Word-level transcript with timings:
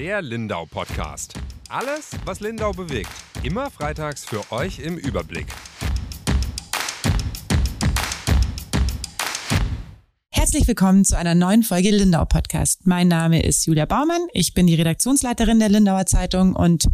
Der 0.00 0.22
Lindau 0.22 0.64
Podcast. 0.64 1.34
Alles, 1.68 2.12
was 2.24 2.40
Lindau 2.40 2.72
bewegt. 2.72 3.10
Immer 3.42 3.70
freitags 3.70 4.24
für 4.24 4.50
euch 4.50 4.78
im 4.78 4.96
Überblick. 4.96 5.46
Herzlich 10.30 10.66
willkommen 10.66 11.04
zu 11.04 11.18
einer 11.18 11.34
neuen 11.34 11.62
Folge 11.62 11.90
Lindau 11.90 12.24
Podcast. 12.24 12.86
Mein 12.86 13.08
Name 13.08 13.42
ist 13.42 13.66
Julia 13.66 13.84
Baumann. 13.84 14.22
Ich 14.32 14.54
bin 14.54 14.66
die 14.66 14.74
Redaktionsleiterin 14.74 15.58
der 15.58 15.68
Lindauer 15.68 16.06
Zeitung 16.06 16.56
und 16.56 16.86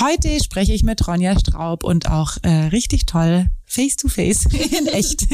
heute 0.00 0.42
spreche 0.42 0.72
ich 0.72 0.82
mit 0.84 1.06
Ronja 1.06 1.38
Straub 1.38 1.84
und 1.84 2.08
auch 2.08 2.38
äh, 2.44 2.48
richtig 2.48 3.04
toll 3.04 3.50
face 3.74 3.96
to 3.96 4.08
face 4.08 4.46
in 4.46 4.86
echt. 4.92 5.26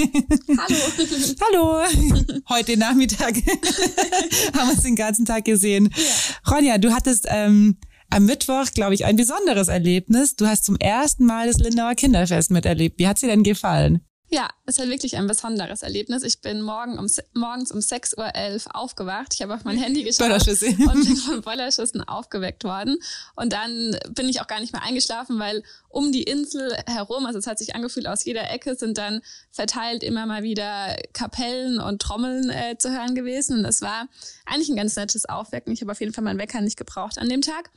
Hallo. 0.59 1.83
Hallo. 1.83 2.41
Heute 2.49 2.77
Nachmittag 2.77 3.37
haben 4.55 4.69
wir 4.69 4.73
uns 4.73 4.83
den 4.83 4.97
ganzen 4.97 5.27
Tag 5.27 5.45
gesehen. 5.45 5.91
Ja. 5.95 6.53
Ronja, 6.53 6.79
du 6.79 6.93
hattest 6.93 7.27
ähm, 7.29 7.77
am 8.09 8.25
Mittwoch, 8.25 8.67
glaube 8.75 8.95
ich, 8.95 9.05
ein 9.05 9.17
besonderes 9.17 9.69
Erlebnis. 9.69 10.37
Du 10.37 10.47
hast 10.47 10.65
zum 10.65 10.77
ersten 10.77 11.27
Mal 11.27 11.49
das 11.49 11.59
Lindauer 11.59 11.95
Kinderfest 11.95 12.51
miterlebt. 12.51 12.99
Wie 12.99 13.07
hat 13.07 13.19
sie 13.19 13.27
denn 13.27 13.43
gefallen? 13.43 14.01
Ja, 14.31 14.49
es 14.71 14.79
war 14.79 14.89
wirklich 14.89 15.17
ein 15.17 15.27
besonderes 15.27 15.83
Erlebnis. 15.83 16.23
Ich 16.23 16.41
bin 16.41 16.63
morgen 16.63 16.97
um, 16.97 17.09
morgens 17.35 17.73
um 17.73 17.81
6.11 17.81 18.67
Uhr 18.67 18.77
aufgewacht. 18.77 19.35
Ich 19.35 19.43
habe 19.43 19.55
auf 19.55 19.65
mein 19.65 19.77
Handy 19.83 20.05
geschaut 20.05 20.31
und 20.31 21.05
bin 21.05 21.17
von 21.17 21.43
Bollerschüssen 21.43 22.03
aufgeweckt 22.07 22.63
worden. 22.63 22.97
Und 23.35 23.53
dann 23.53 23.99
bin 24.11 24.29
ich 24.29 24.41
auch 24.41 24.47
gar 24.47 24.61
nicht 24.61 24.73
mehr 24.73 24.83
eingeschlafen, 24.85 25.41
weil 25.41 25.65
um 25.89 26.13
die 26.13 26.23
Insel 26.23 26.73
herum, 26.87 27.27
also 27.27 27.41
es 27.41 27.49
hat 27.49 27.59
sich 27.59 27.75
angefühlt, 27.75 28.07
aus 28.07 28.25
jeder 28.25 28.49
Ecke 28.49 28.77
sind 28.77 28.97
dann 28.97 29.23
verteilt 29.51 30.05
immer 30.05 30.25
mal 30.27 30.45
wieder 30.45 30.97
Kapellen 31.13 31.81
und 31.81 32.01
Trommeln 32.01 32.49
äh, 32.51 32.79
zu 32.79 32.93
hören 32.93 33.17
gewesen. 33.17 33.59
Und 33.59 33.65
es 33.65 33.83
war 33.83 34.07
eigentlich 34.47 34.69
ein 34.69 34.77
ganz 34.77 34.95
nettes 34.95 35.29
Aufwecken. 35.29 35.73
Ich 35.73 35.81
habe 35.81 35.91
auf 35.91 36.01
jeden 36.01 36.13
Fall 36.13 36.23
meinen 36.23 36.39
Wecker 36.39 36.61
nicht 36.61 36.77
gebraucht 36.77 37.19
an 37.19 37.29
dem 37.29 37.43
Tag. 37.43 37.71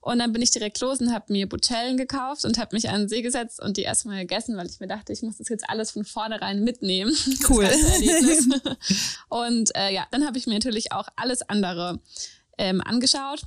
Und 0.00 0.20
dann 0.20 0.32
bin 0.32 0.40
ich 0.40 0.50
direkt 0.50 0.80
los 0.80 1.00
und 1.00 1.12
habe 1.12 1.30
mir 1.32 1.46
Butellen 1.46 1.98
gekauft 1.98 2.44
und 2.44 2.56
habe 2.56 2.74
mich 2.74 2.88
an 2.88 3.00
den 3.00 3.08
See 3.08 3.20
gesetzt 3.20 3.60
und 3.60 3.76
die 3.76 3.82
erstmal 3.82 4.20
gegessen, 4.20 4.56
weil 4.56 4.66
ich 4.66 4.80
mir 4.80 4.86
dachte, 4.86 5.12
ich 5.12 5.22
muss 5.22 5.36
das 5.36 5.48
jetzt 5.48 5.68
alles 5.68 5.90
von 5.90 6.04
vornherein 6.38 6.64
mitnehmen. 6.64 7.14
Cool. 7.48 7.64
und 9.28 9.74
äh, 9.74 9.94
ja, 9.94 10.06
dann 10.10 10.26
habe 10.26 10.38
ich 10.38 10.46
mir 10.46 10.54
natürlich 10.54 10.92
auch 10.92 11.08
alles 11.16 11.42
andere 11.42 12.00
ähm, 12.58 12.82
angeschaut 12.82 13.42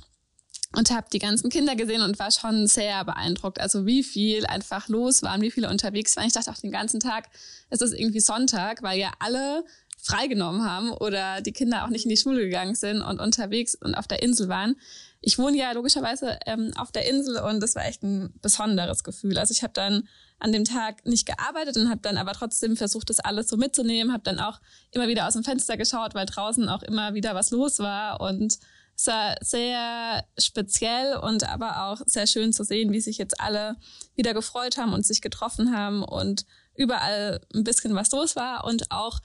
und 0.76 0.90
habe 0.90 1.06
die 1.12 1.18
ganzen 1.18 1.50
Kinder 1.50 1.76
gesehen 1.76 2.02
und 2.02 2.18
war 2.18 2.30
schon 2.30 2.66
sehr 2.66 3.04
beeindruckt. 3.04 3.60
Also 3.60 3.86
wie 3.86 4.02
viel 4.02 4.46
einfach 4.46 4.88
los 4.88 5.22
waren, 5.22 5.40
wie 5.40 5.50
viele 5.50 5.68
unterwegs 5.68 6.16
waren. 6.16 6.26
Ich 6.26 6.32
dachte 6.32 6.50
auch 6.50 6.58
den 6.58 6.72
ganzen 6.72 7.00
Tag, 7.00 7.28
es 7.70 7.80
ist 7.80 7.92
irgendwie 7.92 8.20
Sonntag, 8.20 8.82
weil 8.82 8.98
ja 8.98 9.12
alle 9.18 9.64
freigenommen 10.02 10.64
haben 10.64 10.90
oder 10.90 11.40
die 11.42 11.52
Kinder 11.52 11.84
auch 11.84 11.90
nicht 11.90 12.04
in 12.04 12.10
die 12.10 12.16
Schule 12.16 12.40
gegangen 12.40 12.74
sind 12.74 13.02
und 13.02 13.20
unterwegs 13.20 13.76
und 13.76 13.94
auf 13.94 14.08
der 14.08 14.22
Insel 14.22 14.48
waren 14.48 14.76
ich 15.22 15.38
wohne 15.38 15.56
ja 15.56 15.72
logischerweise 15.72 16.38
ähm, 16.46 16.72
auf 16.76 16.90
der 16.90 17.08
Insel 17.08 17.38
und 17.38 17.60
das 17.60 17.76
war 17.76 17.86
echt 17.86 18.02
ein 18.02 18.34
besonderes 18.42 19.04
Gefühl. 19.04 19.38
Also 19.38 19.52
ich 19.52 19.62
habe 19.62 19.72
dann 19.72 20.08
an 20.40 20.52
dem 20.52 20.64
Tag 20.64 21.06
nicht 21.06 21.26
gearbeitet 21.26 21.76
und 21.76 21.88
habe 21.88 22.00
dann 22.02 22.18
aber 22.18 22.32
trotzdem 22.32 22.76
versucht, 22.76 23.08
das 23.08 23.20
alles 23.20 23.48
so 23.48 23.56
mitzunehmen. 23.56 24.12
Habe 24.12 24.24
dann 24.24 24.40
auch 24.40 24.60
immer 24.90 25.06
wieder 25.06 25.28
aus 25.28 25.34
dem 25.34 25.44
Fenster 25.44 25.76
geschaut, 25.76 26.14
weil 26.14 26.26
draußen 26.26 26.68
auch 26.68 26.82
immer 26.82 27.14
wieder 27.14 27.36
was 27.36 27.52
los 27.52 27.78
war 27.78 28.20
und 28.20 28.58
es 28.96 29.06
war 29.06 29.36
sehr 29.40 30.24
speziell 30.38 31.16
und 31.16 31.48
aber 31.48 31.84
auch 31.86 32.02
sehr 32.06 32.26
schön 32.26 32.52
zu 32.52 32.64
sehen, 32.64 32.92
wie 32.92 33.00
sich 33.00 33.16
jetzt 33.16 33.40
alle 33.40 33.76
wieder 34.16 34.34
gefreut 34.34 34.76
haben 34.76 34.92
und 34.92 35.06
sich 35.06 35.22
getroffen 35.22 35.74
haben 35.74 36.02
und 36.02 36.44
überall 36.74 37.40
ein 37.54 37.64
bisschen 37.64 37.94
was 37.94 38.10
los 38.10 38.36
war 38.36 38.64
und 38.64 38.90
auch 38.90 39.20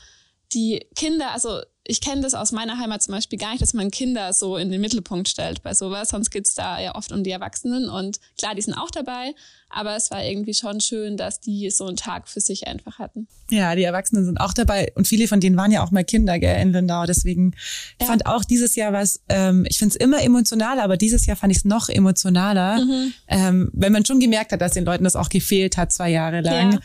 die 0.54 0.88
Kinder, 0.96 1.32
also 1.32 1.62
ich 1.88 2.02
kenne 2.02 2.22
das 2.22 2.34
aus 2.34 2.52
meiner 2.52 2.78
Heimat 2.78 3.02
zum 3.02 3.14
Beispiel 3.14 3.40
gar 3.40 3.52
nicht, 3.52 3.62
dass 3.62 3.74
man 3.74 3.92
Kinder 3.92 4.34
so 4.34 4.58
in 4.58 4.70
den 4.70 4.82
Mittelpunkt 4.82 5.30
stellt 5.30 5.64
bei 5.64 5.74
sowas. 5.74 6.10
Sonst 6.10 6.32
geht's 6.32 6.54
da 6.54 6.80
ja 6.80 6.96
oft 6.96 7.14
um 7.14 7.24
die 7.24 7.32
Erwachsenen. 7.32 7.90
Und 7.90 8.20
klar, 8.38 8.56
die 8.56 8.62
sind 8.62 8.74
auch 8.74 8.92
dabei, 8.92 9.34
aber 9.70 9.96
es 9.96 10.12
war 10.12 10.24
irgendwie 10.24 10.54
schon 10.54 10.82
schön, 10.82 11.18
dass 11.18 11.40
die 11.40 11.70
so 11.72 11.88
einen 11.88 11.98
Tag 11.98 12.28
für 12.28 12.42
sich 12.42 12.68
einfach 12.68 13.00
hatten. 13.00 13.28
Ja, 13.50 13.76
die 13.76 13.84
Erwachsenen 13.84 14.26
sind 14.26 14.40
auch 14.40 14.54
dabei 14.54 14.92
und 14.96 15.08
viele 15.08 15.28
von 15.28 15.40
denen 15.40 15.56
waren 15.56 15.72
ja 15.72 15.84
auch 15.84 15.92
mal 15.92 16.04
Kinder 16.04 16.40
gell, 16.40 16.62
in 16.62 16.74
Lindau. 16.74 17.06
Deswegen 17.06 17.54
ja. 18.02 18.08
fand 18.08 18.26
auch 18.26 18.44
dieses 18.44 18.76
Jahr 18.76 18.92
was, 18.92 19.22
ähm, 19.30 19.66
ich 19.70 19.78
finde 19.78 19.94
es 19.94 19.96
immer 19.96 20.22
emotionaler, 20.22 20.84
aber 20.84 20.98
dieses 20.98 21.26
Jahr 21.26 21.38
fand 21.38 21.52
ich 21.52 21.60
es 21.60 21.66
noch 21.66 21.88
emotionaler, 21.88 22.84
mhm. 22.84 23.14
ähm, 23.28 23.70
wenn 23.74 23.94
man 23.94 24.06
schon 24.06 24.20
gemerkt 24.20 24.52
hat, 24.52 24.62
dass 24.62 24.74
den 24.74 24.86
Leuten 24.86 25.06
das 25.06 25.16
auch 25.16 25.30
gefehlt 25.30 25.78
hat, 25.78 25.94
zwei 25.94 26.10
Jahre 26.10 26.42
lang. 26.42 26.74
Ja. 26.74 26.80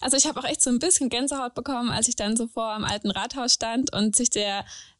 Also 0.00 0.16
ich 0.16 0.26
habe 0.26 0.38
auch 0.38 0.44
echt 0.44 0.62
so 0.62 0.70
ein 0.70 0.78
bisschen 0.78 1.08
Gänsehaut 1.08 1.54
bekommen, 1.54 1.90
als 1.90 2.08
ich 2.08 2.16
dann 2.16 2.36
so 2.36 2.46
vor 2.46 2.74
dem 2.76 2.84
alten 2.84 3.10
Rathaus 3.10 3.54
stand 3.54 3.92
und 3.92 4.14
sich 4.16 4.30
der 4.30 4.41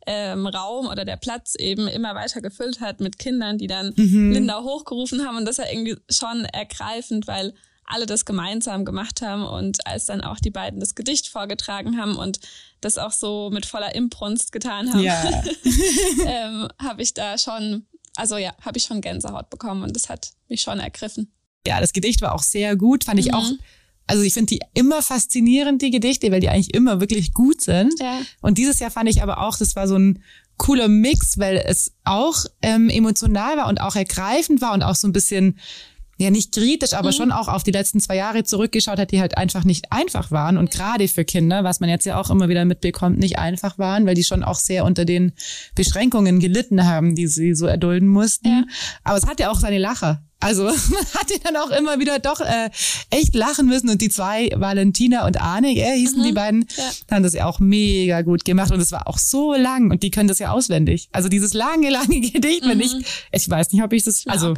ähm, 0.07 0.47
Raum 0.47 0.87
oder 0.87 1.05
der 1.05 1.17
Platz 1.17 1.55
eben 1.55 1.89
immer 1.89 2.15
weiter 2.15 2.41
gefüllt 2.41 2.81
hat 2.81 3.01
mit 3.01 3.19
Kindern, 3.19 3.59
die 3.59 3.67
dann 3.67 3.93
mhm. 3.97 4.33
Linda 4.33 4.63
hochgerufen 4.63 5.25
haben. 5.27 5.37
Und 5.37 5.45
das 5.45 5.59
war 5.59 5.71
irgendwie 5.71 5.97
schon 6.11 6.45
ergreifend, 6.45 7.27
weil 7.27 7.55
alle 7.85 8.07
das 8.07 8.25
gemeinsam 8.25 8.85
gemacht 8.85 9.23
haben 9.23 9.45
und 9.45 9.87
als 9.87 10.07
dann 10.07 10.23
auch 10.23 10.39
die 10.39 10.51
beiden 10.51 10.81
das 10.81 10.95
Gedicht 10.95 11.29
vorgetragen 11.29 11.99
haben 12.01 12.17
und 12.17 12.41
das 12.81 12.99
auch 12.99 13.13
so 13.13 13.51
mit 13.53 13.67
voller 13.67 13.95
Imbrunst 13.95 14.53
getan 14.53 14.93
haben, 14.93 15.03
ja. 15.03 15.23
ähm, 16.27 16.69
habe 16.81 17.03
ich 17.03 17.15
da 17.15 17.39
schon, 17.39 17.87
also 18.17 18.37
ja, 18.37 18.53
habe 18.63 18.79
ich 18.79 18.85
schon 18.85 19.01
Gänsehaut 19.01 19.51
bekommen 19.51 19.83
und 19.83 19.95
das 19.95 20.09
hat 20.09 20.33
mich 20.49 20.63
schon 20.63 20.81
ergriffen. 20.81 21.33
Ja, 21.67 21.81
das 21.81 21.93
Gedicht 21.93 22.23
war 22.23 22.35
auch 22.35 22.43
sehr 22.43 22.77
gut, 22.77 23.05
fand 23.05 23.21
ich 23.21 23.29
mhm. 23.29 23.35
auch 23.35 23.51
also 24.07 24.23
ich 24.23 24.35
finde 24.35 24.55
die 24.55 24.61
immer 24.75 25.03
faszinierend, 25.03 25.83
die 25.83 25.91
Gedichte, 25.91 26.31
weil 26.31 26.41
die 26.41 26.49
eigentlich 26.49 26.75
immer 26.75 27.01
wirklich 27.01 27.33
gut 27.33 27.61
sind. 27.61 27.95
Ja. 28.01 28.21
Und 28.41 28.59
dieses 28.59 28.79
Jahr 28.79 28.91
fand 28.91 29.09
ich 29.09 29.23
aber 29.23 29.39
auch, 29.39 29.57
das 29.57 29.77
war 29.77 29.89
so 29.89 29.97
ein 29.97 30.23
cooler 30.59 30.89
Mix, 30.89 31.39
weil 31.39 31.63
es 31.67 31.93
auch 32.05 32.45
ähm, 32.63 32.89
emotional 32.89 33.57
war 33.57 33.69
und 33.69 33.81
auch 33.81 33.97
ergreifend 33.97 34.61
war 34.61 34.75
und 34.75 34.83
auch 34.83 34.95
so 34.95 35.09
ein 35.09 35.13
bisschen 35.13 35.59
ja 36.19 36.31
nicht 36.31 36.53
kritisch, 36.53 36.93
aber 36.93 37.09
mhm. 37.09 37.15
schon 37.15 37.33
auch 37.33 37.49
auf 37.49 37.63
die 37.63 37.71
letzten 37.71 38.01
zwei 38.01 38.17
Jahre 38.17 38.45
zurückgeschaut 38.45 38.99
hat, 38.99 39.11
die 39.11 39.21
halt 39.21 39.37
einfach 39.37 39.65
nicht 39.65 39.91
einfach 39.91 40.31
waren 40.31 40.57
und 40.57 40.71
gerade 40.71 41.09
für 41.09 41.25
Kinder, 41.25 41.65
was 41.65 41.81
man 41.81 41.89
jetzt 41.89 42.07
ja 42.07 42.21
auch 42.21 42.31
immer 42.31 42.49
wieder 42.49 42.65
mitbekommt, 42.65 43.19
nicht 43.19 43.39
einfach 43.39 43.79
waren, 43.79 44.07
weil 44.07 44.15
die 44.15 44.25
schon 44.25 44.45
auch 44.45 44.59
sehr 44.59 44.85
unter 44.85 45.05
den 45.05 45.33
Beschränkungen 45.75 46.39
gelitten 46.39 46.87
haben, 46.87 47.15
die 47.15 47.27
sie 47.27 47.55
so 47.55 47.67
erdulden 47.67 48.09
mussten. 48.09 48.49
Ja. 48.49 48.65
Aber 49.05 49.19
es 49.19 49.27
hat 49.27 49.41
ja 49.41 49.51
auch 49.51 49.59
seine 49.59 49.79
Lacher. 49.79 50.23
Also 50.43 50.65
man 50.65 50.75
hatte 51.15 51.39
dann 51.43 51.57
auch 51.57 51.71
immer 51.71 51.99
wieder 51.99 52.19
doch 52.19 52.41
äh, 52.41 52.71
echt 53.11 53.35
lachen 53.35 53.67
müssen. 53.67 53.89
Und 53.89 54.03
die 54.03 54.09
zwei, 54.09 54.51
Valentina 54.55 55.27
und 55.27 55.41
Arne, 55.41 55.69
äh, 55.69 55.97
hießen 55.97 56.21
mhm. 56.21 56.25
die 56.25 56.33
beiden, 56.33 56.67
ja. 56.77 57.17
haben 57.17 57.23
das 57.23 57.33
ja 57.33 57.47
auch 57.47 57.61
mega 57.61 58.23
gut 58.23 58.45
gemacht. 58.45 58.73
Und 58.73 58.81
es 58.81 58.93
war 58.93 59.07
auch 59.07 59.19
so 59.19 59.55
lang 59.55 59.91
und 59.91 60.03
die 60.03 60.11
können 60.11 60.29
das 60.29 60.39
ja 60.39 60.51
auswendig. 60.51 61.09
Also 61.13 61.29
dieses 61.29 61.55
lange, 61.55 61.91
lange 61.91 62.21
Gedicht, 62.21 62.65
mhm. 62.65 62.71
wenn 62.71 62.81
ich, 62.81 62.93
ich 63.31 63.49
weiß 63.49 63.73
nicht, 63.73 63.83
ob 63.83 63.93
ich 63.93 64.05
das, 64.05 64.27
also 64.27 64.55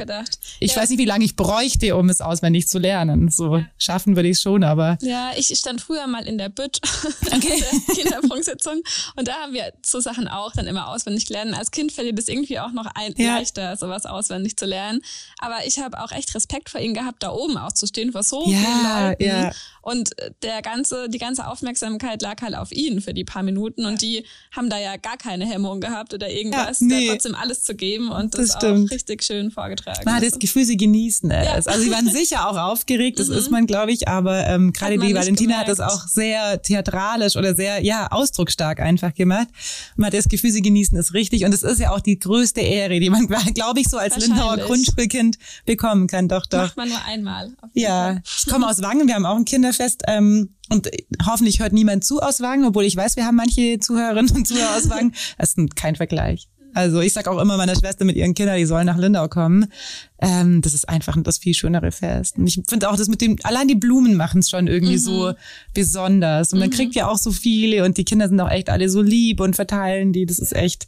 ich 0.59 0.71
ja. 0.71 0.81
weiß 0.81 0.89
nicht, 0.89 0.99
wie 0.99 1.05
lange 1.05 1.23
ich 1.23 1.35
bräuchte, 1.35 1.95
um 1.95 2.09
es 2.09 2.21
auswendig 2.21 2.67
zu 2.67 2.79
lernen. 2.79 3.29
So 3.29 3.63
schaffen 3.77 4.15
würde 4.15 4.29
ich 4.29 4.37
es 4.37 4.41
schon, 4.41 4.63
aber. 4.63 4.97
Ja, 5.01 5.31
ich 5.37 5.47
stand 5.47 5.81
früher 5.81 6.07
mal 6.07 6.27
in 6.27 6.37
der 6.37 6.49
Bütt, 6.49 6.79
okay. 7.27 7.63
der 7.87 7.95
Kinderfunksitzung. 7.95 8.81
Und 9.15 9.27
da 9.27 9.33
haben 9.35 9.53
wir 9.53 9.71
so 9.85 9.99
Sachen 9.99 10.27
auch 10.27 10.51
dann 10.53 10.67
immer 10.67 10.89
auswendig 10.89 11.29
lernen. 11.29 11.53
Als 11.53 11.71
Kind 11.71 11.91
fällt 11.91 12.07
dir 12.07 12.15
das 12.15 12.27
irgendwie 12.27 12.59
auch 12.59 12.71
noch 12.71 12.87
ein, 12.95 13.13
leichter, 13.17 13.75
sowas 13.77 14.05
auswendig 14.05 14.57
zu 14.57 14.65
lernen. 14.65 15.01
Aber 15.39 15.65
ich 15.65 15.74
ich 15.75 15.83
habe 15.83 16.01
auch 16.01 16.11
echt 16.11 16.33
Respekt 16.35 16.69
vor 16.69 16.81
ihnen 16.81 16.93
gehabt, 16.93 17.23
da 17.23 17.31
oben 17.31 17.57
auszustehen 17.57 18.11
vor 18.11 18.23
so 18.23 18.45
ja, 18.47 18.57
vielen 18.57 19.07
Leuten. 19.07 19.23
Ja. 19.23 19.51
Und 19.85 20.15
der 20.41 20.63
ganze, 20.63 21.09
die 21.09 21.19
ganze 21.19 21.45
Aufmerksamkeit 21.45 22.19
lag 22.23 22.41
halt 22.41 22.55
auf 22.55 22.71
ihnen 22.71 23.01
für 23.01 23.13
die 23.13 23.23
paar 23.23 23.43
Minuten 23.43 23.85
und 23.85 24.01
die 24.01 24.25
haben 24.51 24.67
da 24.67 24.79
ja 24.79 24.97
gar 24.97 25.15
keine 25.15 25.45
Hemmung 25.45 25.79
gehabt 25.79 26.11
oder 26.11 26.27
irgendwas, 26.27 26.79
ja, 26.79 26.87
nee. 26.87 27.05
da 27.05 27.13
trotzdem 27.13 27.35
alles 27.35 27.63
zu 27.63 27.75
geben 27.75 28.09
und 28.09 28.33
das, 28.33 28.57
das 28.57 28.63
auch 28.63 28.89
richtig 28.89 29.23
schön 29.23 29.51
vorgetragen. 29.51 30.01
Man 30.03 30.15
hat 30.15 30.23
das 30.23 30.39
Gefühl, 30.39 30.65
sie 30.65 30.75
genießen 30.75 31.29
es. 31.29 31.67
Also 31.67 31.83
sie 31.83 31.91
waren 31.91 32.09
sicher 32.09 32.49
auch 32.49 32.57
aufgeregt, 32.57 33.19
das 33.19 33.27
mhm. 33.29 33.35
ist 33.35 33.51
man, 33.51 33.67
glaube 33.67 33.91
ich, 33.91 34.07
aber 34.07 34.47
ähm, 34.47 34.73
gerade 34.73 34.97
die 34.97 35.13
Valentina 35.13 35.61
gemerkt. 35.61 35.69
hat 35.69 35.79
das 35.79 35.79
auch 35.79 36.07
sehr 36.07 36.59
theatralisch 36.63 37.35
oder 37.35 37.53
sehr, 37.53 37.83
ja, 37.83 38.07
ausdrucksstark 38.07 38.79
einfach 38.79 39.13
gemacht. 39.13 39.49
Man 39.97 40.07
hat 40.07 40.15
das 40.15 40.27
Gefühl, 40.27 40.49
sie 40.49 40.63
genießen 40.63 40.97
es 40.97 41.13
richtig 41.13 41.45
und 41.45 41.53
es 41.53 41.61
ist 41.61 41.79
ja 41.79 41.91
auch 41.91 41.99
die 41.99 42.17
größte 42.17 42.61
Ehre, 42.61 42.99
die 42.99 43.11
man, 43.11 43.27
glaube 43.53 43.81
ich, 43.81 43.87
so 43.87 43.97
als 43.97 44.17
Lindauer 44.17 44.57
Grundschulkind 44.57 45.37
bekommen 45.67 46.07
kann. 46.07 46.27
Doch, 46.27 46.47
doch. 46.47 46.57
Macht 46.57 46.77
man 46.77 46.89
nur 46.89 47.05
einmal. 47.05 47.53
Ja, 47.75 48.13
Fall. 48.13 48.21
ich 48.25 48.45
komme 48.47 48.67
aus 48.67 48.81
Wangen, 48.81 49.07
wir 49.07 49.13
haben 49.13 49.27
auch 49.27 49.35
ein 49.35 49.45
Kinderfest 49.75 50.03
ähm, 50.07 50.49
und 50.69 50.89
hoffentlich 51.25 51.59
hört 51.59 51.73
niemand 51.73 52.03
zu 52.03 52.21
aus 52.21 52.41
Wangen, 52.41 52.65
obwohl 52.65 52.85
ich 52.85 52.95
weiß, 52.95 53.15
wir 53.15 53.25
haben 53.25 53.35
manche 53.35 53.79
Zuhörerinnen 53.79 54.31
und 54.31 54.47
Zuhörer 54.47 54.77
aus 54.77 54.89
Wangen. 54.89 55.13
Das 55.37 55.53
ist 55.53 55.75
kein 55.75 55.95
Vergleich. 55.95 56.47
Also 56.73 56.99
ich 56.99 57.13
sag 57.13 57.27
auch 57.27 57.39
immer 57.39 57.55
meiner 57.55 57.75
Schwester 57.75 58.03
mit 58.03 58.17
ihren 58.17 58.33
Kindern, 58.33 58.57
die 58.57 58.65
sollen 58.65 58.85
nach 58.85 58.97
Lindau 58.97 59.29
kommen. 59.29 59.71
Ähm, 60.19 60.61
das 60.61 60.73
ist 60.73 60.89
einfach 60.89 61.15
das 61.23 61.37
viel 61.37 61.53
schönere 61.53 61.91
Fest. 61.91 62.37
Und 62.37 62.47
ich 62.47 62.61
finde 62.67 62.89
auch 62.89 62.97
das 62.97 63.07
mit 63.07 63.21
dem, 63.21 63.37
allein 63.43 63.67
die 63.67 63.75
Blumen 63.75 64.15
machen 64.15 64.39
es 64.39 64.49
schon 64.49 64.67
irgendwie 64.67 64.95
mhm. 64.95 64.99
so 64.99 65.33
besonders. 65.73 66.51
Und 66.51 66.59
man 66.59 66.69
mhm. 66.69 66.73
kriegt 66.73 66.95
ja 66.95 67.07
auch 67.07 67.17
so 67.17 67.31
viele 67.31 67.85
und 67.85 67.97
die 67.97 68.03
Kinder 68.03 68.27
sind 68.27 68.39
auch 68.41 68.51
echt 68.51 68.69
alle 68.69 68.89
so 68.89 69.01
lieb 69.01 69.39
und 69.39 69.55
verteilen 69.55 70.11
die. 70.11 70.25
Das 70.25 70.39
ist 70.39 70.53
echt 70.53 70.87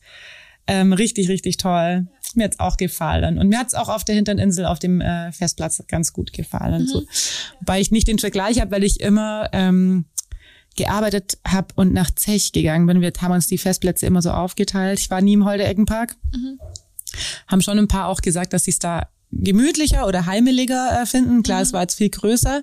ähm, 0.68 0.92
richtig, 0.92 1.30
richtig 1.30 1.56
toll. 1.56 2.08
Mir 2.36 2.46
hat's 2.46 2.60
auch 2.60 2.78
gefallen. 2.78 3.38
Und 3.38 3.50
mir 3.50 3.60
hat's 3.60 3.74
auch 3.74 3.90
auf 3.90 4.04
der 4.04 4.16
Hinterninsel 4.16 4.66
auf 4.66 4.80
dem 4.80 5.02
äh, 5.02 5.32
Festplatz 5.32 5.82
ganz 5.88 6.14
gut 6.14 6.34
gefallen. 6.34 6.84
Mhm. 6.84 6.88
So. 6.88 7.04
Wobei 7.60 7.80
ich 7.80 7.92
nicht 7.92 8.08
den 8.08 8.20
Vergleich 8.20 8.60
habe, 8.60 8.72
weil 8.72 8.84
ich 8.84 9.00
immer 9.00 9.50
ähm, 9.54 10.06
gearbeitet 10.76 11.38
habe 11.46 11.68
und 11.76 11.94
nach 11.94 12.12
Zech 12.12 12.52
gegangen 12.54 12.86
bin. 12.86 13.02
Wir 13.02 13.12
haben 13.20 13.34
uns 13.34 13.48
die 13.48 13.58
Festplätze 13.58 14.06
immer 14.06 14.22
so 14.22 14.32
aufgeteilt. 14.32 15.00
Ich 15.00 15.10
war 15.10 15.22
nie 15.22 15.34
im 15.34 15.46
Holder-Eckenpark. 15.46 16.16
Mhm. 16.34 16.60
Haben 17.48 17.62
schon 17.62 17.78
ein 17.80 17.88
paar 17.88 18.08
auch 18.08 18.22
gesagt, 18.22 18.54
dass 18.54 18.64
sie 18.66 18.72
es 18.72 18.80
da 18.80 19.08
gemütlicher 19.32 20.08
oder 20.08 20.26
heimeliger 20.26 21.02
äh, 21.02 21.06
finden. 21.06 21.44
Klar, 21.44 21.60
mhm. 21.60 21.64
es 21.64 21.74
war 21.74 21.82
jetzt 21.82 21.96
viel 21.96 22.10
größer. 22.10 22.62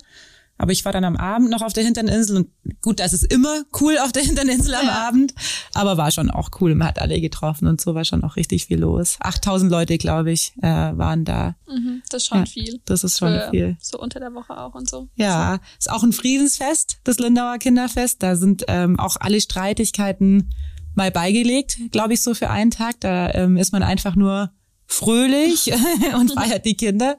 Aber 0.56 0.72
ich 0.72 0.84
war 0.84 0.92
dann 0.92 1.04
am 1.04 1.16
Abend 1.16 1.50
noch 1.50 1.62
auf 1.62 1.72
der 1.72 1.84
hinteren 1.84 2.08
Insel 2.08 2.36
und 2.36 2.48
gut, 2.80 3.00
das 3.00 3.12
ist 3.12 3.24
immer 3.24 3.62
cool 3.80 3.98
auf 3.98 4.12
der 4.12 4.22
hinteren 4.22 4.48
Insel 4.48 4.74
am 4.74 4.86
ja. 4.86 5.08
Abend, 5.08 5.34
aber 5.74 5.96
war 5.96 6.10
schon 6.10 6.30
auch 6.30 6.50
cool. 6.60 6.74
Man 6.74 6.86
hat 6.86 7.00
alle 7.00 7.20
getroffen 7.20 7.66
und 7.66 7.80
so 7.80 7.94
war 7.94 8.04
schon 8.04 8.22
auch 8.22 8.36
richtig 8.36 8.66
viel 8.66 8.78
los. 8.78 9.16
8000 9.20 9.70
Leute, 9.70 9.98
glaube 9.98 10.30
ich, 10.30 10.52
äh, 10.62 10.66
waren 10.68 11.24
da. 11.24 11.56
Mhm, 11.66 12.02
das 12.08 12.22
ist 12.22 12.28
schon 12.28 12.38
ja, 12.38 12.46
viel. 12.46 12.80
Das 12.84 13.02
ist 13.02 13.18
schon 13.18 13.32
Für 13.32 13.50
viel. 13.50 13.76
So 13.80 13.98
unter 13.98 14.20
der 14.20 14.32
Woche 14.34 14.56
auch 14.56 14.74
und 14.74 14.88
so. 14.88 15.08
Ja, 15.16 15.58
ist 15.78 15.90
auch 15.90 16.04
ein 16.04 16.12
Friedensfest, 16.12 16.98
das 17.02 17.18
Lindauer 17.18 17.58
Kinderfest. 17.58 18.22
Da 18.22 18.36
sind 18.36 18.64
ähm, 18.68 18.98
auch 18.98 19.16
alle 19.18 19.40
Streitigkeiten 19.40 20.50
mal 20.94 21.10
beigelegt, 21.10 21.78
glaube 21.90 22.14
ich, 22.14 22.22
so 22.22 22.34
für 22.34 22.50
einen 22.50 22.70
Tag. 22.70 23.00
Da 23.00 23.32
ähm, 23.32 23.56
ist 23.56 23.72
man 23.72 23.82
einfach 23.82 24.14
nur 24.14 24.52
fröhlich 24.86 25.72
und 26.14 26.32
feiert 26.32 26.64
die 26.64 26.76
Kinder. 26.76 27.18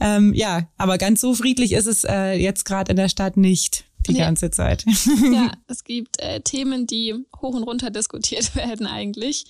Ähm, 0.00 0.34
ja, 0.34 0.68
aber 0.76 0.98
ganz 0.98 1.20
so 1.20 1.34
friedlich 1.34 1.72
ist 1.72 1.86
es 1.86 2.04
äh, 2.04 2.32
jetzt 2.32 2.64
gerade 2.64 2.90
in 2.90 2.96
der 2.96 3.08
Stadt 3.08 3.36
nicht 3.36 3.84
die 4.06 4.12
nee. 4.12 4.18
ganze 4.18 4.50
Zeit. 4.50 4.84
ja, 5.32 5.52
es 5.66 5.84
gibt 5.84 6.20
äh, 6.20 6.40
Themen, 6.40 6.86
die 6.86 7.14
hoch 7.40 7.54
und 7.54 7.62
runter 7.62 7.90
diskutiert 7.90 8.54
werden 8.56 8.86
eigentlich. 8.86 9.44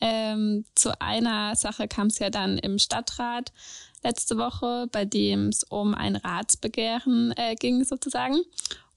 Ähm, 0.00 0.64
zu 0.74 1.00
einer 1.00 1.54
Sache 1.56 1.88
kam 1.88 2.08
es 2.08 2.18
ja 2.18 2.30
dann 2.30 2.58
im 2.58 2.78
Stadtrat 2.78 3.52
letzte 4.02 4.36
Woche, 4.36 4.86
bei 4.92 5.04
dem 5.04 5.48
es 5.48 5.64
um 5.64 5.94
ein 5.94 6.16
Ratsbegehren 6.16 7.32
äh, 7.36 7.54
ging 7.54 7.84
sozusagen. 7.84 8.36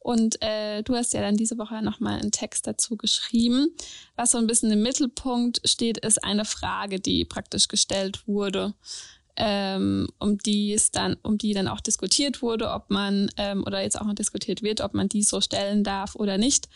Und 0.08 0.42
äh, 0.42 0.84
du 0.84 0.96
hast 0.96 1.14
ja 1.14 1.20
dann 1.20 1.36
diese 1.36 1.58
Woche 1.58 1.82
nochmal 1.82 2.22
einen 2.22 2.32
Text 2.32 2.66
dazu 2.66 2.96
geschrieben. 2.96 3.76
Was 4.16 4.32
so 4.32 4.38
ein 4.38 4.48
bisschen 4.48 4.72
im 4.72 4.82
Mittelpunkt 4.82 5.60
steht, 5.66 5.98
ist 5.98 6.24
eine 6.24 6.46
Frage, 6.46 7.02
die 7.02 7.26
praktisch 7.26 7.68
gestellt 7.68 8.26
wurde, 8.26 8.74
ähm, 9.36 10.08
um 10.18 10.38
die 10.38 10.72
es 10.72 10.92
dann, 10.92 11.18
um 11.24 11.38
die 11.38 11.54
dann 11.54 11.68
auch 11.68 11.82
diskutiert 11.82 12.42
wurde, 12.42 12.72
ob 12.72 12.90
man 12.90 13.30
ähm, 13.36 13.66
oder 13.66 13.82
jetzt 13.82 14.00
auch 14.00 14.06
noch 14.06 14.16
diskutiert 14.16 14.64
wird, 14.64 14.80
ob 14.80 14.94
man 14.94 15.10
die 15.10 15.24
so 15.24 15.42
stellen 15.42 15.84
darf 15.84 16.16
oder 16.16 16.38
nicht. 16.38 16.70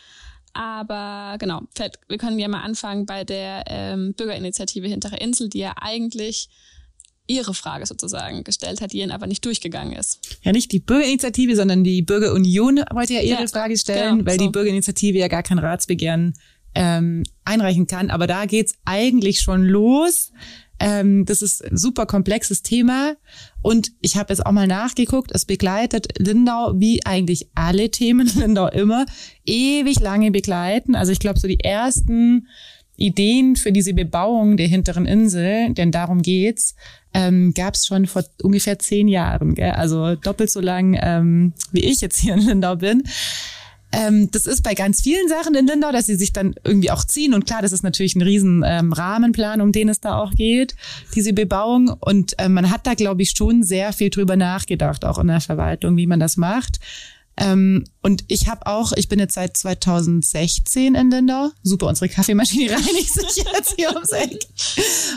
Aber 0.52 1.38
genau, 1.38 1.62
wir 2.08 2.18
können 2.18 2.38
ja 2.38 2.48
mal 2.48 2.60
anfangen 2.60 3.06
bei 3.06 3.24
der 3.24 3.64
ähm, 3.66 4.12
Bürgerinitiative 4.12 4.88
Hintere 4.88 5.16
Insel, 5.16 5.48
die 5.48 5.60
ja 5.60 5.72
eigentlich 5.80 6.50
ihre 7.26 7.54
Frage 7.54 7.86
sozusagen 7.86 8.44
gestellt 8.44 8.80
hat, 8.80 8.92
die 8.92 9.00
ihnen 9.00 9.12
aber 9.12 9.26
nicht 9.26 9.44
durchgegangen 9.44 9.94
ist. 9.94 10.38
Ja, 10.42 10.52
nicht 10.52 10.72
die 10.72 10.80
Bürgerinitiative, 10.80 11.56
sondern 11.56 11.84
die 11.84 12.02
Bürgerunion 12.02 12.82
wollte 12.92 13.14
ja 13.14 13.20
ihre 13.20 13.42
ja, 13.42 13.46
Frage 13.46 13.76
stellen, 13.76 14.18
genau, 14.18 14.30
weil 14.30 14.38
so. 14.38 14.46
die 14.46 14.50
Bürgerinitiative 14.50 15.18
ja 15.18 15.28
gar 15.28 15.42
kein 15.42 15.58
Ratsbegehren 15.58 16.34
ähm, 16.74 17.22
einreichen 17.44 17.86
kann. 17.86 18.10
Aber 18.10 18.26
da 18.26 18.46
geht's 18.46 18.74
eigentlich 18.84 19.40
schon 19.40 19.64
los. 19.64 20.32
Ähm, 20.80 21.24
das 21.26 21.42
ist 21.42 21.64
ein 21.64 21.76
super 21.76 22.06
komplexes 22.06 22.62
Thema. 22.62 23.14
Und 23.62 23.92
ich 24.00 24.16
habe 24.16 24.32
jetzt 24.32 24.44
auch 24.44 24.52
mal 24.52 24.66
nachgeguckt, 24.66 25.30
es 25.32 25.44
begleitet 25.44 26.18
Lindau 26.18 26.72
wie 26.74 27.04
eigentlich 27.06 27.48
alle 27.54 27.90
Themen 27.90 28.28
Lindau 28.36 28.68
immer 28.68 29.06
ewig 29.44 30.00
lange 30.00 30.30
begleiten. 30.32 30.96
Also 30.96 31.12
ich 31.12 31.20
glaube, 31.20 31.38
so 31.38 31.46
die 31.46 31.60
ersten 31.60 32.48
Ideen 32.96 33.56
für 33.56 33.72
diese 33.72 33.94
Bebauung 33.94 34.56
der 34.56 34.66
hinteren 34.66 35.06
Insel, 35.06 35.72
denn 35.74 35.92
darum 35.92 36.20
geht's, 36.22 36.74
ähm, 37.14 37.52
gab 37.54 37.74
es 37.74 37.86
schon 37.86 38.06
vor 38.06 38.24
ungefähr 38.42 38.78
zehn 38.78 39.08
Jahren, 39.08 39.54
gell? 39.54 39.72
also 39.72 40.14
doppelt 40.16 40.50
so 40.50 40.60
lang, 40.60 40.98
ähm, 41.00 41.52
wie 41.72 41.84
ich 41.84 42.00
jetzt 42.00 42.18
hier 42.18 42.34
in 42.34 42.40
Lindau 42.40 42.76
bin. 42.76 43.04
Ähm, 43.92 44.30
das 44.30 44.46
ist 44.46 44.62
bei 44.62 44.74
ganz 44.74 45.02
vielen 45.02 45.28
Sachen 45.28 45.54
in 45.54 45.66
Lindau, 45.66 45.92
dass 45.92 46.06
sie 46.06 46.14
sich 46.14 46.32
dann 46.32 46.54
irgendwie 46.64 46.90
auch 46.90 47.04
ziehen. 47.04 47.34
Und 47.34 47.46
klar, 47.46 47.60
das 47.60 47.72
ist 47.72 47.82
natürlich 47.82 48.16
ein 48.16 48.22
riesen 48.22 48.64
ähm, 48.66 48.92
Rahmenplan, 48.92 49.60
um 49.60 49.70
den 49.70 49.90
es 49.90 50.00
da 50.00 50.16
auch 50.16 50.32
geht, 50.32 50.74
diese 51.14 51.34
Bebauung. 51.34 51.88
Und 52.00 52.38
äh, 52.38 52.48
man 52.48 52.70
hat 52.70 52.86
da, 52.86 52.94
glaube 52.94 53.22
ich, 53.22 53.32
schon 53.36 53.62
sehr 53.62 53.92
viel 53.92 54.08
drüber 54.08 54.36
nachgedacht, 54.36 55.04
auch 55.04 55.18
in 55.18 55.26
der 55.26 55.42
Verwaltung, 55.42 55.98
wie 55.98 56.06
man 56.06 56.20
das 56.20 56.38
macht. 56.38 56.80
Ähm, 57.42 57.84
und 58.02 58.24
ich 58.28 58.48
habe 58.48 58.66
auch, 58.66 58.92
ich 58.92 59.08
bin 59.08 59.18
jetzt 59.18 59.34
seit 59.34 59.56
2016 59.56 60.94
in 60.94 61.10
Lindau. 61.10 61.50
Super, 61.62 61.88
unsere 61.88 62.08
Kaffeemaschine 62.08 62.70
reinigt 62.72 63.12
sich 63.12 63.44
jetzt 63.44 63.74
hier 63.76 63.92
ums 63.94 64.10
Eck. 64.10 64.38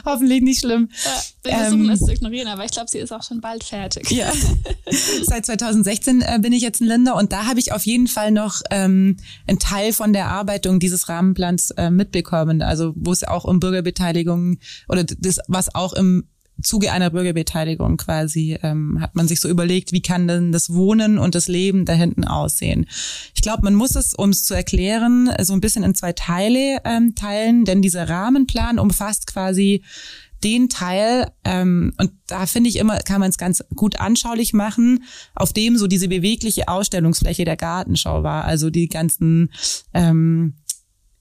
Hoffentlich 0.06 0.42
nicht 0.42 0.60
schlimm. 0.60 0.89
Ja, 1.04 1.24
wir 1.44 1.57
versuchen 1.57 1.81
ähm, 1.81 1.88
das 1.88 2.00
zu 2.00 2.12
ignorieren, 2.12 2.48
aber 2.48 2.66
ich 2.66 2.72
glaube, 2.72 2.89
sie 2.89 2.98
ist 2.98 3.12
auch 3.12 3.24
schon 3.24 3.42
bald 3.42 3.63
fertig. 3.63 4.10
Ja. 4.10 4.31
seit 5.24 5.45
2016 5.45 6.22
äh, 6.22 6.39
bin 6.42 6.51
ich 6.51 6.63
jetzt 6.63 6.81
in 6.81 6.88
Lindau 6.88 7.18
und 7.18 7.31
da 7.31 7.45
habe 7.45 7.60
ich 7.60 7.72
auf 7.72 7.86
jeden 7.86 8.07
Fall 8.07 8.31
noch 8.31 8.62
ähm, 8.72 9.18
einen 9.48 9.60
Teil 9.60 9.94
von 9.94 10.12
der 10.12 10.24
Erarbeitung 10.24 10.80
dieses 10.80 11.10
Rahmenplans 11.10 11.72
äh, 11.72 11.92
mitbekommen. 11.92 12.62
Also 12.62 12.94
wo 12.95 13.12
es 13.12 13.24
auch 13.24 13.45
um 13.45 13.60
Bürgerbeteiligung 13.60 14.57
oder 14.89 15.04
das, 15.04 15.39
was 15.48 15.74
auch 15.74 15.94
im 15.94 16.27
Zuge 16.62 16.92
einer 16.92 17.10
Bürgerbeteiligung 17.10 17.98
quasi 17.98 18.57
ähm, 18.63 19.00
hat 19.02 19.16
man 19.16 19.28
sich 19.28 19.40
so 19.42 19.50
überlegt, 19.50 19.92
wie 19.92 20.02
kann 20.02 20.28
denn 20.28 20.52
das 20.52 20.74
Wohnen 20.74 21.18
und 21.18 21.36
das 21.36 21.48
Leben 21.48 21.86
da 21.86 21.94
hinten 21.94 22.24
aussehen. 22.24 22.88
Ich 23.34 23.42
glaube, 23.42 23.63
man 23.63 23.75
muss 23.75 23.96
es, 23.96 24.13
um 24.13 24.30
es 24.30 24.44
zu 24.44 24.54
erklären, 24.54 25.30
so 25.42 25.54
ein 25.54 25.62
bisschen 25.62 25.84
in 25.84 25.96
zwei 25.96 26.13
Teile 26.13 26.80
ähm, 26.86 27.16
teilen, 27.16 27.66
denn 27.66 27.81
dieser 27.81 28.07
Rahmenplan 28.10 28.80
umfasst 28.80 29.28
quasi 29.28 29.84
den 30.44 30.69
Teil, 30.69 31.31
ähm, 31.44 31.94
und 31.98 32.12
da 32.28 32.46
finde 32.46 32.69
ich 32.69 32.75
immer, 32.78 33.00
kann 33.00 33.19
man 33.19 33.30
es 33.30 33.38
ganz 33.38 33.63
gut 33.75 34.00
anschaulich 34.00 34.54
machen, 34.54 35.04
auf 35.34 35.54
dem 35.54 35.75
so 35.78 35.88
diese 35.88 36.08
bewegliche 36.08 36.68
Ausstellungsfläche 36.68 37.46
der 37.46 37.58
Gartenschau 37.58 38.22
war. 38.22 38.46
Also 38.46 38.69
die 38.69 38.88
ganzen 38.88 39.51
ähm, 39.94 40.54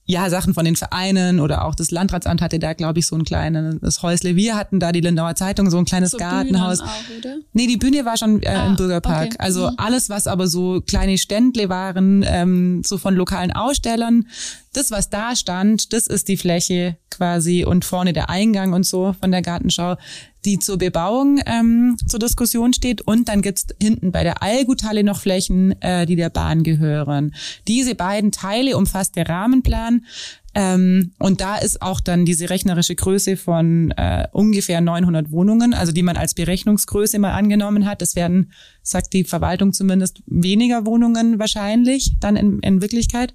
ja, 0.07 0.29
Sachen 0.29 0.53
von 0.53 0.65
den 0.65 0.75
Vereinen 0.75 1.39
oder 1.39 1.65
auch 1.65 1.73
das 1.73 1.89
Landratsamt 1.89 2.41
hatte 2.41 2.59
da, 2.59 2.73
glaube 2.73 2.99
ich, 2.99 3.07
so 3.07 3.15
ein 3.15 3.23
kleines 3.23 4.03
Häusle. 4.03 4.35
Wir 4.35 4.55
hatten 4.55 4.79
da 4.79 4.91
die 4.91 5.01
Lindauer 5.01 5.35
Zeitung, 5.35 5.71
so 5.71 5.79
ein 5.79 5.85
kleines 5.85 6.11
so 6.11 6.17
Gartenhaus. 6.17 6.81
Auch, 6.81 6.87
oder? 7.17 7.37
Nee, 7.53 7.65
die 7.65 7.77
Bühne 7.77 8.05
war 8.05 8.15
schon 8.15 8.43
äh, 8.43 8.49
ah, 8.49 8.67
im 8.67 8.75
Bürgerpark. 8.75 9.25
Okay. 9.25 9.35
Also 9.39 9.71
mhm. 9.71 9.75
alles, 9.77 10.09
was 10.09 10.27
aber 10.27 10.47
so 10.47 10.81
kleine 10.81 11.17
Ständle 11.17 11.69
waren, 11.69 12.23
ähm, 12.27 12.83
so 12.85 12.99
von 12.99 13.15
lokalen 13.15 13.51
Ausstellern, 13.51 14.27
das, 14.75 14.91
was 14.91 15.09
da 15.09 15.35
stand, 15.35 15.93
das 15.93 16.07
ist 16.07 16.27
die 16.27 16.37
Fläche 16.37 16.97
quasi 17.09 17.63
und 17.63 17.85
vorne 17.85 18.13
der 18.13 18.29
Eingang 18.29 18.73
und 18.73 18.85
so 18.85 19.15
von 19.19 19.31
der 19.31 19.41
Gartenschau, 19.41 19.95
die 20.43 20.59
zur 20.59 20.77
Bebauung 20.77 21.39
ähm, 21.45 21.97
zur 22.07 22.19
Diskussion 22.19 22.73
steht. 22.73 23.01
Und 23.01 23.29
dann 23.29 23.41
gibt's 23.41 23.67
hinten 23.81 24.11
bei 24.11 24.23
der 24.23 24.43
Allguthalle 24.43 25.03
noch 25.03 25.19
Flächen, 25.19 25.81
äh, 25.81 26.05
die 26.05 26.15
der 26.15 26.29
Bahn 26.29 26.63
gehören. 26.63 27.33
Diese 27.67 27.95
beiden 27.95 28.31
Teile 28.31 28.77
umfasst 28.77 29.15
der 29.15 29.27
Rahmenplan. 29.27 30.05
Ähm, 30.53 31.11
und 31.19 31.41
da 31.41 31.57
ist 31.57 31.81
auch 31.81 31.99
dann 31.99 32.25
diese 32.25 32.49
rechnerische 32.49 32.95
Größe 32.95 33.35
von 33.35 33.91
äh, 33.91 34.27
ungefähr 34.31 34.79
900 34.79 35.31
Wohnungen, 35.31 35.73
also 35.73 35.91
die 35.91 36.03
man 36.03 36.15
als 36.15 36.33
Berechnungsgröße 36.33 37.19
mal 37.19 37.33
angenommen 37.33 37.85
hat. 37.85 38.01
Das 38.01 38.15
werden, 38.15 38.51
sagt 38.81 39.11
die 39.13 39.25
Verwaltung 39.25 39.73
zumindest, 39.73 40.21
weniger 40.27 40.85
Wohnungen 40.85 41.39
wahrscheinlich 41.39 42.13
dann 42.19 42.37
in, 42.37 42.59
in 42.59 42.81
Wirklichkeit. 42.81 43.33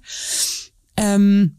Ähm, 1.01 1.57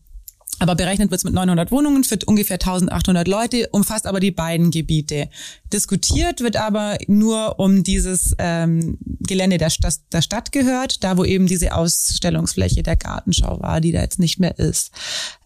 aber 0.63 0.77
berechnet 0.77 1.11
wird 1.11 1.19
es 1.19 1.25
mit 1.25 1.35
900 1.35 1.73
Wohnungen 1.73 2.05
für 2.05 2.19
ungefähr 2.25 2.55
1800 2.55 3.27
Leute, 3.27 3.69
umfasst 3.73 4.07
aber 4.07 4.21
die 4.21 4.31
beiden 4.31 4.71
Gebiete. 4.71 5.29
Diskutiert 5.73 6.41
wird 6.41 6.57
aber 6.57 6.99
nur 7.09 7.59
um 7.59 7.83
dieses 7.83 8.37
ähm, 8.39 8.97
Gelände, 9.19 9.59
das 9.59 9.79
der 10.13 10.23
Stadt 10.23 10.53
gehört, 10.53 11.03
da 11.03 11.17
wo 11.17 11.25
eben 11.25 11.49
diese 11.49 11.75
Ausstellungsfläche 11.75 12.85
der 12.85 12.95
Gartenschau 12.95 13.61
war, 13.61 13.81
die 13.81 13.91
da 13.91 14.03
jetzt 14.03 14.21
nicht 14.21 14.39
mehr 14.39 14.57
ist. 14.57 14.93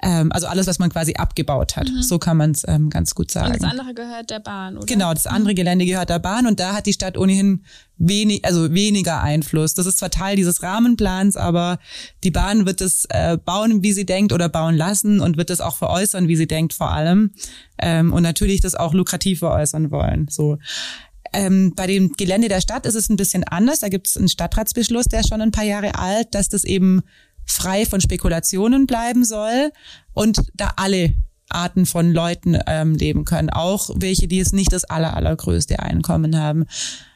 Ähm, 0.06 0.30
also 0.30 0.46
alles, 0.46 0.68
was 0.68 0.78
man 0.78 0.88
quasi 0.88 1.14
abgebaut 1.14 1.74
hat. 1.74 1.88
Mhm. 1.90 2.00
So 2.00 2.20
kann 2.20 2.36
man 2.36 2.52
es 2.52 2.62
ähm, 2.68 2.90
ganz 2.90 3.16
gut 3.16 3.32
sagen. 3.32 3.52
Und 3.52 3.60
das 3.60 3.68
andere 3.68 3.92
gehört 3.92 4.30
der 4.30 4.38
Bahn, 4.38 4.76
oder? 4.76 4.86
Genau, 4.86 5.12
das 5.12 5.26
andere 5.26 5.50
mhm. 5.50 5.56
Gelände 5.56 5.84
gehört 5.84 6.10
der 6.10 6.20
Bahn 6.20 6.46
und 6.46 6.60
da 6.60 6.74
hat 6.74 6.86
die 6.86 6.92
Stadt 6.92 7.18
ohnehin 7.18 7.64
wenig, 7.98 8.44
also 8.44 8.72
weniger 8.72 9.20
Einfluss. 9.20 9.74
Das 9.74 9.84
ist 9.84 9.98
zwar 9.98 10.10
Teil 10.10 10.36
dieses 10.36 10.62
Rahmenplans, 10.62 11.36
aber 11.36 11.80
die 12.22 12.30
Bahn 12.30 12.66
wird 12.66 12.82
es 12.82 13.06
äh, 13.08 13.36
bauen, 13.36 13.82
wie 13.82 13.92
sie 13.92 14.06
denkt, 14.06 14.32
oder 14.32 14.48
bauen 14.48 14.76
lassen 14.76 15.18
und 15.18 15.38
wird 15.38 15.50
es 15.50 15.60
auch 15.60 15.76
veräußern, 15.76 16.28
wie 16.28 16.36
sie 16.36 16.46
denkt, 16.46 16.72
vor 16.72 16.92
allem. 16.92 17.32
Ähm, 17.78 18.12
und 18.12 18.22
natürlich 18.22 18.60
das 18.60 18.76
auch 18.76 18.94
lukrativ 18.94 19.40
veräußern 19.40 19.90
wollen. 19.90 20.28
So. 20.30 20.58
Ähm, 21.32 21.72
bei 21.74 21.88
dem 21.88 22.12
Gelände 22.12 22.46
der 22.46 22.60
Stadt 22.60 22.86
ist 22.86 22.94
es 22.94 23.08
ein 23.08 23.16
bisschen 23.16 23.42
anders. 23.42 23.80
Da 23.80 23.88
gibt 23.88 24.06
es 24.06 24.16
einen 24.16 24.28
Stadtratsbeschluss, 24.28 25.06
der 25.06 25.20
ist 25.20 25.30
schon 25.30 25.42
ein 25.42 25.50
paar 25.50 25.64
Jahre 25.64 25.96
alt, 25.96 26.28
dass 26.36 26.48
das 26.48 26.62
eben 26.62 27.02
frei 27.46 27.86
von 27.86 28.00
Spekulationen 28.00 28.86
bleiben 28.86 29.24
soll 29.24 29.72
und 30.12 30.42
da 30.54 30.72
alle 30.76 31.14
Arten 31.48 31.86
von 31.86 32.12
Leuten 32.12 32.58
ähm, 32.66 32.94
leben 32.96 33.24
können, 33.24 33.50
auch 33.50 33.90
welche, 33.94 34.28
die 34.28 34.40
es 34.40 34.52
nicht 34.52 34.72
das 34.72 34.84
aller, 34.84 35.14
allergrößte 35.14 35.78
Einkommen 35.78 36.38
haben. 36.38 36.66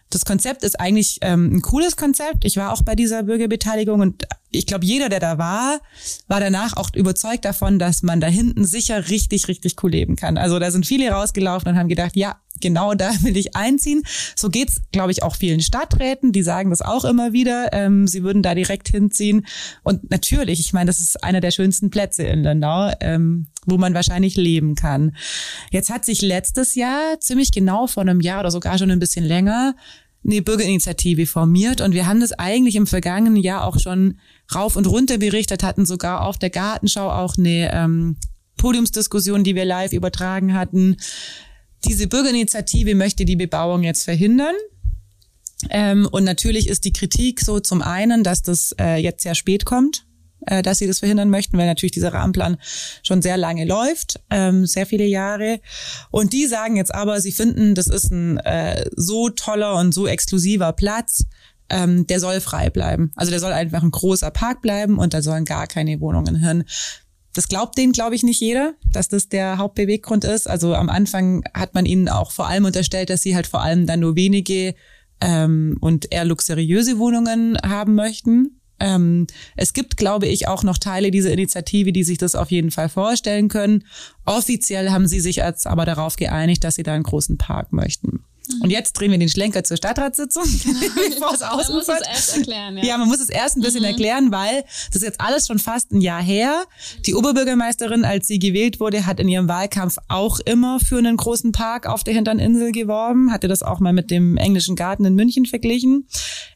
Das 0.09 0.25
Konzept 0.25 0.65
ist 0.65 0.79
eigentlich 0.79 1.19
ähm, 1.23 1.57
ein 1.57 1.63
cooles 1.63 1.97
Konzept. 1.97 2.45
Ich 2.45 2.57
war 2.57 2.73
auch 2.73 2.83
bei 2.83 2.95
dieser 2.95 3.23
Bürgerbeteiligung 3.25 4.01
und 4.01 4.27
ich 4.51 4.67
glaube, 4.67 4.85
jeder, 4.85 5.09
der 5.09 5.21
da 5.21 5.39
war, 5.39 5.81
war 6.27 6.41
danach 6.41 6.77
auch 6.77 6.91
überzeugt 6.95 7.45
davon, 7.45 7.79
dass 7.79 8.03
man 8.03 8.21
da 8.21 8.27
hinten 8.27 8.65
sicher 8.65 9.09
richtig, 9.09 9.49
richtig 9.49 9.77
cool 9.83 9.93
leben 9.93 10.17
kann. 10.17 10.37
Also 10.37 10.59
da 10.59 10.71
sind 10.71 10.87
viele 10.87 11.11
rausgelaufen 11.11 11.71
und 11.71 11.79
haben 11.79 11.89
gedacht, 11.89 12.17
ja, 12.17 12.41
genau 12.61 12.95
da 12.95 13.11
will 13.23 13.37
ich 13.37 13.57
einziehen. 13.57 14.03
So 14.35 14.49
geht's, 14.49 14.83
glaube 14.93 15.13
ich, 15.13 15.23
auch 15.23 15.37
vielen 15.37 15.61
Stadträten, 15.61 16.33
die 16.33 16.43
sagen 16.43 16.71
das 16.71 16.83
auch 16.83 17.05
immer 17.05 17.33
wieder. 17.33 17.73
Ähm, 17.73 18.07
sie 18.07 18.23
würden 18.23 18.43
da 18.43 18.55
direkt 18.55 18.89
hinziehen. 18.89 19.47
Und 19.83 20.11
natürlich, 20.11 20.61
ich 20.61 20.73
meine, 20.73 20.87
das 20.87 21.01
ist 21.01 21.23
einer 21.23 21.41
der 21.41 21.53
schönsten 21.53 21.91
Plätze 21.91 22.25
in 22.25 22.43
Lindau, 22.43 22.93
ähm, 23.01 23.47
wo 23.67 23.79
man 23.79 23.95
wahrscheinlich 23.95 24.37
leben 24.37 24.75
kann. 24.75 25.17
Jetzt 25.71 25.91
hat 25.91 26.05
sich 26.05 26.23
letztes 26.23 26.75
Jahr, 26.75 27.21
ziemlich 27.21 27.53
genau 27.53 27.87
vor 27.87 28.03
einem 28.03 28.21
Jahr 28.21 28.41
oder 28.41 28.51
sogar 28.51 28.79
schon 28.79 28.91
ein 28.91 28.99
bisschen 28.99 29.25
länger, 29.25 29.75
eine 30.25 30.43
Bürgerinitiative 30.43 31.27
formiert 31.27 31.81
und 31.81 31.95
wir 31.95 32.07
haben 32.07 32.21
das 32.21 32.33
eigentlich 32.33 32.77
im 32.77 32.87
vergangenen 32.87 33.37
Jahr 33.37 33.65
auch 33.65 33.79
schon 33.79 34.19
rauf 34.55 34.77
und 34.77 34.87
runter 34.87 35.19
berichtet, 35.19 35.63
hatten 35.63 35.87
sogar 35.87 36.27
auf 36.27 36.39
der 36.39 36.51
Gartenschau 36.51 37.11
auch 37.11 37.39
eine 37.39 37.73
ähm, 37.73 38.17
Podiumsdiskussion, 38.59 39.45
die 39.45 39.55
wir 39.55 39.65
live 39.65 39.93
übertragen 39.93 40.55
hatten. 40.55 40.97
Diese 41.87 42.07
Bürgerinitiative 42.07 42.95
möchte 42.95 43.25
die 43.25 43.37
Bebauung 43.37 43.83
jetzt 43.83 44.05
verhindern. 44.05 44.55
Ähm, 45.71 46.07
und 46.11 46.25
natürlich 46.25 46.69
ist 46.69 46.85
die 46.85 46.93
Kritik 46.93 47.41
so 47.41 47.61
zum 47.61 47.81
einen, 47.81 48.23
dass 48.23 48.43
das 48.43 48.75
äh, 48.79 48.97
jetzt 48.97 49.23
sehr 49.23 49.35
spät 49.35 49.65
kommt, 49.65 50.07
äh, 50.47 50.63
dass 50.63 50.79
sie 50.79 50.87
das 50.87 51.01
verhindern 51.01 51.31
möchten, 51.31 51.59
weil 51.59 51.67
natürlich 51.67 51.93
dieser 51.93 52.13
Rahmenplan 52.13 52.57
schon 53.03 53.23
sehr 53.23 53.37
lange 53.37 53.65
läuft, 53.65 54.21
ähm, 54.31 54.67
sehr 54.67 54.87
viele 54.87 55.05
Jahre. 55.05 55.61
Und 56.11 56.33
die 56.33 56.47
sagen 56.47 56.77
jetzt 56.77 56.95
aber, 56.95 57.21
sie 57.21 57.33
finden, 57.33 57.75
das 57.75 57.87
ist 57.87 58.11
ein 58.11 58.39
äh, 58.39 58.85
so 58.97 59.29
toller 59.31 59.77
und 59.77 59.93
so 59.93 60.07
exklusiver 60.07 60.73
Platz, 60.73 61.25
ähm, 61.69 62.07
der 62.07 62.21
soll 62.21 62.41
frei 62.41 62.69
bleiben. 62.71 63.13
Also 63.15 63.31
der 63.31 63.41
soll 63.41 63.53
einfach 63.53 63.83
ein 63.83 63.91
großer 63.91 64.31
Park 64.31 64.61
bleiben 64.61 64.99
und 64.99 65.15
da 65.15 65.23
sollen 65.23 65.45
gar 65.45 65.67
keine 65.67 66.01
Wohnungen 66.01 66.37
hin. 66.37 66.65
Das 67.33 67.49
glaubt 67.49 67.79
denen, 67.79 67.93
glaube 67.93 68.17
ich, 68.17 68.25
nicht 68.25 68.41
jeder, 68.41 68.75
dass 68.93 69.09
das 69.09 69.29
der 69.29 69.59
Hauptbeweggrund 69.59 70.25
ist. 70.25 70.49
Also 70.49 70.75
am 70.75 70.89
Anfang 70.89 71.45
hat 71.55 71.75
man 71.75 71.87
ihnen 71.87 72.09
auch 72.09 72.33
vor 72.33 72.49
allem 72.49 72.65
unterstellt, 72.65 73.09
dass 73.09 73.23
sie 73.23 73.37
halt 73.37 73.47
vor 73.47 73.63
allem 73.63 73.87
dann 73.87 74.01
nur 74.01 74.17
wenige 74.17 74.75
ähm, 75.21 75.77
und 75.81 76.13
eher 76.13 76.25
luxuriöse 76.25 76.99
Wohnungen 76.99 77.57
haben 77.63 77.95
möchten. 77.95 78.60
Ähm, 78.81 79.27
es 79.57 79.73
gibt, 79.73 79.97
glaube 79.97 80.27
ich, 80.27 80.49
auch 80.49 80.63
noch 80.63 80.79
Teile 80.79 81.11
dieser 81.11 81.33
Initiative, 81.33 81.93
die 81.93 82.05
sich 82.05 82.19
das 82.19 82.35
auf 82.35 82.51
jeden 82.51 82.71
Fall 82.71 82.89
vorstellen 82.89 83.49
können. 83.49 83.85
Offiziell 84.25 84.91
haben 84.91 85.07
sie 85.07 85.21
sich 85.21 85.37
jetzt 85.37 85.67
aber 85.67 85.85
darauf 85.85 86.17
geeinigt, 86.17 86.65
dass 86.65 86.75
sie 86.75 86.83
da 86.83 86.95
einen 86.95 87.05
großen 87.05 87.39
Park 87.39 87.73
möchten. 87.73 88.25
Und 88.55 88.65
mhm. 88.67 88.71
jetzt 88.71 88.93
drehen 88.95 89.11
wir 89.11 89.19
den 89.19 89.29
Schlenker 89.29 89.63
zur 89.65 89.77
Stadtratssitzung, 89.77 90.43
bevor 91.11 91.35
es 91.35 91.43
ausufert. 91.43 91.71
Man 91.71 91.77
muss 91.77 91.89
es 91.89 92.09
erst 92.09 92.37
erklären, 92.37 92.77
ja. 92.79 92.85
ja, 92.85 92.99
man 92.99 93.09
muss 93.09 93.21
es 93.21 93.29
erst 93.29 93.57
ein 93.57 93.63
bisschen 93.63 93.83
mhm. 93.83 93.89
erklären, 93.89 94.33
weil 94.33 94.65
das 94.89 94.97
ist 94.97 95.03
jetzt 95.03 95.21
alles 95.21 95.47
schon 95.47 95.59
fast 95.59 95.93
ein 95.93 96.01
Jahr 96.01 96.23
her. 96.23 96.65
Die 97.07 97.15
Oberbürgermeisterin, 97.15 98.05
als 98.05 98.27
sie 98.27 98.39
gewählt 98.39 98.81
wurde, 98.81 99.07
hat 99.07 99.21
in 99.21 99.29
ihrem 99.29 99.49
Wahlkampf 99.49 99.99
auch 100.09 100.41
immer 100.41 100.81
für 100.81 100.99
einen 100.99 101.17
großen 101.17 101.53
Park 101.53 101.87
auf 101.87 102.05
der 102.05 102.15
Hinterninsel 102.15 102.73
geworben, 102.73 103.33
hatte 103.33 103.49
das 103.49 103.63
auch 103.63 103.81
mal 103.81 103.93
mit 103.93 104.11
dem 104.11 104.37
englischen 104.37 104.77
Garten 104.77 105.05
in 105.05 105.15
München 105.15 105.47
verglichen. 105.47 106.09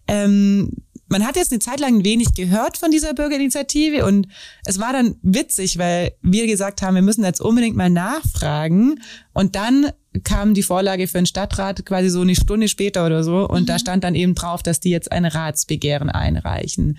Ähm, 0.08 0.70
man 1.14 1.24
hat 1.24 1.36
jetzt 1.36 1.52
eine 1.52 1.60
Zeit 1.60 1.78
lang 1.78 2.04
wenig 2.04 2.34
gehört 2.34 2.76
von 2.76 2.90
dieser 2.90 3.14
Bürgerinitiative 3.14 4.04
und 4.04 4.26
es 4.64 4.80
war 4.80 4.92
dann 4.92 5.14
witzig, 5.22 5.78
weil 5.78 6.14
wir 6.22 6.48
gesagt 6.48 6.82
haben, 6.82 6.96
wir 6.96 7.02
müssen 7.02 7.22
jetzt 7.22 7.40
unbedingt 7.40 7.76
mal 7.76 7.88
nachfragen 7.88 9.00
und 9.32 9.54
dann 9.54 9.92
kam 10.24 10.54
die 10.54 10.64
Vorlage 10.64 11.06
für 11.06 11.18
den 11.18 11.26
Stadtrat 11.26 11.86
quasi 11.86 12.08
so 12.08 12.22
eine 12.22 12.34
Stunde 12.34 12.66
später 12.66 13.06
oder 13.06 13.22
so 13.22 13.48
und 13.48 13.62
mhm. 13.62 13.66
da 13.66 13.78
stand 13.78 14.02
dann 14.02 14.16
eben 14.16 14.34
drauf, 14.34 14.64
dass 14.64 14.80
die 14.80 14.90
jetzt 14.90 15.12
ein 15.12 15.24
Ratsbegehren 15.24 16.10
einreichen. 16.10 16.98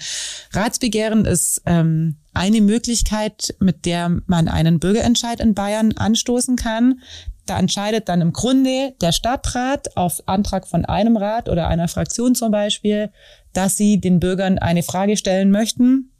Ratsbegehren 0.53 1.25
ist 1.25 1.61
ähm, 1.65 2.15
eine 2.33 2.61
Möglichkeit, 2.61 3.53
mit 3.59 3.85
der 3.85 4.21
man 4.27 4.47
einen 4.47 4.79
Bürgerentscheid 4.79 5.41
in 5.41 5.55
Bayern 5.55 5.91
anstoßen 5.91 6.55
kann. 6.55 7.01
Da 7.45 7.59
entscheidet 7.59 8.07
dann 8.07 8.21
im 8.21 8.31
Grunde 8.31 8.93
der 9.01 9.11
Stadtrat 9.11 9.97
auf 9.97 10.25
Antrag 10.25 10.67
von 10.67 10.85
einem 10.85 11.17
Rat 11.17 11.49
oder 11.49 11.67
einer 11.67 11.89
Fraktion 11.89 12.33
zum 12.33 12.51
Beispiel, 12.51 13.11
dass 13.55 13.77
sie 13.77 13.99
den 13.99 14.19
Bürgern 14.19 14.59
eine 14.59 14.83
Frage 14.83 15.17
stellen 15.17 15.51
möchten, 15.51 16.11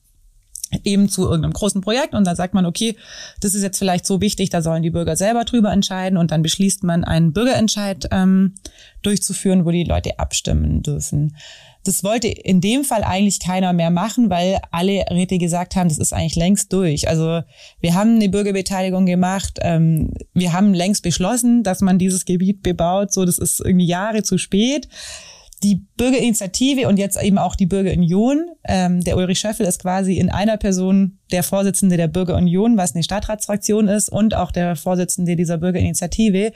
eben 0.84 1.10
zu 1.10 1.24
irgendeinem 1.24 1.54
großen 1.54 1.82
Projekt 1.82 2.14
und 2.14 2.26
dann 2.26 2.36
sagt 2.36 2.54
man, 2.54 2.66
okay, 2.66 2.96
das 3.40 3.54
ist 3.54 3.64
jetzt 3.64 3.78
vielleicht 3.78 4.06
so 4.06 4.20
wichtig, 4.20 4.50
da 4.50 4.62
sollen 4.62 4.84
die 4.84 4.90
Bürger 4.90 5.16
selber 5.16 5.44
drüber 5.44 5.72
entscheiden 5.72 6.18
und 6.18 6.32
dann 6.32 6.42
beschließt 6.42 6.84
man 6.84 7.04
einen 7.04 7.34
Bürgerentscheid 7.34 8.08
ähm, 8.12 8.56
durchzuführen, 9.04 9.66
wo 9.66 9.72
die 9.72 9.84
Leute 9.84 10.18
abstimmen 10.20 10.82
dürfen. 10.82 11.36
Das 11.84 12.04
wollte 12.04 12.28
in 12.28 12.62
dem 12.62 12.84
Fall 12.84 13.04
eigentlich 13.04 13.40
keiner 13.40 13.72
mehr 13.72 13.92
machen, 13.92 14.32
weil 14.32 14.60
alle 14.72 15.06
Räte 15.12 15.38
gesagt 15.38 15.76
haben, 15.76 15.88
das 15.88 16.00
ist 16.00 16.14
eigentlich 16.14 16.36
längst 16.36 16.74
durch. 16.74 17.08
Also 17.08 17.42
wir 17.80 17.94
haben 17.94 18.16
eine 18.16 18.28
Bürgerbeteiligung 18.28 19.06
gemacht, 19.06 19.60
ähm, 19.62 20.12
wir 20.34 20.52
haben 20.52 20.74
längst 20.74 21.04
beschlossen, 21.04 21.62
dass 21.62 21.82
man 21.82 22.00
dieses 22.00 22.26
Gebiet 22.26 22.64
bebaut, 22.64 23.14
so 23.14 23.24
das 23.24 23.38
ist 23.38 23.60
irgendwie 23.60 23.86
Jahre 23.86 24.24
zu 24.24 24.40
spät 24.40 24.88
die 25.66 25.84
Bürgerinitiative 25.98 26.88
und 26.88 26.98
jetzt 26.98 27.20
eben 27.20 27.40
auch 27.40 27.56
die 27.56 27.66
Bürgerunion. 27.66 28.46
Ähm, 28.66 29.04
der 29.04 29.18
Ulrich 29.18 29.40
Schöffel 29.40 29.66
ist 29.66 29.82
quasi 29.82 30.20
in 30.20 30.30
einer 30.30 30.58
Person 30.58 31.18
der 31.32 31.42
Vorsitzende 31.42 31.98
der 31.98 32.08
Bürgerunion, 32.08 32.78
was 32.78 32.94
eine 32.94 33.04
Stadtratsfraktion 33.04 33.88
ist, 33.88 34.10
und 34.10 34.36
auch 34.36 34.52
der 34.52 34.76
Vorsitzende 34.76 35.36
dieser 35.36 35.58
Bürgerinitiative, 35.58 36.54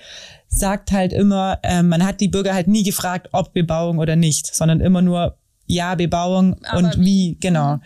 sagt 0.48 0.92
halt 0.92 1.12
immer, 1.12 1.58
äh, 1.64 1.82
man 1.82 2.06
hat 2.06 2.22
die 2.22 2.28
Bürger 2.28 2.54
halt 2.54 2.68
nie 2.68 2.84
gefragt, 2.84 3.30
ob 3.32 3.52
Bebauung 3.52 3.98
oder 3.98 4.16
nicht, 4.16 4.54
sondern 4.54 4.80
immer 4.80 5.02
nur 5.02 5.38
ja, 5.66 5.96
Bebauung 5.96 6.58
Aber 6.66 6.78
und 6.78 7.00
wie, 7.04 7.38
genau. 7.40 7.80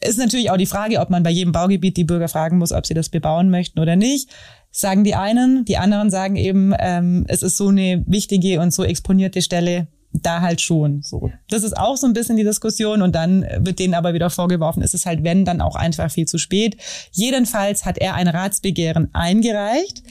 Ist 0.00 0.18
natürlich 0.18 0.50
auch 0.50 0.56
die 0.56 0.66
Frage, 0.66 0.98
ob 0.98 1.10
man 1.10 1.22
bei 1.22 1.30
jedem 1.30 1.52
Baugebiet 1.52 1.96
die 1.96 2.04
Bürger 2.04 2.28
fragen 2.28 2.58
muss, 2.58 2.72
ob 2.72 2.86
sie 2.86 2.94
das 2.94 3.08
bebauen 3.08 3.50
möchten 3.50 3.78
oder 3.78 3.94
nicht 3.94 4.30
sagen 4.76 5.04
die 5.04 5.14
einen, 5.14 5.64
die 5.64 5.78
anderen 5.78 6.10
sagen 6.10 6.36
eben, 6.36 6.74
ähm, 6.78 7.24
es 7.28 7.42
ist 7.42 7.56
so 7.56 7.68
eine 7.68 8.04
wichtige 8.06 8.60
und 8.60 8.74
so 8.74 8.84
exponierte 8.84 9.40
Stelle, 9.40 9.86
da 10.22 10.40
halt 10.40 10.60
schon 10.60 11.02
so. 11.02 11.30
Das 11.50 11.62
ist 11.62 11.76
auch 11.76 11.96
so 11.96 12.06
ein 12.06 12.12
bisschen 12.12 12.36
die 12.36 12.44
Diskussion 12.44 13.02
und 13.02 13.14
dann 13.14 13.46
wird 13.58 13.78
denen 13.78 13.94
aber 13.94 14.14
wieder 14.14 14.30
vorgeworfen, 14.30 14.82
ist 14.82 14.94
es 14.94 15.06
halt, 15.06 15.24
wenn, 15.24 15.44
dann 15.44 15.60
auch 15.60 15.76
einfach 15.76 16.10
viel 16.10 16.26
zu 16.26 16.38
spät. 16.38 16.76
Jedenfalls 17.12 17.84
hat 17.84 17.98
er 17.98 18.14
ein 18.14 18.28
Ratsbegehren 18.28 19.10
eingereicht 19.14 20.02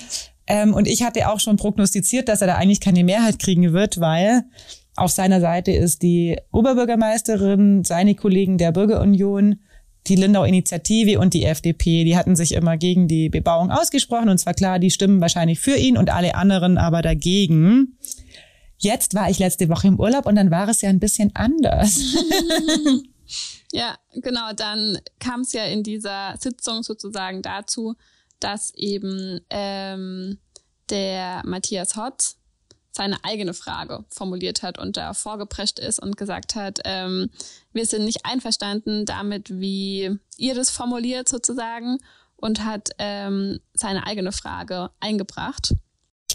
ähm, 0.47 0.73
und 0.73 0.87
ich 0.87 1.03
hatte 1.03 1.29
auch 1.29 1.39
schon 1.39 1.57
prognostiziert, 1.57 2.29
dass 2.29 2.41
er 2.41 2.47
da 2.47 2.55
eigentlich 2.55 2.81
keine 2.81 3.03
Mehrheit 3.03 3.39
kriegen 3.39 3.73
wird, 3.73 3.99
weil 3.99 4.43
auf 4.95 5.11
seiner 5.11 5.41
Seite 5.41 5.71
ist 5.71 6.01
die 6.03 6.37
Oberbürgermeisterin, 6.51 7.83
seine 7.83 8.15
Kollegen 8.15 8.57
der 8.57 8.71
Bürgerunion, 8.71 9.59
die 10.07 10.15
Lindau-Initiative 10.15 11.19
und 11.19 11.33
die 11.33 11.45
FDP, 11.45 12.03
die 12.03 12.15
hatten 12.15 12.35
sich 12.35 12.53
immer 12.53 12.77
gegen 12.77 13.07
die 13.07 13.29
Bebauung 13.29 13.71
ausgesprochen 13.71 14.29
und 14.29 14.37
zwar 14.37 14.53
klar, 14.53 14.79
die 14.79 14.91
stimmen 14.91 15.19
wahrscheinlich 15.19 15.59
für 15.59 15.75
ihn 15.75 15.97
und 15.97 16.11
alle 16.11 16.35
anderen 16.35 16.77
aber 16.77 17.01
dagegen. 17.01 17.97
Jetzt 18.85 19.15
war 19.15 19.31
ich 19.31 19.39
letzte 19.39 19.67
Woche 19.67 19.87
im 19.87 19.99
Urlaub 19.99 20.27
und 20.27 20.35
dann 20.35 20.51
war 20.51 20.69
es 20.69 20.81
ja 20.81 20.89
ein 20.89 20.99
bisschen 20.99 21.35
anders. 21.35 21.99
ja, 23.71 23.97
genau. 24.13 24.53
Dann 24.55 24.99
kam 25.19 25.41
es 25.41 25.53
ja 25.53 25.63
in 25.65 25.81
dieser 25.81 26.35
Sitzung 26.39 26.83
sozusagen 26.83 27.41
dazu, 27.41 27.95
dass 28.39 28.71
eben 28.75 29.41
ähm, 29.49 30.37
der 30.91 31.41
Matthias 31.45 31.95
Hotz 31.95 32.37
seine 32.91 33.17
eigene 33.23 33.55
Frage 33.55 34.05
formuliert 34.09 34.61
hat 34.61 34.77
und 34.77 34.97
da 34.97 35.15
vorgeprescht 35.15 35.79
ist 35.79 35.99
und 35.99 36.15
gesagt 36.15 36.53
hat, 36.53 36.81
ähm, 36.85 37.31
wir 37.73 37.87
sind 37.87 38.05
nicht 38.05 38.23
einverstanden 38.23 39.05
damit, 39.05 39.49
wie 39.49 40.15
ihr 40.37 40.53
das 40.53 40.69
formuliert 40.69 41.27
sozusagen 41.27 41.97
und 42.35 42.63
hat 42.63 42.91
ähm, 42.99 43.59
seine 43.73 44.05
eigene 44.05 44.31
Frage 44.31 44.91
eingebracht 44.99 45.73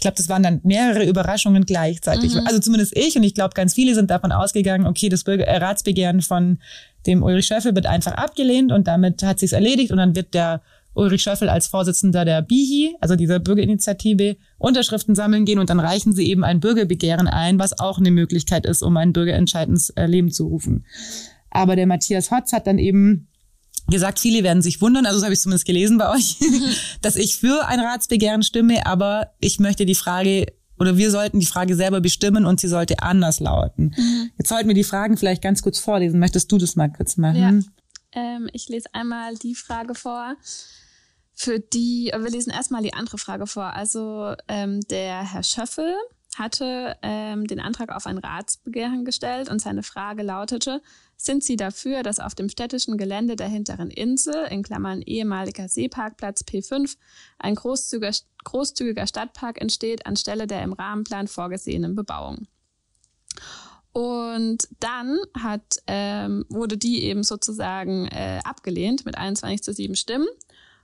ich 0.01 0.03
glaube, 0.03 0.17
das 0.17 0.29
waren 0.29 0.41
dann 0.41 0.61
mehrere 0.63 1.05
Überraschungen 1.05 1.63
gleichzeitig. 1.63 2.33
Mhm. 2.33 2.47
Also 2.47 2.57
zumindest 2.57 2.97
ich 2.97 3.15
und 3.15 3.21
ich 3.21 3.35
glaube, 3.35 3.53
ganz 3.53 3.75
viele 3.75 3.93
sind 3.93 4.09
davon 4.09 4.31
ausgegangen, 4.31 4.87
okay, 4.87 5.09
das 5.09 5.23
Bürger 5.23 5.45
äh, 5.45 5.57
Ratsbegehren 5.57 6.23
von 6.23 6.57
dem 7.05 7.21
Ulrich 7.21 7.45
Schöffel 7.45 7.75
wird 7.75 7.85
einfach 7.85 8.13
abgelehnt 8.13 8.71
und 8.71 8.87
damit 8.87 9.21
hat 9.21 9.37
sich's 9.37 9.51
erledigt 9.51 9.91
und 9.91 9.99
dann 9.99 10.15
wird 10.15 10.33
der 10.33 10.63
Ulrich 10.95 11.21
Schöffel 11.21 11.49
als 11.49 11.67
Vorsitzender 11.67 12.25
der 12.25 12.41
BIHI, 12.41 12.95
also 12.99 13.15
dieser 13.15 13.37
Bürgerinitiative, 13.37 14.37
Unterschriften 14.57 15.13
sammeln 15.13 15.45
gehen 15.45 15.59
und 15.59 15.69
dann 15.69 15.79
reichen 15.79 16.13
sie 16.13 16.27
eben 16.27 16.43
ein 16.43 16.61
Bürgerbegehren 16.61 17.27
ein, 17.27 17.59
was 17.59 17.79
auch 17.79 17.99
eine 17.99 18.09
Möglichkeit 18.09 18.65
ist, 18.65 18.81
um 18.81 18.97
ein 18.97 19.13
Bürgerentscheid 19.13 19.69
ins 19.69 19.91
äh, 19.91 20.07
Leben 20.07 20.31
zu 20.31 20.47
rufen. 20.47 20.83
Aber 21.51 21.75
der 21.75 21.85
Matthias 21.85 22.31
Hotz 22.31 22.53
hat 22.53 22.65
dann 22.65 22.79
eben 22.79 23.27
gesagt, 23.91 24.19
viele 24.19 24.43
werden 24.43 24.61
sich 24.61 24.81
wundern, 24.81 25.05
also 25.05 25.19
das 25.19 25.23
habe 25.23 25.33
ich 25.33 25.41
zumindest 25.41 25.65
gelesen 25.65 25.97
bei 25.97 26.09
euch, 26.09 26.37
dass 27.01 27.15
ich 27.15 27.37
für 27.37 27.67
ein 27.67 27.79
Ratsbegehren 27.79 28.43
stimme, 28.43 28.85
aber 28.85 29.31
ich 29.39 29.59
möchte 29.59 29.85
die 29.85 29.95
Frage 29.95 30.47
oder 30.79 30.97
wir 30.97 31.11
sollten 31.11 31.39
die 31.39 31.45
Frage 31.45 31.75
selber 31.75 32.01
bestimmen 32.01 32.45
und 32.45 32.59
sie 32.59 32.67
sollte 32.67 33.03
anders 33.03 33.39
lauten. 33.39 33.93
Mhm. 33.95 34.31
Jetzt 34.39 34.49
sollten 34.49 34.67
wir 34.67 34.73
die 34.73 34.83
Fragen 34.83 35.15
vielleicht 35.15 35.43
ganz 35.43 35.61
kurz 35.61 35.77
vorlesen. 35.77 36.19
Möchtest 36.19 36.51
du 36.51 36.57
das 36.57 36.75
mal 36.75 36.91
kurz 36.91 37.17
machen? 37.17 37.69
Ja. 38.15 38.19
Ähm, 38.19 38.49
ich 38.51 38.67
lese 38.67 38.89
einmal 38.93 39.35
die 39.35 39.53
Frage 39.53 39.93
vor. 39.93 40.35
Für 41.35 41.59
die, 41.59 42.11
wir 42.11 42.29
lesen 42.31 42.51
erstmal 42.51 42.81
die 42.81 42.93
andere 42.93 43.19
Frage 43.19 43.45
vor. 43.45 43.75
Also 43.75 44.33
ähm, 44.47 44.81
der 44.89 45.31
Herr 45.31 45.43
Schöffel 45.43 45.93
hatte 46.35 46.95
ähm, 47.03 47.45
den 47.45 47.59
Antrag 47.59 47.91
auf 47.91 48.07
ein 48.07 48.17
Ratsbegehren 48.17 49.05
gestellt 49.05 49.49
und 49.49 49.61
seine 49.61 49.83
Frage 49.83 50.23
lautete, 50.23 50.81
sind 51.25 51.43
Sie 51.43 51.55
dafür, 51.55 52.03
dass 52.03 52.19
auf 52.19 52.35
dem 52.35 52.49
städtischen 52.49 52.97
Gelände 52.97 53.35
der 53.35 53.47
hinteren 53.47 53.89
Insel, 53.89 54.47
in 54.49 54.63
Klammern 54.63 55.01
ehemaliger 55.01 55.67
Seeparkplatz 55.67 56.43
P5, 56.43 56.97
ein 57.39 57.55
großzügiger, 57.55 58.15
großzügiger 58.43 59.07
Stadtpark 59.07 59.61
entsteht 59.61 60.05
anstelle 60.05 60.47
der 60.47 60.63
im 60.63 60.73
Rahmenplan 60.73 61.27
vorgesehenen 61.27 61.95
Bebauung? 61.95 62.47
Und 63.93 64.69
dann 64.79 65.19
hat, 65.37 65.77
ähm, 65.87 66.45
wurde 66.49 66.77
die 66.77 67.03
eben 67.03 67.23
sozusagen 67.23 68.07
äh, 68.07 68.39
abgelehnt 68.43 69.05
mit 69.05 69.17
21 69.17 69.63
zu 69.63 69.73
7 69.73 69.95
Stimmen. 69.95 70.27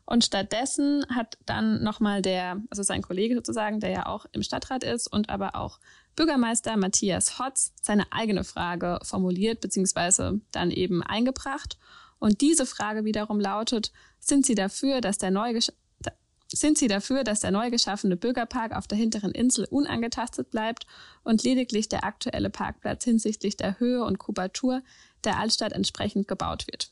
Und 0.06 0.24
stattdessen 0.24 1.06
hat 1.13 1.38
dann 1.46 1.84
nochmal 1.84 2.22
der, 2.22 2.62
also 2.70 2.84
sein 2.84 3.01
Kollege 3.01 3.36
sozusagen, 3.36 3.79
der 3.79 3.89
ja 3.91 4.06
auch 4.06 4.25
im 4.32 4.44
Stadtrat 4.44 4.84
ist 4.84 5.08
und 5.08 5.29
aber 5.29 5.56
auch 5.56 5.79
Bürgermeister 6.18 6.76
Matthias 6.76 7.40
Hotz 7.40 7.72
seine 7.82 8.12
eigene 8.12 8.44
Frage 8.44 9.00
formuliert 9.04 9.62
beziehungsweise 9.62 10.42
dann 10.52 10.72
eben 10.72 11.02
eingebracht. 11.02 11.78
Und 12.20 12.42
diese 12.42 12.66
Frage 12.66 13.06
wiederum 13.06 13.40
lautet, 13.40 13.94
sind 14.20 14.46
Sie 14.46 14.56
dafür, 14.56 15.00
dass 15.00 15.20
der 15.20 15.32
neu 15.32 15.60
sind 16.50 16.78
Sie 16.78 16.88
dafür, 16.88 17.26
dass 17.26 17.42
der 17.42 17.52
neu 17.52 17.70
geschaffene 17.70 18.16
Bürgerpark 18.16 18.74
auf 18.74 18.88
der 18.88 18.98
hinteren 18.98 19.32
Insel 19.32 19.66
unangetastet 19.66 20.50
bleibt 20.50 20.88
und 21.24 21.44
lediglich 21.44 21.90
der 21.90 22.06
aktuelle 22.06 22.50
Parkplatz 22.50 23.04
hinsichtlich 23.04 23.58
der 23.58 23.80
Höhe 23.80 24.04
und 24.04 24.18
Kubatur 24.18 24.82
der 25.26 25.38
Altstadt 25.40 25.74
entsprechend 25.74 26.28
gebaut 26.28 26.66
wird? 26.68 26.90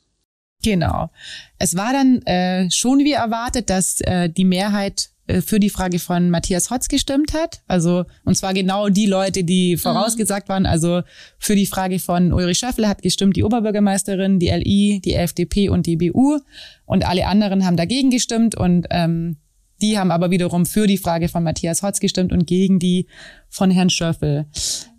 Genau. 0.62 1.10
Es 1.58 1.78
war 1.78 1.94
dann 1.94 2.22
äh, 2.24 2.70
schon 2.70 3.00
wie 3.00 3.14
erwartet, 3.14 3.70
dass 3.70 4.02
äh, 4.02 4.30
die 4.30 4.46
Mehrheit 4.46 5.10
für 5.42 5.60
die 5.60 5.70
Frage 5.70 6.00
von 6.00 6.30
Matthias 6.30 6.70
Hotz 6.70 6.88
gestimmt 6.88 7.34
hat. 7.34 7.62
Also, 7.68 8.06
und 8.24 8.36
zwar 8.36 8.54
genau 8.54 8.90
die 8.90 9.08
Leute, 9.08 9.44
die 9.44 9.78
vorausgesagt 9.78 10.50
waren. 10.50 10.66
Also 10.66 11.02
für 11.40 11.56
die 11.56 11.66
Frage 11.66 12.00
von 12.00 12.32
Ulrich 12.32 12.60
Schöffel 12.60 12.88
hat 12.88 13.02
gestimmt 13.02 13.36
die 13.36 13.44
Oberbürgermeisterin, 13.44 14.40
die 14.40 14.50
LI, 14.50 15.02
die 15.04 15.14
FDP 15.14 15.70
und 15.70 15.88
die 15.88 15.98
BU. 15.98 16.40
Und 16.86 17.08
alle 17.08 17.28
anderen 17.28 17.66
haben 17.66 17.78
dagegen 17.78 18.12
gestimmt 18.12 18.56
und 18.56 18.86
ähm, 18.92 19.38
die 19.82 19.98
haben 19.98 20.12
aber 20.12 20.32
wiederum 20.32 20.66
für 20.66 20.88
die 20.88 20.98
Frage 20.98 21.28
von 21.28 21.44
Matthias 21.44 21.82
Hotz 21.82 22.00
gestimmt 22.00 22.32
und 22.32 22.46
gegen 22.48 22.80
die 22.80 23.08
von 23.50 23.72
Herrn 23.72 23.90
Schöffel. 23.90 24.46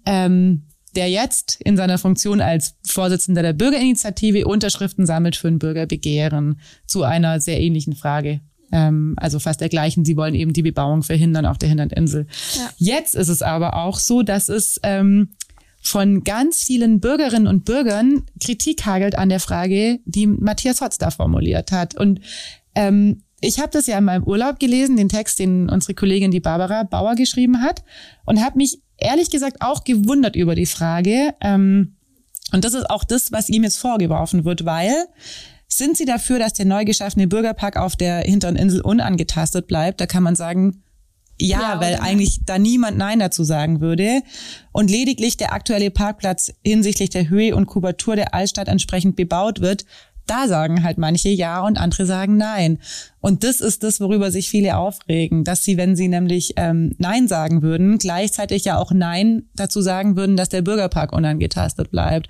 Ähm, 0.05 0.67
der 0.97 1.11
jetzt 1.11 1.61
in 1.61 1.77
seiner 1.77 1.99
Funktion 1.99 2.41
als 2.41 2.75
Vorsitzender 2.87 3.43
der 3.43 3.53
Bürgerinitiative 3.53 4.47
Unterschriften 4.47 5.07
sammelt 5.07 5.37
für 5.37 5.49
ein 5.49 5.59
Bürgerbegehren 5.59 6.59
zu 6.87 7.03
einer 7.03 7.39
sehr 7.39 7.61
ähnlichen 7.61 7.95
Frage. 7.95 8.41
Ähm, 8.73 9.15
also 9.17 9.39
fast 9.39 9.61
der 9.61 9.69
gleichen. 9.69 10.05
Sie 10.05 10.17
wollen 10.17 10.35
eben 10.35 10.53
die 10.53 10.63
Bebauung 10.63 11.03
verhindern 11.03 11.47
auf 11.47 11.59
der 11.59 11.69
Hinterninsel. 11.69 12.27
Ja. 12.57 12.71
Jetzt 12.77 13.15
ist 13.15 13.29
es 13.29 13.43
aber 13.43 13.77
auch 13.77 13.99
so, 13.99 14.23
dass 14.23 14.49
es 14.49 14.81
ähm, 14.83 15.31
von 15.81 16.25
ganz 16.25 16.65
vielen 16.65 17.01
Bürgerinnen 17.01 17.47
und 17.47 17.65
Bürgern 17.65 18.25
Kritik 18.41 18.85
hagelt 18.87 19.17
an 19.17 19.29
der 19.29 19.41
Frage, 19.41 20.01
die 20.05 20.27
Matthias 20.27 20.81
Hotz 20.81 20.99
da 20.99 21.11
formuliert 21.11 21.71
hat. 21.71 21.97
Und 21.97 22.21
ähm, 22.75 23.23
ich 23.41 23.61
habe 23.61 23.71
das 23.71 23.87
ja 23.87 23.99
in 23.99 24.05
meinem 24.05 24.25
Urlaub 24.25 24.59
gelesen, 24.59 24.97
den 24.97 25.09
Text, 25.09 25.39
den 25.39 25.69
unsere 25.69 25.95
Kollegin 25.95 26.31
die 26.31 26.41
Barbara 26.41 26.83
Bauer 26.83 27.15
geschrieben 27.15 27.63
hat, 27.63 27.85
und 28.25 28.43
habe 28.43 28.57
mich 28.57 28.81
ehrlich 28.97 29.31
gesagt 29.31 29.59
auch 29.61 29.85
gewundert 29.85 30.37
über 30.37 30.55
die 30.55 30.67
Frage. 30.67 31.35
Ähm, 31.41 31.97
und 32.53 32.65
das 32.65 32.75
ist 32.75 32.89
auch 32.91 33.05
das, 33.05 33.33
was 33.33 33.49
ihm 33.49 33.65
jetzt 33.65 33.79
vorgeworfen 33.79 34.45
wird, 34.45 34.65
weil 34.65 34.93
sind 35.77 35.97
Sie 35.97 36.05
dafür, 36.05 36.39
dass 36.39 36.53
der 36.53 36.67
neu 36.67 36.85
geschaffene 36.85 37.27
Bürgerpark 37.27 37.77
auf 37.77 37.97
der 37.97 38.21
hinteren 38.21 38.57
Insel 38.57 38.81
unangetastet 38.81 39.67
bleibt? 39.67 40.01
Da 40.01 40.07
kann 40.07 40.23
man 40.23 40.37
sagen, 40.37 40.83
ja, 41.39 41.61
ja 41.61 41.81
weil 41.81 41.97
eigentlich 41.97 42.41
da 42.47 42.59
niemand 42.59 42.97
Nein 42.97 43.19
dazu 43.19 43.45
sagen 43.45 43.81
würde. 43.81 44.23
Und 44.73 44.91
lediglich 44.91 45.37
der 45.37 45.53
aktuelle 45.53 45.91
Parkplatz 45.91 46.53
hinsichtlich 46.65 47.11
der 47.11 47.29
Höhe 47.29 47.55
und 47.55 47.67
Kubatur 47.67 48.17
der 48.17 48.35
Altstadt 48.35 48.69
entsprechend 48.69 49.17
bebaut 49.17 49.61
wird, 49.61 49.85
da 50.27 50.49
sagen 50.49 50.83
halt 50.83 50.99
manche 50.99 51.29
ja 51.29 51.61
und 51.61 51.79
andere 51.79 52.05
sagen 52.05 52.37
nein. 52.37 52.79
Und 53.21 53.45
das 53.45 53.61
ist 53.61 53.83
das, 53.83 54.01
worüber 54.01 54.31
sich 54.31 54.49
viele 54.49 54.77
aufregen, 54.77 55.45
dass 55.45 55.65
sie, 55.65 55.77
wenn 55.77 55.95
sie 55.95 56.09
nämlich 56.09 56.55
ähm, 56.57 56.95
Nein 56.99 57.29
sagen 57.29 57.63
würden, 57.63 57.99
gleichzeitig 57.99 58.65
ja 58.65 58.79
auch 58.79 58.93
Nein 58.93 59.45
dazu 59.55 59.81
sagen 59.81 60.17
würden, 60.17 60.37
dass 60.37 60.49
der 60.49 60.63
Bürgerpark 60.63 61.13
unangetastet 61.13 61.91
bleibt. 61.91 62.29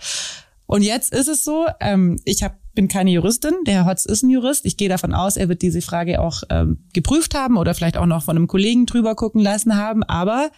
Und 0.66 0.82
jetzt 0.82 1.12
ist 1.12 1.28
es 1.28 1.44
so, 1.44 1.66
ähm, 1.80 2.18
ich 2.24 2.42
hab, 2.42 2.58
bin 2.76 2.86
keine 2.86 3.10
Juristin, 3.10 3.54
der 3.66 3.74
Herr 3.74 3.86
Hotz 3.86 4.04
ist 4.04 4.22
ein 4.22 4.30
Jurist. 4.30 4.64
Ich 4.64 4.76
gehe 4.76 4.88
davon 4.88 5.12
aus, 5.12 5.36
er 5.36 5.48
wird 5.48 5.62
diese 5.62 5.82
Frage 5.82 6.20
auch 6.20 6.44
ähm, 6.50 6.84
geprüft 6.92 7.34
haben 7.34 7.56
oder 7.56 7.74
vielleicht 7.74 7.96
auch 7.96 8.06
noch 8.06 8.22
von 8.22 8.36
einem 8.36 8.46
Kollegen 8.46 8.86
drüber 8.86 9.16
gucken 9.16 9.40
lassen 9.40 9.76
haben. 9.76 10.04
Aber 10.04 10.50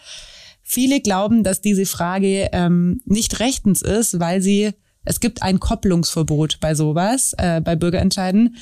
viele 0.61 1.01
glauben, 1.01 1.43
dass 1.43 1.61
diese 1.61 1.87
Frage 1.87 2.49
ähm, 2.51 3.01
nicht 3.05 3.39
rechtens 3.39 3.81
ist, 3.81 4.19
weil 4.19 4.41
sie 4.41 4.71
es 5.03 5.19
gibt 5.19 5.41
ein 5.41 5.59
Kopplungsverbot 5.59 6.59
bei 6.59 6.75
sowas, 6.75 7.33
äh, 7.39 7.61
bei 7.61 7.75
Bürgerentscheiden 7.75 8.55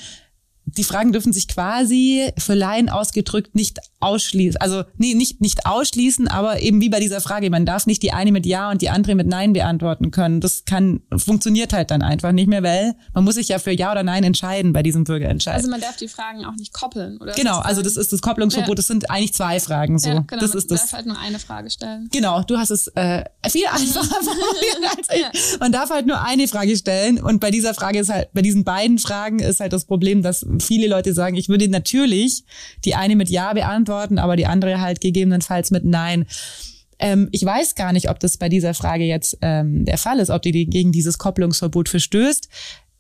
die 0.68 0.84
Fragen 0.84 1.14
dürfen 1.14 1.32
sich 1.32 1.48
quasi 1.48 2.30
für 2.38 2.54
Laien 2.54 2.90
ausgedrückt 2.90 3.56
nicht 3.56 3.80
ausschließen. 4.00 4.62
Also 4.62 4.84
nee, 4.98 5.16
nicht, 5.16 5.42
nicht 5.42 5.66
ausschließen, 5.66 6.28
aber 6.28 6.62
eben 6.62 6.82
wie 6.82 6.90
bei 6.90 7.00
dieser 7.00 7.20
Frage, 7.20 7.50
man 7.50 7.66
darf 7.66 7.88
nicht 7.88 8.04
die 8.04 8.14
eine 8.14 8.32
mit 8.32 8.46
Ja 8.46 8.70
und 8.70 8.82
die 8.82 8.90
andere 8.90 9.16
mit 9.16 9.28
Nein 9.28 9.54
beantworten 9.54 10.12
können. 10.12 10.40
Das 10.40 10.66
kann, 10.66 11.02
funktioniert 11.16 11.74
halt 11.74 11.90
dann 11.90 12.04
einfach 12.04 12.32
nicht 12.32 12.48
mehr, 12.48 12.62
weil 12.62 12.96
man 13.14 13.24
muss 13.24 13.36
sich 13.36 13.48
ja 13.48 13.58
für 13.58 13.72
Ja 13.72 13.92
oder 13.92 14.04
Nein 14.04 14.24
entscheiden 14.24 14.72
bei 14.72 14.84
diesem 14.84 15.04
Bürgerentscheid. 15.04 15.56
Also 15.56 15.70
man 15.70 15.82
darf 15.82 15.96
die 15.98 16.08
Fragen 16.08 16.46
auch 16.46 16.56
nicht 16.56 16.74
koppeln, 16.74 17.18
oder? 17.18 17.34
Genau, 17.34 17.58
also 17.60 17.82
das 17.82 17.98
ist 17.98 18.14
das 18.14 18.22
Kopplungsverbot, 18.22 18.70
ja. 18.70 18.76
das 18.76 18.88
sind 18.88 19.10
eigentlich 19.10 19.34
zwei 19.34 19.60
Fragen 19.60 19.98
so. 19.98 20.10
Ja, 20.10 20.20
genau, 20.20 20.42
das 20.42 20.52
man 20.52 20.58
ist 20.60 20.72
das. 20.72 20.82
darf 20.82 20.94
halt 20.94 21.06
nur 21.08 21.20
eine 21.20 21.40
Frage 21.40 21.70
stellen. 21.72 22.10
Genau, 22.12 22.44
du 22.44 22.58
hast 22.58 22.70
es 22.70 22.88
äh, 22.90 23.24
viel 23.50 23.66
einfacher 23.72 24.24
formuliert 24.24 24.96
als 24.96 25.08
ich. 25.12 25.22
Ja. 25.22 25.58
Man 25.60 25.72
darf 25.72 25.90
halt 25.90 26.06
nur 26.06 26.22
eine 26.22 26.48
Frage 26.48 26.78
stellen 26.78 27.20
und 27.20 27.40
bei 27.40 27.50
dieser 27.50 27.74
Frage 27.74 28.00
ist 28.00 28.10
halt, 28.10 28.32
bei 28.34 28.44
diesen 28.44 28.64
beiden 28.64 29.00
Fragen 29.00 29.40
ist 29.40 29.60
halt 29.60 29.74
das 29.74 29.86
Problem, 29.86 30.22
dass 30.22 30.46
viele 30.60 30.88
Leute 30.88 31.14
sagen, 31.14 31.36
ich 31.36 31.50
würde 31.50 31.68
natürlich 31.68 32.44
die 32.86 32.94
eine 32.94 33.16
mit 33.16 33.30
Ja 33.30 33.54
beantworten, 33.54 33.87
aber 34.20 34.36
die 34.36 34.46
andere 34.46 34.82
halt 34.82 35.02
gegebenenfalls 35.02 35.72
mit 35.72 35.86
Nein. 35.86 36.26
Ähm, 37.00 37.30
ich 37.32 37.46
weiß 37.46 37.76
gar 37.76 37.94
nicht, 37.94 38.10
ob 38.10 38.20
das 38.20 38.38
bei 38.38 38.50
dieser 38.50 38.74
Frage 38.74 39.04
jetzt 39.04 39.38
ähm, 39.42 39.86
der 39.86 39.98
Fall 39.98 40.20
ist, 40.20 40.30
ob 40.30 40.42
die 40.42 40.68
gegen 40.68 40.92
dieses 40.92 41.18
Kopplungsverbot 41.18 41.90
verstößt. 41.90 42.50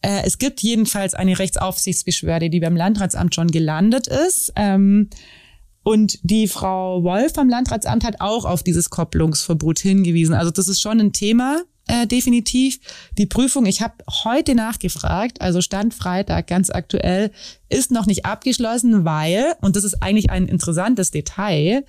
Äh, 0.01 0.21
es 0.25 0.37
gibt 0.37 0.61
jedenfalls 0.61 1.13
eine 1.13 1.39
Rechtsaufsichtsbeschwerde, 1.39 2.49
die 2.49 2.59
beim 2.59 2.75
Landratsamt 2.75 3.33
schon 3.33 3.47
gelandet 3.47 4.07
ist. 4.07 4.53
Ähm, 4.55 5.09
und 5.83 6.19
die 6.23 6.47
Frau 6.47 7.03
Wolf 7.03 7.33
vom 7.33 7.49
Landratsamt 7.49 8.03
hat 8.03 8.19
auch 8.19 8.45
auf 8.45 8.61
dieses 8.61 8.89
Kopplungsverbot 8.89 9.79
hingewiesen. 9.79 10.35
Also 10.35 10.51
das 10.51 10.67
ist 10.67 10.81
schon 10.81 10.99
ein 10.99 11.13
Thema, 11.13 11.63
äh, 11.87 12.05
definitiv. 12.05 12.79
Die 13.17 13.25
Prüfung, 13.25 13.65
ich 13.65 13.81
habe 13.81 13.95
heute 14.23 14.55
nachgefragt, 14.55 15.41
also 15.41 15.61
Stand 15.61 15.93
Freitag 15.93 16.47
ganz 16.47 16.69
aktuell, 16.69 17.31
ist 17.69 17.91
noch 17.91 18.05
nicht 18.05 18.25
abgeschlossen, 18.25 19.05
weil, 19.05 19.53
und 19.61 19.75
das 19.75 19.83
ist 19.83 20.01
eigentlich 20.01 20.29
ein 20.29 20.47
interessantes 20.47 21.11
Detail, 21.11 21.83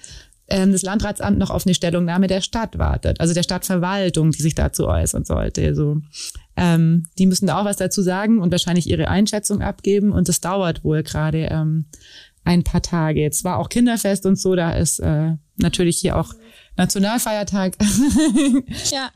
ähm, 0.49 0.73
das 0.73 0.83
Landratsamt 0.83 1.39
noch 1.39 1.51
auf 1.51 1.67
eine 1.67 1.75
Stellungnahme 1.75 2.27
der 2.27 2.41
Stadt 2.41 2.79
wartet, 2.79 3.21
also 3.21 3.35
der 3.35 3.43
Stadtverwaltung, 3.43 4.31
die 4.31 4.43
sich 4.43 4.55
dazu 4.55 4.87
äußern 4.87 5.25
sollte. 5.25 5.75
So, 5.75 5.99
ähm, 6.57 7.05
die 7.19 7.27
müssen 7.27 7.47
da 7.47 7.61
auch 7.61 7.65
was 7.65 7.77
dazu 7.77 8.03
sagen 8.03 8.41
und 8.41 8.51
wahrscheinlich 8.51 8.89
ihre 8.89 9.09
Einschätzung 9.09 9.63
abgeben 9.63 10.13
und 10.13 10.29
das 10.29 10.41
dauert 10.41 10.85
wohl 10.85 11.03
gerade 11.03 11.49
ähm, 11.51 11.87
ein 12.45 12.65
paar 12.65 12.83
Tage. 12.83 13.21
Jetzt 13.21 13.45
war 13.45 13.59
auch 13.59 13.69
Kinderfest 13.69 14.25
und 14.25 14.37
so, 14.37 14.55
da 14.55 14.73
ist 14.73 15.01
äh, 15.01 15.33
natürlich 15.57 15.99
hier 15.99 16.17
auch 16.17 16.33
Nationalfeiertag. 16.79 17.77
ja. 18.91 19.11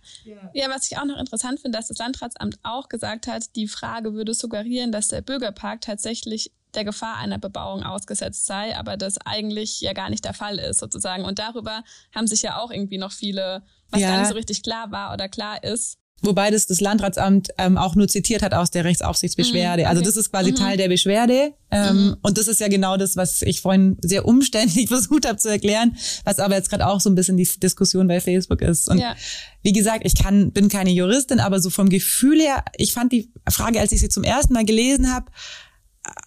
ja, 0.52 0.68
was 0.68 0.90
ich 0.90 0.98
auch 0.98 1.04
noch 1.04 1.18
interessant 1.18 1.60
finde, 1.60 1.78
dass 1.78 1.88
das 1.88 1.98
Landratsamt 1.98 2.58
auch 2.64 2.88
gesagt 2.88 3.28
hat, 3.28 3.54
die 3.56 3.68
Frage 3.68 4.14
würde 4.14 4.34
suggerieren, 4.34 4.92
dass 4.92 5.08
der 5.08 5.22
Bürgerpark 5.22 5.80
tatsächlich 5.80 6.52
der 6.74 6.84
Gefahr 6.84 7.18
einer 7.18 7.38
Bebauung 7.38 7.82
ausgesetzt 7.82 8.46
sei, 8.46 8.76
aber 8.76 8.96
das 8.96 9.18
eigentlich 9.18 9.80
ja 9.80 9.92
gar 9.92 10.10
nicht 10.10 10.24
der 10.24 10.34
Fall 10.34 10.58
ist 10.58 10.80
sozusagen. 10.80 11.24
Und 11.24 11.38
darüber 11.38 11.84
haben 12.14 12.26
sich 12.26 12.42
ja 12.42 12.58
auch 12.58 12.70
irgendwie 12.70 12.98
noch 12.98 13.12
viele, 13.12 13.62
was 13.90 14.00
ja. 14.00 14.08
gar 14.08 14.18
nicht 14.18 14.28
so 14.28 14.34
richtig 14.34 14.62
klar 14.62 14.90
war 14.90 15.12
oder 15.12 15.28
klar 15.28 15.62
ist, 15.62 15.98
wobei 16.22 16.50
das 16.50 16.66
das 16.66 16.80
Landratsamt 16.80 17.50
ähm, 17.58 17.76
auch 17.76 17.94
nur 17.94 18.08
zitiert 18.08 18.42
hat 18.42 18.54
aus 18.54 18.70
der 18.70 18.84
Rechtsaufsichtsbeschwerde. 18.84 19.82
Mhm, 19.82 19.88
also 19.88 20.00
okay. 20.00 20.02
Also 20.02 20.02
das 20.02 20.16
ist 20.16 20.30
quasi 20.30 20.50
mhm. 20.52 20.56
Teil 20.56 20.76
der 20.76 20.88
Beschwerde. 20.88 21.52
Ähm, 21.70 21.96
mhm. 21.96 22.16
Und 22.22 22.38
das 22.38 22.48
ist 22.48 22.60
ja 22.60 22.68
genau 22.68 22.96
das, 22.96 23.16
was 23.16 23.42
ich 23.42 23.60
vorhin 23.60 23.96
sehr 24.02 24.26
umständlich 24.26 24.88
versucht 24.88 25.26
habe 25.26 25.38
zu 25.38 25.48
erklären, 25.48 25.96
was 26.24 26.38
aber 26.38 26.54
jetzt 26.54 26.70
gerade 26.70 26.86
auch 26.86 27.00
so 27.00 27.10
ein 27.10 27.14
bisschen 27.14 27.36
die 27.36 27.48
Diskussion 27.60 28.08
bei 28.08 28.20
Facebook 28.20 28.62
ist. 28.62 28.88
Und 28.88 28.98
ja. 28.98 29.14
wie 29.62 29.72
gesagt, 29.72 30.02
ich 30.04 30.14
kann, 30.14 30.52
bin 30.52 30.68
keine 30.68 30.90
Juristin, 30.90 31.40
aber 31.40 31.60
so 31.60 31.70
vom 31.70 31.88
Gefühl 31.88 32.40
her, 32.40 32.64
ich 32.76 32.92
fand 32.92 33.12
die 33.12 33.30
Frage, 33.48 33.80
als 33.80 33.92
ich 33.92 34.00
sie 34.00 34.08
zum 34.08 34.24
ersten 34.24 34.54
Mal 34.54 34.64
gelesen 34.64 35.12
habe, 35.12 35.26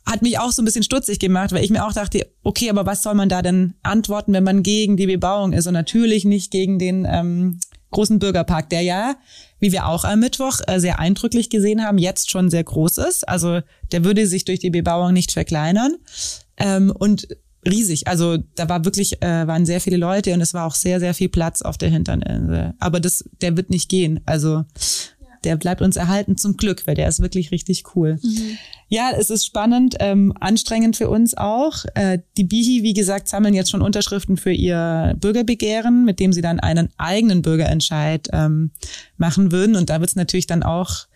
hat 0.06 0.22
mich 0.22 0.40
auch 0.40 0.52
so 0.52 0.62
ein 0.62 0.66
bisschen 0.66 0.84
stutzig 0.84 1.20
gemacht, 1.20 1.52
weil 1.52 1.64
ich 1.64 1.70
mir 1.70 1.86
auch 1.86 1.94
dachte, 1.94 2.32
okay, 2.44 2.70
aber 2.70 2.86
was 2.86 3.04
soll 3.04 3.14
man 3.14 3.30
da 3.30 3.42
denn 3.42 3.74
antworten, 3.84 4.34
wenn 4.34 4.44
man 4.44 4.64
gegen 4.64 4.98
die 4.98 5.08
Bebauung 5.08 5.54
ist 5.54 5.68
und 5.68 5.74
natürlich 5.74 6.26
nicht 6.26 6.52
gegen 6.52 6.80
den 6.80 7.06
ähm, 7.10 7.60
großen 7.92 8.20
Bürgerpark, 8.20 8.70
der 8.70 8.82
ja, 8.82 9.16
wie 9.66 9.72
wir 9.72 9.88
auch 9.88 10.04
am 10.04 10.20
Mittwoch 10.20 10.60
äh, 10.68 10.80
sehr 10.80 11.00
eindrücklich 11.00 11.50
gesehen 11.50 11.84
haben, 11.84 11.98
jetzt 11.98 12.30
schon 12.30 12.52
sehr 12.52 12.64
groß 12.64 13.00
ist. 13.00 13.28
Also 13.28 13.62
der 13.92 14.04
würde 14.04 14.28
sich 14.28 14.46
durch 14.46 14.60
die 14.60 14.70
Bebauung 14.70 15.12
nicht 15.12 15.32
verkleinern. 15.32 15.96
Ähm, 16.58 16.92
und 16.92 17.28
riesig. 17.68 18.08
Also 18.08 18.38
da 18.54 18.70
war 18.70 18.86
wirklich, 18.86 19.24
äh, 19.24 19.48
waren 19.48 19.66
sehr 19.66 19.82
viele 19.82 19.98
Leute 19.98 20.34
und 20.36 20.42
es 20.42 20.54
war 20.54 20.68
auch 20.68 20.76
sehr, 20.76 21.00
sehr 21.00 21.16
viel 21.16 21.30
Platz 21.30 21.64
auf 21.64 21.80
der 21.80 21.90
Hinterninsel. 21.90 22.76
Aber 22.80 23.00
das, 23.00 23.28
der 23.42 23.58
wird 23.58 23.72
nicht 23.72 23.90
gehen. 23.90 24.20
Also 24.28 24.66
der 25.46 25.56
bleibt 25.56 25.82
uns 25.82 25.96
erhalten 25.96 26.38
zum 26.38 26.58
Glück, 26.58 26.86
weil 26.88 26.96
der 26.96 27.08
ist 27.08 27.22
wirklich 27.22 27.52
richtig 27.52 27.96
cool. 27.96 28.20
Mhm. 28.22 28.58
Ja, 28.88 29.12
es 29.18 29.30
ist 29.30 29.46
spannend, 29.46 29.96
ähm, 30.00 30.34
anstrengend 30.40 30.96
für 30.96 31.10
uns 31.10 31.36
auch. 31.36 31.86
Äh, 31.96 32.20
die 32.38 32.44
Bihi, 32.44 32.84
wie 32.84 32.94
gesagt, 32.94 33.28
sammeln 33.28 33.54
jetzt 33.54 33.72
schon 33.72 33.82
Unterschriften 33.82 34.38
für 34.38 34.52
ihr 34.52 35.16
Bürgerbegehren, 35.20 36.06
mit 36.06 36.20
dem 36.20 36.34
sie 36.34 36.42
dann 36.42 36.60
einen 36.60 36.90
eigenen 36.98 37.42
Bürgerentscheid 37.42 38.28
ähm, 38.34 38.72
machen 39.18 39.52
würden. 39.52 39.76
Und 39.76 39.90
da 39.90 40.00
wird 40.00 40.10
es 40.10 40.16
natürlich 40.16 40.48
dann 40.48 40.64
auch 40.64 41.08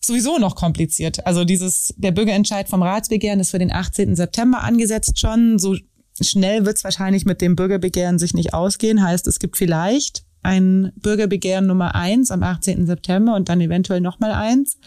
sowieso 0.00 0.38
noch 0.38 0.54
kompliziert. 0.54 1.26
Also 1.26 1.44
dieses, 1.44 1.94
der 1.96 2.12
Bürgerentscheid 2.12 2.68
vom 2.68 2.82
Ratsbegehren 2.82 3.40
ist 3.40 3.50
für 3.50 3.58
den 3.58 3.72
18. 3.72 4.16
September 4.16 4.62
angesetzt 4.62 5.18
schon. 5.18 5.58
So 5.58 5.76
schnell 6.20 6.64
wird 6.64 6.76
es 6.76 6.84
wahrscheinlich 6.84 7.24
mit 7.24 7.40
dem 7.40 7.56
Bürgerbegehren 7.56 8.18
sich 8.18 8.34
nicht 8.34 8.54
ausgehen. 8.54 9.02
Heißt, 9.02 9.26
es 9.26 9.38
gibt 9.38 9.56
vielleicht 9.56 10.24
ein 10.42 10.92
Bürgerbegehren 10.96 11.66
Nummer 11.66 11.94
eins 11.94 12.30
am 12.30 12.42
18. 12.42 12.86
September 12.86 13.34
und 13.34 13.48
dann 13.48 13.60
eventuell 13.60 14.00
nochmal 14.00 14.32
eins. 14.32 14.78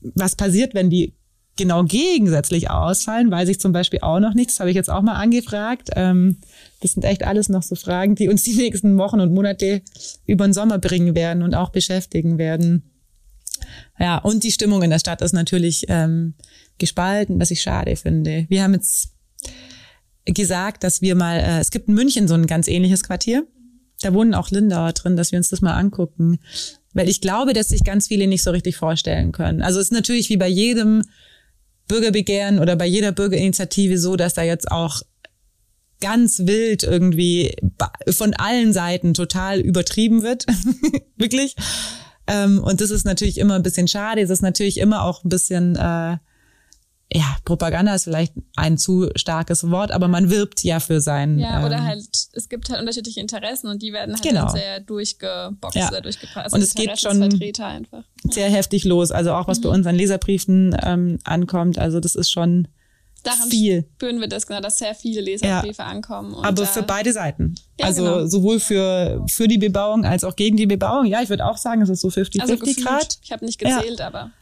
Was 0.00 0.36
passiert, 0.36 0.74
wenn 0.74 0.90
die 0.90 1.14
genau 1.56 1.84
gegensätzlich 1.84 2.70
ausfallen, 2.70 3.30
weiß 3.30 3.48
ich 3.48 3.60
zum 3.60 3.72
Beispiel 3.72 4.00
auch 4.02 4.20
noch 4.20 4.34
nichts. 4.34 4.54
Das 4.54 4.60
habe 4.60 4.70
ich 4.70 4.76
jetzt 4.76 4.90
auch 4.90 5.02
mal 5.02 5.14
angefragt. 5.14 5.90
Ähm, 5.94 6.38
das 6.80 6.92
sind 6.92 7.04
echt 7.04 7.24
alles 7.24 7.48
noch 7.48 7.62
so 7.62 7.74
Fragen, 7.74 8.14
die 8.14 8.28
uns 8.28 8.42
die 8.42 8.54
nächsten 8.54 8.98
Wochen 8.98 9.20
und 9.20 9.32
Monate 9.32 9.82
über 10.26 10.46
den 10.46 10.52
Sommer 10.52 10.78
bringen 10.78 11.14
werden 11.14 11.42
und 11.42 11.54
auch 11.54 11.70
beschäftigen 11.70 12.38
werden. 12.38 12.90
Ja, 13.98 14.18
und 14.18 14.42
die 14.42 14.50
Stimmung 14.50 14.82
in 14.82 14.90
der 14.90 14.98
Stadt 14.98 15.22
ist 15.22 15.32
natürlich 15.32 15.84
ähm, 15.88 16.34
gespalten, 16.78 17.40
was 17.40 17.50
ich 17.50 17.62
schade 17.62 17.94
finde. 17.96 18.46
Wir 18.48 18.64
haben 18.64 18.74
jetzt 18.74 19.12
gesagt, 20.26 20.82
dass 20.82 21.02
wir 21.02 21.14
mal, 21.14 21.38
äh, 21.38 21.60
es 21.60 21.70
gibt 21.70 21.88
in 21.88 21.94
München 21.94 22.26
so 22.26 22.34
ein 22.34 22.46
ganz 22.46 22.66
ähnliches 22.66 23.04
Quartier. 23.04 23.46
Da 24.04 24.12
wohnen 24.14 24.34
auch 24.34 24.50
Lindauer 24.50 24.92
drin, 24.92 25.16
dass 25.16 25.32
wir 25.32 25.38
uns 25.38 25.50
das 25.50 25.60
mal 25.60 25.74
angucken. 25.74 26.38
Weil 26.92 27.08
ich 27.08 27.20
glaube, 27.20 27.52
dass 27.52 27.68
sich 27.68 27.82
ganz 27.84 28.06
viele 28.06 28.26
nicht 28.26 28.42
so 28.42 28.50
richtig 28.50 28.76
vorstellen 28.76 29.32
können. 29.32 29.62
Also 29.62 29.80
es 29.80 29.86
ist 29.86 29.92
natürlich 29.92 30.28
wie 30.28 30.36
bei 30.36 30.48
jedem 30.48 31.02
Bürgerbegehren 31.88 32.58
oder 32.58 32.76
bei 32.76 32.86
jeder 32.86 33.12
Bürgerinitiative 33.12 33.98
so, 33.98 34.16
dass 34.16 34.34
da 34.34 34.42
jetzt 34.42 34.70
auch 34.70 35.02
ganz 36.00 36.40
wild 36.40 36.82
irgendwie 36.82 37.56
von 38.10 38.34
allen 38.34 38.72
Seiten 38.72 39.14
total 39.14 39.60
übertrieben 39.60 40.22
wird. 40.22 40.46
Wirklich. 41.16 41.56
Ähm, 42.26 42.62
und 42.62 42.80
das 42.80 42.90
ist 42.90 43.04
natürlich 43.04 43.38
immer 43.38 43.54
ein 43.54 43.62
bisschen 43.62 43.88
schade. 43.88 44.20
Es 44.20 44.30
ist 44.30 44.42
natürlich 44.42 44.78
immer 44.78 45.04
auch 45.04 45.24
ein 45.24 45.28
bisschen, 45.28 45.76
äh, 45.76 46.16
ja, 47.16 47.36
Propaganda 47.44 47.94
ist 47.94 48.04
vielleicht 48.04 48.32
ein 48.56 48.76
zu 48.76 49.08
starkes 49.14 49.70
Wort, 49.70 49.92
aber 49.92 50.08
man 50.08 50.30
wirbt 50.30 50.64
ja 50.64 50.80
für 50.80 51.00
sein. 51.00 51.38
Ja, 51.38 51.64
oder 51.64 51.76
ähm, 51.76 51.84
halt, 51.84 52.08
es 52.32 52.48
gibt 52.48 52.68
halt 52.70 52.80
unterschiedliche 52.80 53.20
Interessen 53.20 53.68
und 53.68 53.82
die 53.82 53.92
werden 53.92 54.14
halt 54.14 54.24
genau. 54.24 54.48
sehr 54.48 54.80
durchgeboxt 54.80 55.76
ja. 55.76 55.88
oder 55.90 56.00
durchgebracht. 56.00 56.46
Also 56.46 56.56
und 56.56 56.62
es 56.62 56.74
geht 56.74 56.98
schon 56.98 57.22
einfach. 57.22 58.02
sehr 58.28 58.50
heftig 58.50 58.84
los. 58.84 59.12
Also 59.12 59.32
auch 59.32 59.46
was 59.46 59.58
mhm. 59.58 59.62
bei 59.62 59.68
unseren 59.68 59.94
Leserbriefen 59.94 60.76
ähm, 60.82 61.18
ankommt. 61.22 61.78
Also 61.78 62.00
das 62.00 62.16
ist 62.16 62.32
schon 62.32 62.66
Daran 63.22 63.48
viel. 63.48 63.86
spüren 63.94 64.20
wir 64.20 64.28
das 64.28 64.48
genau, 64.48 64.60
dass 64.60 64.78
sehr 64.78 64.96
viele 64.96 65.20
Leserbriefe 65.20 65.82
ja. 65.82 65.88
ankommen. 65.88 66.34
Aber 66.34 66.66
für 66.66 66.82
beide 66.82 67.12
Seiten. 67.12 67.54
Ja, 67.78 67.86
also 67.86 68.02
genau. 68.02 68.26
sowohl 68.26 68.58
für, 68.58 69.24
für 69.30 69.46
die 69.46 69.58
Bebauung 69.58 70.04
als 70.04 70.24
auch 70.24 70.34
gegen 70.34 70.56
die 70.56 70.66
Bebauung. 70.66 71.06
Ja, 71.06 71.22
ich 71.22 71.28
würde 71.28 71.46
auch 71.46 71.58
sagen, 71.58 71.80
es 71.80 71.88
ist 71.88 72.00
so 72.00 72.08
50-50 72.08 72.40
also 72.40 72.56
Grad. 72.82 73.18
Ich 73.22 73.30
habe 73.30 73.44
nicht 73.44 73.60
gezählt, 73.60 74.00
ja. 74.00 74.08
aber. 74.08 74.32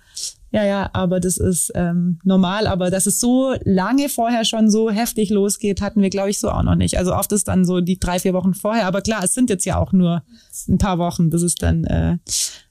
Ja, 0.52 0.64
ja, 0.64 0.90
aber 0.92 1.18
das 1.18 1.38
ist 1.38 1.72
ähm, 1.74 2.20
normal. 2.24 2.66
Aber 2.66 2.90
dass 2.90 3.06
es 3.06 3.18
so 3.18 3.54
lange 3.64 4.10
vorher 4.10 4.44
schon 4.44 4.70
so 4.70 4.90
heftig 4.90 5.30
losgeht, 5.30 5.80
hatten 5.80 6.02
wir, 6.02 6.10
glaube 6.10 6.28
ich, 6.28 6.38
so 6.38 6.50
auch 6.50 6.62
noch 6.62 6.74
nicht. 6.74 6.98
Also 6.98 7.14
oft 7.14 7.32
ist 7.32 7.48
dann 7.48 7.64
so 7.64 7.80
die 7.80 7.98
drei, 7.98 8.18
vier 8.18 8.34
Wochen 8.34 8.52
vorher. 8.52 8.86
Aber 8.86 9.00
klar, 9.00 9.24
es 9.24 9.32
sind 9.32 9.48
jetzt 9.48 9.64
ja 9.64 9.78
auch 9.78 9.92
nur 9.92 10.22
ein 10.68 10.76
paar 10.76 10.98
Wochen, 10.98 11.30
bis 11.30 11.42
es 11.42 11.54
dann 11.54 11.84
äh, 11.84 12.18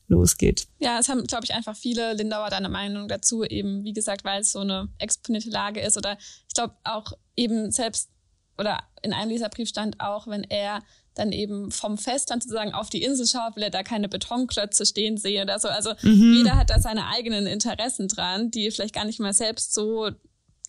losgeht. 0.07 0.67
Ja, 0.79 0.99
es 0.99 1.09
haben, 1.09 1.23
glaube 1.23 1.45
ich, 1.45 1.55
einfach 1.55 1.75
viele 1.75 2.13
Lindauer 2.13 2.51
deine 2.51 2.69
Meinung 2.69 3.07
dazu, 3.07 3.43
eben, 3.43 3.83
wie 3.83 3.93
gesagt, 3.93 4.23
weil 4.23 4.41
es 4.41 4.51
so 4.51 4.59
eine 4.59 4.87
exponierte 4.99 5.49
Lage 5.49 5.81
ist. 5.81 5.97
Oder 5.97 6.17
ich 6.47 6.53
glaube 6.53 6.75
auch 6.83 7.13
eben 7.35 7.71
selbst, 7.71 8.11
oder 8.59 8.83
in 9.01 9.11
einem 9.11 9.31
Leserbrief 9.31 9.69
stand 9.69 9.99
auch, 9.99 10.27
wenn 10.27 10.43
er 10.43 10.83
dann 11.15 11.31
eben 11.31 11.71
vom 11.71 11.97
Festland 11.97 12.43
sozusagen 12.43 12.73
auf 12.73 12.89
die 12.89 13.03
Insel 13.03 13.27
schaut, 13.27 13.55
will 13.55 13.63
er 13.63 13.69
da 13.69 13.83
keine 13.83 14.07
Betonklötze 14.07 14.85
stehen 14.85 15.17
sehen 15.17 15.43
oder 15.43 15.59
so. 15.59 15.67
Also 15.67 15.91
mhm. 16.01 16.33
jeder 16.37 16.55
hat 16.55 16.69
da 16.69 16.79
seine 16.79 17.07
eigenen 17.07 17.47
Interessen 17.47 18.07
dran, 18.07 18.51
die 18.51 18.71
vielleicht 18.71 18.95
gar 18.95 19.05
nicht 19.05 19.19
mal 19.19 19.33
selbst 19.33 19.73
so 19.73 20.11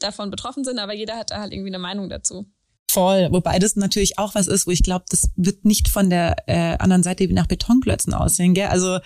davon 0.01 0.31
betroffen 0.31 0.65
sind, 0.65 0.79
aber 0.79 0.95
jeder 0.95 1.17
hat 1.17 1.31
da 1.31 1.39
halt 1.39 1.53
irgendwie 1.53 1.71
eine 1.71 1.79
Meinung 1.79 2.09
dazu. 2.09 2.47
Voll, 2.93 3.29
wobei 3.31 3.59
das 3.59 3.75
natürlich 3.75 4.19
auch 4.19 4.35
was 4.35 4.49
ist, 4.49 4.67
wo 4.67 4.71
ich 4.71 4.83
glaube, 4.83 5.07
das 5.09 5.31
wird 5.37 5.65
nicht 5.65 5.89
von 5.89 6.11
der 6.11 6.37
äh, 6.47 6.77
anderen 6.77 7.03
Seite 7.03 7.27
wie 7.27 7.33
nach 7.33 7.47
Betonklötzen 7.47 8.13
aussehen. 8.13 8.53
Gell? 8.53 8.67
Also 8.67 8.99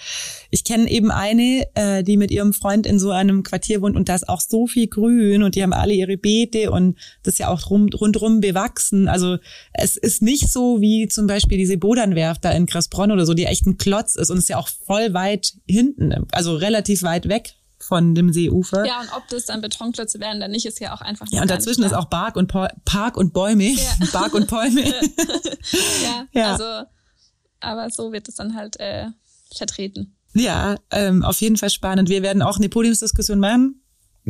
ich 0.50 0.64
kenne 0.64 0.90
eben 0.90 1.12
eine, 1.12 1.68
äh, 1.74 2.02
die 2.02 2.16
mit 2.16 2.32
ihrem 2.32 2.52
Freund 2.52 2.86
in 2.86 2.98
so 2.98 3.10
einem 3.10 3.44
Quartier 3.44 3.82
wohnt 3.82 3.94
und 3.94 4.08
da 4.08 4.16
ist 4.16 4.28
auch 4.28 4.40
so 4.40 4.66
viel 4.66 4.88
Grün 4.88 5.44
und 5.44 5.54
die 5.54 5.62
haben 5.62 5.72
alle 5.72 5.94
ihre 5.94 6.16
Beete 6.16 6.72
und 6.72 6.98
das 7.22 7.34
ist 7.34 7.38
ja 7.38 7.48
auch 7.48 7.70
rum, 7.70 7.88
rundrum 7.94 8.40
bewachsen. 8.40 9.06
Also 9.06 9.38
es 9.72 9.96
ist 9.96 10.20
nicht 10.20 10.50
so 10.50 10.80
wie 10.80 11.06
zum 11.06 11.28
Beispiel 11.28 11.58
diese 11.58 11.76
Bodernwerft 11.76 12.44
da 12.44 12.50
in 12.50 12.66
Grasbronn 12.66 13.12
oder 13.12 13.24
so, 13.24 13.34
die 13.34 13.44
echt 13.44 13.66
ein 13.66 13.78
Klotz 13.78 14.16
ist 14.16 14.30
und 14.30 14.38
ist 14.38 14.48
ja 14.48 14.58
auch 14.58 14.68
voll 14.68 15.14
weit 15.14 15.54
hinten, 15.68 16.12
also 16.32 16.56
relativ 16.56 17.02
weit 17.02 17.28
weg 17.28 17.55
von 17.78 18.14
dem 18.14 18.32
Seeufer. 18.32 18.86
Ja, 18.86 19.00
und 19.00 19.12
ob 19.16 19.28
das 19.28 19.46
dann 19.46 19.60
Betonklötze 19.60 20.20
werden 20.20 20.40
dann 20.40 20.50
nicht, 20.50 20.66
ist 20.66 20.80
ja 20.80 20.94
auch 20.94 21.00
einfach. 21.00 21.26
Ja, 21.30 21.42
und 21.42 21.50
dazwischen 21.50 21.84
ist 21.84 21.94
auch 21.94 22.08
Park 22.08 22.36
und, 22.36 22.48
po 22.48 22.66
Park 22.84 23.16
und 23.16 23.32
Bäume. 23.32 23.70
Ja. 23.70 24.06
Park 24.12 24.34
und 24.34 24.48
Bäume. 24.48 24.82
ja, 26.02 26.26
ja, 26.32 26.52
also, 26.52 26.88
aber 27.60 27.90
so 27.90 28.12
wird 28.12 28.28
es 28.28 28.36
dann 28.36 28.54
halt 28.54 28.78
äh, 28.80 29.06
vertreten. 29.54 30.16
Ja, 30.34 30.76
ähm, 30.90 31.24
auf 31.24 31.40
jeden 31.40 31.56
Fall 31.56 31.70
spannend. 31.70 32.08
Wir 32.08 32.22
werden 32.22 32.42
auch 32.42 32.58
eine 32.58 32.68
Podiumsdiskussion 32.68 33.38
machen 33.38 33.82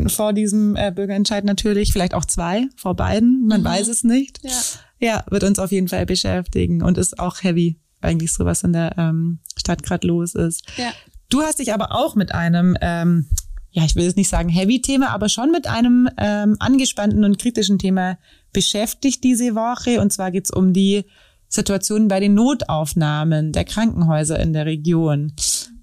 vor 0.09 0.32
diesem 0.32 0.76
äh, 0.76 0.92
Bürgerentscheid 0.94 1.44
natürlich, 1.44 1.92
vielleicht 1.92 2.14
auch 2.14 2.24
zwei 2.24 2.68
vor 2.76 2.94
beiden, 2.94 3.46
man 3.46 3.62
mhm. 3.62 3.66
weiß 3.66 3.88
es 3.88 4.04
nicht. 4.04 4.40
Ja. 4.42 4.50
ja, 4.98 5.24
wird 5.30 5.44
uns 5.44 5.59
auf 5.59 5.72
jeden 5.72 5.88
Fall 5.88 6.06
beschäftigen 6.06 6.82
und 6.82 6.98
ist 6.98 7.18
auch 7.18 7.42
heavy 7.42 7.80
eigentlich 8.00 8.32
so, 8.32 8.44
was 8.44 8.62
in 8.62 8.72
der 8.72 8.96
ähm, 8.98 9.40
Stadt 9.56 9.82
gerade 9.82 10.06
los 10.06 10.35
ist. 10.35 10.64
Ja. 10.76 10.92
Du 11.28 11.42
hast 11.42 11.58
dich 11.58 11.72
aber 11.72 11.92
auch 11.92 12.14
mit 12.14 12.32
einem, 12.32 12.76
ähm, 12.80 13.28
ja, 13.70 13.84
ich 13.84 13.96
will 13.96 14.04
jetzt 14.04 14.16
nicht 14.16 14.28
sagen 14.28 14.48
Heavy-Thema, 14.48 15.10
aber 15.10 15.28
schon 15.28 15.50
mit 15.50 15.66
einem 15.66 16.08
ähm, 16.18 16.56
angespannten 16.60 17.24
und 17.24 17.38
kritischen 17.38 17.78
Thema 17.78 18.18
beschäftigt 18.52 19.24
diese 19.24 19.54
Woche. 19.54 20.00
Und 20.00 20.12
zwar 20.12 20.30
geht's 20.30 20.50
um 20.50 20.72
die 20.72 21.04
Situation 21.48 22.08
bei 22.08 22.20
den 22.20 22.34
Notaufnahmen 22.34 23.52
der 23.52 23.64
Krankenhäuser 23.64 24.38
in 24.38 24.52
der 24.52 24.66
Region. 24.66 25.32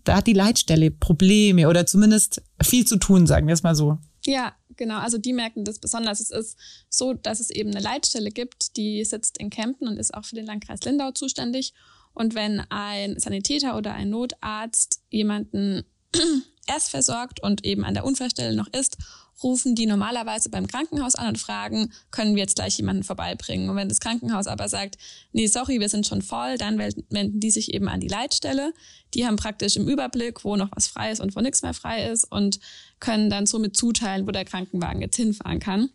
Da 0.03 0.17
hat 0.17 0.27
die 0.27 0.33
Leitstelle 0.33 0.91
Probleme 0.91 1.69
oder 1.69 1.85
zumindest 1.85 2.41
viel 2.61 2.85
zu 2.85 2.97
tun, 2.97 3.27
sagen 3.27 3.47
wir 3.47 3.53
es 3.53 3.63
mal 3.63 3.75
so. 3.75 3.97
Ja, 4.25 4.53
genau. 4.75 4.97
Also 4.97 5.17
die 5.17 5.33
merken 5.33 5.63
das 5.65 5.79
besonders. 5.79 6.19
Es 6.19 6.31
ist 6.31 6.57
so, 6.89 7.13
dass 7.13 7.39
es 7.39 7.49
eben 7.49 7.71
eine 7.71 7.81
Leitstelle 7.81 8.31
gibt, 8.31 8.77
die 8.77 9.03
sitzt 9.05 9.37
in 9.37 9.49
Kempten 9.49 9.87
und 9.87 9.97
ist 9.97 10.13
auch 10.13 10.25
für 10.25 10.35
den 10.35 10.45
Landkreis 10.45 10.83
Lindau 10.83 11.11
zuständig. 11.11 11.73
Und 12.13 12.35
wenn 12.35 12.61
ein 12.69 13.19
Sanitäter 13.19 13.77
oder 13.77 13.93
ein 13.93 14.09
Notarzt 14.09 15.01
jemanden 15.09 15.83
erst 16.67 16.89
versorgt 16.89 17.41
und 17.41 17.65
eben 17.65 17.83
an 17.83 17.93
der 17.93 18.05
Unfallstelle 18.05 18.55
noch 18.55 18.67
ist, 18.67 18.97
rufen 19.41 19.75
die 19.75 19.85
normalerweise 19.85 20.49
beim 20.49 20.67
Krankenhaus 20.67 21.15
an 21.15 21.29
und 21.29 21.39
fragen, 21.39 21.91
können 22.11 22.35
wir 22.35 22.43
jetzt 22.43 22.55
gleich 22.55 22.77
jemanden 22.77 23.03
vorbeibringen? 23.03 23.69
Und 23.69 23.75
wenn 23.75 23.89
das 23.89 23.99
Krankenhaus 23.99 24.47
aber 24.47 24.69
sagt, 24.69 24.97
nee, 25.31 25.47
sorry, 25.47 25.79
wir 25.79 25.89
sind 25.89 26.05
schon 26.05 26.21
voll, 26.21 26.57
dann 26.57 26.77
wenden 26.77 27.39
die 27.39 27.51
sich 27.51 27.73
eben 27.73 27.87
an 27.87 27.99
die 27.99 28.07
Leitstelle. 28.07 28.73
Die 29.13 29.25
haben 29.25 29.35
praktisch 29.35 29.75
im 29.75 29.87
Überblick, 29.87 30.43
wo 30.43 30.55
noch 30.55 30.69
was 30.75 30.87
frei 30.87 31.11
ist 31.11 31.19
und 31.19 31.35
wo 31.35 31.41
nichts 31.41 31.61
mehr 31.61 31.73
frei 31.73 32.09
ist 32.09 32.31
und 32.31 32.59
können 32.99 33.29
dann 33.29 33.45
somit 33.45 33.75
zuteilen, 33.75 34.27
wo 34.27 34.31
der 34.31 34.45
Krankenwagen 34.45 35.01
jetzt 35.01 35.17
hinfahren 35.17 35.59
kann. 35.59 35.89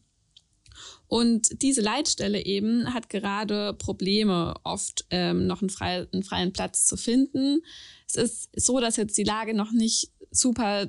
Und 1.08 1.62
diese 1.62 1.80
Leitstelle 1.80 2.44
eben 2.44 2.92
hat 2.92 3.08
gerade 3.08 3.74
Probleme, 3.74 4.54
oft 4.62 5.06
ähm, 5.10 5.46
noch 5.46 5.62
einen, 5.62 5.70
frei, 5.70 6.06
einen 6.12 6.22
freien 6.22 6.52
Platz 6.52 6.86
zu 6.86 6.96
finden. 6.96 7.62
Es 8.06 8.16
ist 8.16 8.50
so, 8.54 8.78
dass 8.78 8.96
jetzt 8.96 9.16
die 9.16 9.24
Lage 9.24 9.54
noch 9.54 9.72
nicht 9.72 10.10
super 10.30 10.88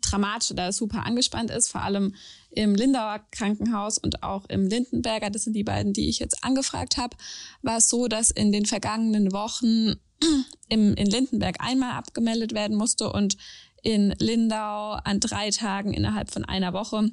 dramatisch 0.00 0.50
oder 0.50 0.72
super 0.72 1.06
angespannt 1.06 1.50
ist, 1.50 1.68
vor 1.68 1.82
allem 1.82 2.14
im 2.50 2.74
Lindauer 2.74 3.20
Krankenhaus 3.30 3.98
und 3.98 4.22
auch 4.22 4.44
im 4.48 4.66
Lindenberger, 4.66 5.30
das 5.30 5.44
sind 5.44 5.54
die 5.54 5.64
beiden, 5.64 5.92
die 5.92 6.08
ich 6.08 6.18
jetzt 6.18 6.42
angefragt 6.42 6.96
habe, 6.96 7.16
war 7.62 7.78
es 7.78 7.88
so, 7.88 8.08
dass 8.08 8.30
in 8.30 8.52
den 8.52 8.66
vergangenen 8.66 9.32
Wochen 9.32 9.96
im, 10.68 10.94
in 10.94 11.06
Lindenberg 11.06 11.56
einmal 11.60 11.92
abgemeldet 11.92 12.54
werden 12.54 12.76
musste 12.76 13.12
und 13.12 13.36
in 13.82 14.14
Lindau 14.18 14.92
an 15.04 15.20
drei 15.20 15.50
Tagen 15.50 15.94
innerhalb 15.94 16.30
von 16.30 16.44
einer 16.44 16.72
Woche 16.72 17.10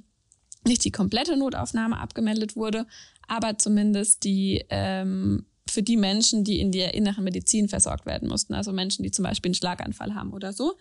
nicht 0.67 0.83
die 0.85 0.91
komplette 0.91 1.37
Notaufnahme 1.37 1.99
abgemeldet 1.99 2.55
wurde, 2.55 2.85
aber 3.27 3.57
zumindest 3.57 4.23
die 4.23 4.63
ähm, 4.69 5.45
für 5.69 5.83
die 5.83 5.97
Menschen, 5.97 6.43
die 6.43 6.59
in 6.59 6.71
der 6.71 6.93
inneren 6.93 7.23
Medizin 7.23 7.67
versorgt 7.67 8.05
werden 8.05 8.29
mussten, 8.29 8.53
also 8.53 8.71
Menschen, 8.71 9.03
die 9.03 9.11
zum 9.11 9.23
Beispiel 9.23 9.49
einen 9.49 9.55
Schlaganfall 9.55 10.15
haben 10.15 10.33
oder 10.33 10.53
so, 10.53 10.77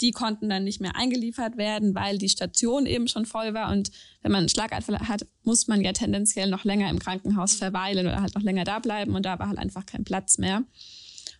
die 0.00 0.10
konnten 0.10 0.48
dann 0.48 0.64
nicht 0.64 0.80
mehr 0.80 0.94
eingeliefert 0.94 1.56
werden, 1.56 1.94
weil 1.94 2.18
die 2.18 2.28
Station 2.28 2.86
eben 2.86 3.08
schon 3.08 3.24
voll 3.24 3.54
war. 3.54 3.72
Und 3.72 3.90
wenn 4.22 4.32
man 4.32 4.40
einen 4.40 4.48
Schlaganfall 4.48 4.98
hat, 5.00 5.26
muss 5.42 5.68
man 5.68 5.82
ja 5.82 5.92
tendenziell 5.92 6.50
noch 6.50 6.64
länger 6.64 6.90
im 6.90 6.98
Krankenhaus 6.98 7.54
verweilen 7.54 8.06
oder 8.06 8.20
halt 8.20 8.34
noch 8.34 8.42
länger 8.42 8.64
da 8.64 8.78
bleiben. 8.78 9.14
Und 9.14 9.24
da 9.24 9.38
war 9.38 9.48
halt 9.48 9.58
einfach 9.58 9.86
kein 9.86 10.04
Platz 10.04 10.36
mehr. 10.38 10.64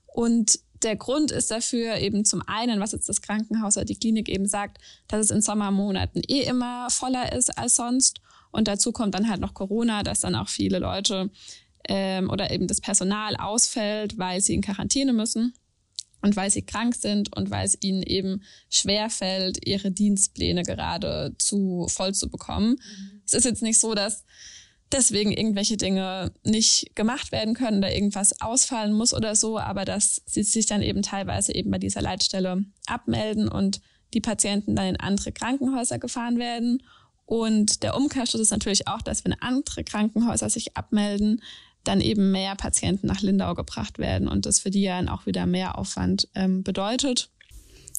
Und 0.06 0.58
der 0.82 0.96
Grund 0.96 1.30
ist 1.30 1.50
dafür 1.50 1.96
eben 1.96 2.24
zum 2.24 2.42
einen, 2.46 2.80
was 2.80 2.92
jetzt 2.92 3.08
das 3.08 3.22
Krankenhaus 3.22 3.76
oder 3.76 3.84
die 3.84 3.98
Klinik 3.98 4.28
eben 4.28 4.46
sagt, 4.46 4.78
dass 5.08 5.26
es 5.26 5.30
in 5.30 5.42
Sommermonaten 5.42 6.22
eh 6.28 6.42
immer 6.42 6.88
voller 6.90 7.32
ist 7.32 7.56
als 7.56 7.76
sonst. 7.76 8.20
Und 8.50 8.68
dazu 8.68 8.92
kommt 8.92 9.14
dann 9.14 9.28
halt 9.28 9.40
noch 9.40 9.54
Corona, 9.54 10.02
dass 10.02 10.20
dann 10.20 10.34
auch 10.34 10.48
viele 10.48 10.78
Leute 10.78 11.30
ähm, 11.88 12.30
oder 12.30 12.50
eben 12.50 12.66
das 12.66 12.80
Personal 12.80 13.36
ausfällt, 13.36 14.18
weil 14.18 14.40
sie 14.40 14.54
in 14.54 14.62
Quarantäne 14.62 15.12
müssen 15.12 15.54
und 16.22 16.36
weil 16.36 16.50
sie 16.50 16.62
krank 16.62 16.94
sind 16.94 17.36
und 17.36 17.50
weil 17.50 17.66
es 17.66 17.76
ihnen 17.80 18.02
eben 18.02 18.42
schwer 18.70 19.10
fällt, 19.10 19.66
ihre 19.66 19.90
Dienstpläne 19.90 20.62
gerade 20.62 21.34
zu 21.38 21.86
voll 21.88 22.14
zu 22.14 22.28
bekommen. 22.28 22.70
Mhm. 22.70 23.22
Es 23.24 23.34
ist 23.34 23.44
jetzt 23.44 23.62
nicht 23.62 23.78
so, 23.78 23.94
dass 23.94 24.24
deswegen 24.92 25.32
irgendwelche 25.32 25.76
Dinge 25.76 26.32
nicht 26.44 26.94
gemacht 26.94 27.32
werden 27.32 27.54
können 27.54 27.78
oder 27.78 27.92
irgendwas 27.92 28.40
ausfallen 28.40 28.92
muss 28.92 29.14
oder 29.14 29.34
so, 29.34 29.58
aber 29.58 29.84
dass 29.84 30.22
sie 30.26 30.42
sich 30.42 30.66
dann 30.66 30.82
eben 30.82 31.02
teilweise 31.02 31.54
eben 31.54 31.70
bei 31.70 31.78
dieser 31.78 32.02
Leitstelle 32.02 32.64
abmelden 32.86 33.48
und 33.48 33.80
die 34.14 34.20
Patienten 34.20 34.76
dann 34.76 34.86
in 34.86 35.00
andere 35.00 35.32
Krankenhäuser 35.32 35.98
gefahren 35.98 36.38
werden. 36.38 36.82
Und 37.24 37.82
der 37.82 37.96
Umkehrschluss 37.96 38.40
ist 38.40 38.52
natürlich 38.52 38.86
auch, 38.86 39.02
dass 39.02 39.24
wenn 39.24 39.34
andere 39.34 39.82
Krankenhäuser 39.82 40.48
sich 40.48 40.76
abmelden, 40.76 41.42
dann 41.82 42.00
eben 42.00 42.30
mehr 42.32 42.54
Patienten 42.54 43.06
nach 43.06 43.20
Lindau 43.20 43.54
gebracht 43.54 43.98
werden 43.98 44.28
und 44.28 44.46
das 44.46 44.60
für 44.60 44.70
die 44.70 44.82
ja 44.82 44.96
dann 44.96 45.08
auch 45.08 45.26
wieder 45.26 45.46
mehr 45.46 45.78
Aufwand 45.78 46.28
ähm, 46.34 46.62
bedeutet. 46.62 47.30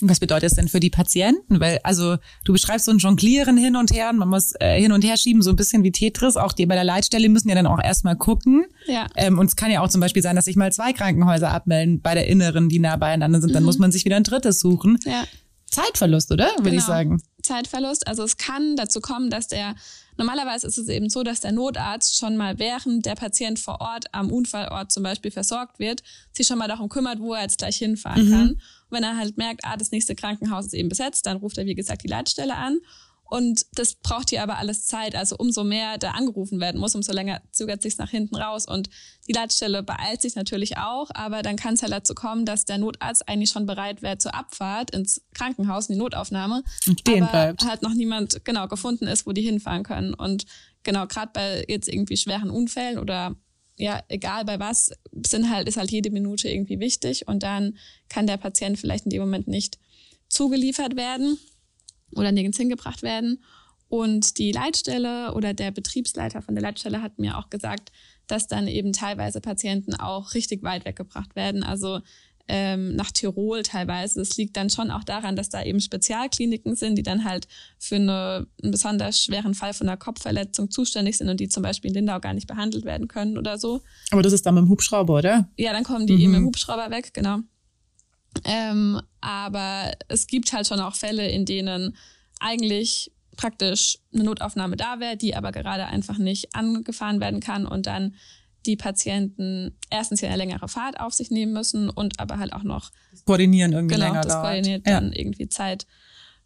Was 0.02 0.20
bedeutet 0.20 0.44
das 0.44 0.54
denn 0.54 0.68
für 0.68 0.80
die 0.80 0.90
Patienten? 0.90 1.60
Weil, 1.60 1.80
also 1.84 2.18
du 2.44 2.54
beschreibst 2.54 2.86
so 2.86 2.92
ein 2.92 3.00
Jonglieren 3.00 3.58
hin 3.58 3.76
und 3.76 3.92
her 3.92 4.10
und 4.10 4.18
man 4.18 4.30
muss 4.30 4.54
äh, 4.60 4.80
hin 4.80 4.92
und 4.92 5.04
her 5.04 5.18
schieben, 5.18 5.42
so 5.42 5.50
ein 5.50 5.56
bisschen 5.56 5.84
wie 5.84 5.92
Tetris. 5.92 6.38
Auch 6.38 6.54
die 6.54 6.66
bei 6.66 6.76
der 6.76 6.84
Leitstelle 6.84 7.30
müssen 7.30 7.50
ja 7.50 7.56
dann 7.56 7.68
auch 7.68 7.82
erstmal 7.82 8.16
gucken. 8.16 8.66
Ja. 8.86 9.08
Ähm, 9.16 9.40
und 9.40 9.48
es 9.48 9.56
kann 9.56 9.72
ja 9.72 9.82
auch 9.82 9.90
zum 9.90 10.02
Beispiel 10.02 10.22
sein, 10.22 10.36
dass 10.36 10.46
sich 10.46 10.56
mal 10.56 10.72
zwei 10.72 10.94
Krankenhäuser 10.94 11.50
abmelden 11.50 12.02
bei 12.02 12.14
der 12.14 12.28
inneren, 12.28 12.70
die 12.70 12.80
nah 12.80 12.96
beieinander 12.96 13.42
sind. 13.42 13.56
Dann 13.56 13.64
mhm. 13.64 13.68
muss 13.68 13.80
man 13.80 13.92
sich 13.92 14.06
wieder 14.06 14.18
ein 14.18 14.24
drittes 14.24 14.60
suchen. 14.60 15.00
Ja. 15.06 15.24
Zeitverlust, 15.66 16.32
oder? 16.32 16.46
Würde 16.58 16.70
genau. 16.70 16.78
ich 16.78 16.84
sagen. 16.84 17.22
Zeitverlust. 17.42 18.08
Also 18.08 18.24
es 18.24 18.38
kann 18.38 18.76
dazu 18.76 19.02
kommen, 19.02 19.30
dass 19.30 19.48
der 19.48 19.76
Normalerweise 20.18 20.68
ist 20.68 20.78
es 20.78 20.90
eben 20.90 21.10
so, 21.10 21.24
dass 21.24 21.42
der 21.42 21.52
Notarzt 21.52 22.18
schon 22.18 22.38
mal 22.38 22.58
während 22.58 23.06
der 23.06 23.16
Patient 23.16 23.60
vor 23.60 23.80
Ort 23.82 24.06
am 24.12 24.32
Unfallort 24.32 24.92
zum 24.92 25.04
Beispiel 25.04 25.32
versorgt 25.32 25.80
wird, 25.80 26.02
sich 26.32 26.48
schon 26.48 26.58
mal 26.58 26.68
darum 26.68 26.90
kümmert, 26.90 27.20
wo 27.20 27.34
er 27.34 27.44
jetzt 27.44 27.60
gleich 27.60 27.78
hinfahren 27.78 28.26
mhm. 28.26 28.32
kann. 28.32 28.62
Und 28.90 28.98
wenn 28.98 29.04
er 29.04 29.18
halt 29.18 29.38
merkt, 29.38 29.62
ah, 29.64 29.78
das 29.78 29.92
nächste 29.92 30.16
Krankenhaus 30.16 30.66
ist 30.66 30.74
eben 30.74 30.90
besetzt, 30.90 31.26
dann 31.26 31.38
ruft 31.38 31.58
er, 31.58 31.66
wie 31.66 31.76
gesagt, 31.76 32.04
die 32.04 32.08
Leitstelle 32.08 32.56
an 32.56 32.80
und 33.30 33.66
das 33.74 33.96
braucht 33.96 34.30
hier 34.30 34.42
aber 34.42 34.58
alles 34.58 34.86
Zeit. 34.86 35.16
Also 35.16 35.36
umso 35.38 35.64
mehr 35.64 35.98
da 35.98 36.12
angerufen 36.12 36.60
werden 36.60 36.80
muss, 36.80 36.96
umso 36.96 37.12
länger 37.12 37.42
zögert 37.52 37.82
sich 37.82 37.98
nach 37.98 38.10
hinten 38.10 38.36
raus. 38.36 38.66
Und 38.66 38.90
die 39.28 39.34
Leitstelle 39.34 39.84
beeilt 39.84 40.22
sich 40.22 40.36
natürlich 40.36 40.78
auch, 40.78 41.10
aber 41.14 41.42
dann 41.42 41.58
kann 41.58 41.74
es 41.74 41.82
halt 41.82 41.92
dazu 41.92 42.16
kommen, 42.16 42.46
dass 42.46 42.66
der 42.66 42.78
Notarzt 42.78 43.28
eigentlich 43.28 43.50
schon 43.50 43.66
bereit 43.66 44.02
wäre 44.02 44.18
zur 44.18 44.34
Abfahrt 44.34 44.92
ins 44.92 45.22
Krankenhaus, 45.34 45.90
in 45.90 45.96
die 45.96 46.00
Notaufnahme. 46.00 46.64
Und 46.88 47.02
stehen 47.02 47.24
aber 47.24 47.32
bleibt. 47.32 47.66
halt 47.66 47.82
noch 47.82 47.94
niemand 47.94 48.46
genau 48.46 48.68
gefunden 48.68 49.08
ist, 49.08 49.26
wo 49.28 49.34
die 49.34 49.42
hinfahren 49.42 49.84
können. 49.84 50.14
Und 50.14 50.46
genau, 50.84 51.06
gerade 51.06 51.32
bei 51.34 51.66
jetzt 51.68 51.90
irgendwie 51.90 52.18
schweren 52.18 52.50
Unfällen 52.50 52.98
oder 52.98 53.36
ja, 53.78 54.02
egal 54.10 54.46
bei 54.46 54.60
was, 54.60 54.92
sind 55.26 55.50
halt, 55.50 55.68
ist 55.68 55.78
halt 55.78 55.92
jede 55.92 56.10
Minute 56.10 56.50
irgendwie 56.50 56.80
wichtig 56.80 57.28
und 57.28 57.44
dann 57.44 57.78
kann 58.10 58.28
der 58.28 58.38
Patient 58.38 58.78
vielleicht 58.80 59.06
in 59.06 59.12
dem 59.12 59.22
Moment 59.22 59.48
nicht 59.48 59.78
zugeliefert 60.30 60.96
werden 60.96 61.38
oder 62.12 62.32
nirgends 62.32 62.58
hingebracht 62.58 63.04
werden. 63.04 63.44
Und 63.90 64.38
die 64.38 64.52
Leitstelle 64.52 65.34
oder 65.34 65.54
der 65.54 65.72
Betriebsleiter 65.72 66.42
von 66.42 66.56
der 66.56 66.62
Leitstelle 66.62 67.02
hat 67.02 67.20
mir 67.20 67.38
auch 67.38 67.50
gesagt, 67.50 67.92
dass 68.26 68.48
dann 68.48 68.68
eben 68.68 68.92
teilweise 68.92 69.40
Patienten 69.40 69.96
auch 69.96 70.34
richtig 70.34 70.64
weit 70.64 70.84
weggebracht 70.84 71.36
werden. 71.36 71.64
Also 71.64 72.02
ähm, 72.48 72.96
nach 72.96 73.12
Tirol 73.12 73.64
teilweise. 73.64 74.20
Das 74.20 74.38
liegt 74.38 74.56
dann 74.56 74.70
schon 74.70 74.92
auch 74.92 75.04
daran, 75.04 75.36
dass 75.36 75.50
da 75.50 75.64
eben 75.64 75.82
Spezialkliniken 75.82 76.76
sind, 76.76 76.96
die 76.96 77.04
dann 77.04 77.24
halt 77.24 77.48
für 77.78 77.96
eine, 77.96 78.48
einen 78.62 78.72
besonders 78.72 79.24
schweren 79.24 79.54
Fall 79.54 79.74
von 79.74 79.88
einer 79.88 79.98
Kopfverletzung 79.98 80.72
zuständig 80.72 81.18
sind 81.18 81.30
und 81.30 81.40
die 81.40 81.50
zum 81.50 81.64
Beispiel 81.64 81.90
in 81.90 81.96
Lindau 81.96 82.20
gar 82.20 82.34
nicht 82.34 82.48
behandelt 82.48 82.86
werden 82.86 83.08
können 83.08 83.38
oder 83.38 83.58
so. 83.58 83.82
Aber 84.12 84.22
das 84.22 84.34
ist 84.34 84.46
dann 84.46 84.56
mit 84.56 84.64
dem 84.64 84.70
Hubschrauber, 84.70 85.16
oder? 85.16 85.50
Ja, 85.58 85.74
dann 85.74 85.84
kommen 85.84 86.08
die 86.08 86.16
mhm. 86.16 86.22
eben 86.22 86.36
im 86.36 86.46
Hubschrauber 86.46 86.90
weg, 86.90 87.14
genau. 87.14 87.40
Ähm, 88.46 89.02
aber 89.20 89.92
es 90.08 90.28
gibt 90.28 90.54
halt 90.54 90.68
schon 90.68 90.80
auch 90.80 90.96
Fälle, 90.96 91.30
in 91.30 91.46
denen 91.46 91.96
eigentlich 92.40 93.12
praktisch 93.36 94.00
eine 94.14 94.24
Notaufnahme 94.24 94.76
da 94.76 95.00
wäre, 95.00 95.18
die 95.18 95.36
aber 95.36 95.52
gerade 95.52 95.86
einfach 95.86 96.18
nicht 96.18 96.56
angefahren 96.56 97.20
werden 97.20 97.40
kann 97.40 97.66
und 97.66 97.86
dann 97.86 98.16
die 98.68 98.76
Patienten 98.76 99.78
erstens 99.90 100.22
ja 100.22 100.28
eine 100.28 100.38
längere 100.38 100.68
Fahrt 100.68 101.00
auf 101.00 101.14
sich 101.14 101.32
nehmen 101.32 101.54
müssen 101.54 101.90
und 101.90 102.20
aber 102.20 102.38
halt 102.38 102.54
auch 102.54 102.64
noch 102.64 102.92
das 103.12 103.26
Koordinieren 103.26 103.74
irgendwie 103.74 103.96
genau, 103.96 104.08
länger 104.08 104.22
das 104.22 104.34
dauert. 104.34 104.46
Koordiniert 104.46 104.88
ja. 104.88 105.00
dann 105.00 105.14
irgendwie 105.14 105.48
Zeit 105.48 105.88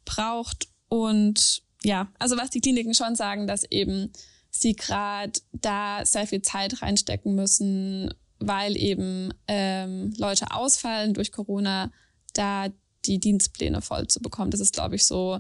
braucht 0.06 0.68
und 0.88 1.64
ja, 1.84 2.12
also 2.20 2.38
was 2.38 2.52
die 2.52 2.62
Kliniken 2.62 2.94
schon 2.94 3.16
sagen, 3.16 3.48
dass 3.48 3.64
eben 3.64 4.12
sie 4.52 4.76
gerade 4.76 5.34
da 5.52 6.06
sehr 6.06 6.28
viel 6.28 6.42
Zeit 6.42 6.82
reinstecken 6.82 7.34
müssen, 7.34 8.14
weil 8.40 8.78
eben 8.78 9.34
ähm, 9.48 10.14
Leute 10.18 10.52
ausfallen 10.52 11.14
durch 11.14 11.32
Corona, 11.32 11.92
da 12.34 12.68
die 13.06 13.20
Dienstpläne 13.20 13.82
voll 13.82 14.08
zu 14.08 14.22
bekommen. 14.22 14.52
Das 14.52 14.60
ist, 14.60 14.74
glaube 14.74 14.96
ich, 14.96 15.06
so 15.06 15.40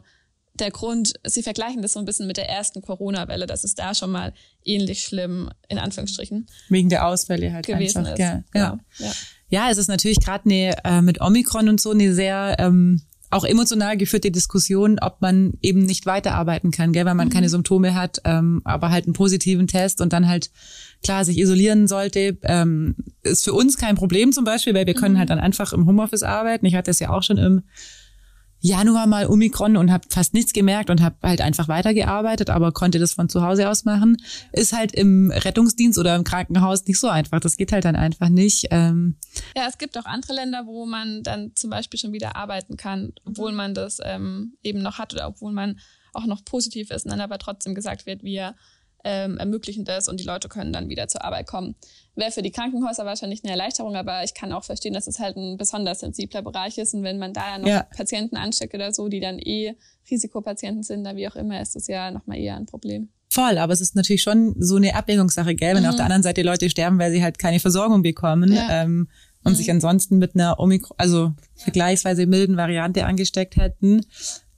der 0.54 0.72
Grund. 0.72 1.14
Sie 1.26 1.44
vergleichen 1.44 1.82
das 1.82 1.94
so 1.94 2.00
ein 2.00 2.06
bisschen 2.06 2.28
mit 2.28 2.38
der 2.38 2.50
ersten 2.50 2.82
Corona-Welle, 2.82 3.48
dass 3.48 3.64
es 3.64 3.76
da 3.76 3.96
schon 3.96 4.12
mal 4.12 4.34
ähnlich 4.64 5.04
schlimm, 5.04 5.50
in 5.70 5.78
Anführungsstrichen. 5.78 6.48
Wegen 6.70 6.90
der 6.90 7.08
Ausfälle 7.08 7.54
halt 7.54 7.66
gewesen 7.66 8.00
einfach. 8.00 8.14
ist. 8.14 8.20
Ja, 8.20 8.44
genau. 8.52 8.78
ja. 9.00 9.12
ja. 9.50 9.70
es 9.72 9.78
ist 9.78 9.88
natürlich 9.88 10.20
gerade 10.20 10.46
eine, 10.46 10.76
äh, 10.84 11.02
mit 11.02 11.22
Omikron 11.22 11.70
und 11.70 11.82
so 11.82 11.92
eine 11.92 12.14
sehr 12.14 12.58
ähm, 12.60 13.02
auch 13.32 13.46
emotional 13.46 13.96
geführte 13.96 14.30
Diskussion, 14.30 15.00
ob 15.00 15.22
man 15.22 15.54
eben 15.62 15.86
nicht 15.86 16.06
weiterarbeiten 16.06 16.72
kann, 16.72 16.92
gell, 16.92 17.06
weil 17.06 17.16
man 17.16 17.30
mhm. 17.30 17.32
keine 17.32 17.50
Symptome 17.50 17.96
hat, 17.96 18.22
ähm, 18.26 18.62
aber 18.66 18.92
halt 18.92 19.06
einen 19.06 19.14
positiven 19.14 19.68
Test 19.68 20.02
und 20.02 20.12
dann 20.12 20.28
halt 20.28 20.52
klar 21.02 21.24
sich 21.24 21.38
isolieren 21.38 21.88
sollte, 21.88 22.38
ähm, 22.44 22.96
ist 23.24 23.46
für 23.46 23.54
uns 23.54 23.78
kein 23.78 23.96
Problem 23.96 24.34
zum 24.34 24.44
Beispiel, 24.44 24.74
weil 24.74 24.86
wir 24.86 24.94
können 24.94 25.16
mhm. 25.16 25.20
halt 25.20 25.30
dann 25.30 25.40
einfach 25.40 25.72
im 25.72 25.88
Homeoffice 25.88 26.24
arbeiten. 26.24 26.66
Ich 26.66 26.76
hatte 26.76 26.92
es 26.92 27.00
ja 27.00 27.10
auch 27.10 27.24
schon 27.24 27.38
im 27.38 27.64
Januar 28.62 29.08
mal 29.08 29.28
Omikron 29.28 29.76
und 29.76 29.91
habe 29.91 30.06
fast 30.10 30.34
nichts 30.34 30.54
gemerkt 30.54 30.89
und 30.89 31.02
habe 31.02 31.15
halt 31.24 31.41
einfach 31.41 31.67
weitergearbeitet, 31.67 32.50
aber 32.50 32.71
konnte 32.71 33.00
das 33.00 33.13
von 33.13 33.28
zu 33.28 33.41
Hause 33.41 33.69
aus 33.69 33.86
machen. 33.86 34.17
Ist 34.54 34.74
halt 34.74 34.93
im 34.93 35.32
Rettungsdienst 35.32 35.97
oder 35.97 36.15
im 36.15 36.24
Krankenhaus 36.24 36.86
nicht 36.86 37.00
so 37.00 37.08
einfach. 37.08 37.39
Das 37.39 37.58
geht 37.58 37.71
halt 37.71 37.86
dann 37.86 37.95
einfach 37.95 38.30
nicht. 38.30 38.67
Ähm 38.69 39.15
ja, 39.56 39.65
es 39.67 39.78
gibt 39.80 39.97
auch 39.97 40.06
andere 40.06 40.34
Länder, 40.34 40.65
wo 40.67 40.86
man 40.86 41.24
dann 41.24 41.52
zum 41.56 41.71
Beispiel 41.71 42.00
schon 42.00 42.13
wieder 42.13 42.36
arbeiten 42.36 42.78
kann, 42.78 43.13
obwohl 43.26 43.52
man 43.52 43.74
das 43.74 43.97
ähm, 44.04 44.54
eben 44.63 44.82
noch 44.82 45.00
hat 45.00 45.13
oder 45.13 45.28
obwohl 45.28 45.52
man 45.52 45.80
auch 46.13 46.26
noch 46.26 46.45
positiv 46.45 46.91
ist 46.91 47.06
und 47.06 47.12
dann 47.12 47.21
aber 47.21 47.39
trotzdem 47.39 47.74
gesagt 47.74 48.06
wird, 48.06 48.24
wir 48.24 48.56
ähm, 49.04 49.38
ermöglichen 49.38 49.86
das 49.86 50.08
und 50.08 50.20
die 50.20 50.26
Leute 50.26 50.50
können 50.50 50.74
dann 50.74 50.90
wieder 50.90 51.08
zur 51.08 51.24
Arbeit 51.24 51.48
kommen. 51.48 51.76
Wäre 52.16 52.32
für 52.32 52.42
die 52.42 52.52
Krankenhäuser 52.52 53.06
wahrscheinlich 53.06 53.44
eine 53.44 53.52
Erleichterung, 53.52 53.96
aber 53.96 54.24
ich 54.24 54.34
kann 54.34 54.52
auch 54.52 54.64
verstehen, 54.64 54.94
dass 54.94 55.08
es 55.08 55.20
halt 55.20 55.38
ein 55.38 55.58
besonders 55.58 56.00
sensibler 56.00 56.42
Bereich 56.42 56.78
ist 56.78 56.94
und 56.94 57.04
wenn 57.04 57.18
man 57.18 57.34
da 57.34 57.42
ja 57.52 57.58
noch 57.58 57.68
ja. 57.68 57.84
Patienten 57.96 58.36
ansteckt 58.36 58.74
oder 58.74 58.94
so, 58.94 59.08
die 59.08 59.20
dann 59.20 59.40
eh 59.40 59.76
Risikopatienten 60.10 60.84
sind, 60.84 61.04
da 61.04 61.16
wie 61.16 61.28
auch 61.28 61.36
immer, 61.36 61.62
ist 61.62 61.76
das 61.76 61.88
ja 61.88 62.12
nochmal 62.12 62.38
eher 62.38 62.56
ein 62.56 62.66
Problem. 62.66 63.10
Voll, 63.30 63.58
aber 63.58 63.72
es 63.72 63.80
ist 63.80 63.96
natürlich 63.96 64.24
schon 64.24 64.56
so 64.60 64.76
eine 64.76 64.94
Abwägungssache, 64.94 65.56
gell? 65.56 65.74
Wenn 65.76 65.84
mhm. 65.84 65.90
auf 65.90 65.96
der 65.96 66.04
anderen 66.04 66.24
Seite 66.24 66.42
Leute 66.42 66.70
sterben, 66.70 67.00
weil 67.00 67.14
sie 67.14 67.24
halt 67.24 67.40
keine 67.40 67.62
Versorgung 67.62 68.02
bekommen 68.02 68.52
ja. 68.52 68.84
ähm, 68.84 69.08
und 69.44 69.54
mhm. 69.54 69.56
sich 69.56 69.72
ansonsten 69.72 70.18
mit 70.18 70.36
einer 70.36 70.60
Omikron, 70.60 70.98
also 70.98 71.32
vergleichsweise 71.56 72.26
milden 72.26 72.58
Variante 72.58 73.06
angesteckt 73.06 73.56
hätten, 73.56 74.02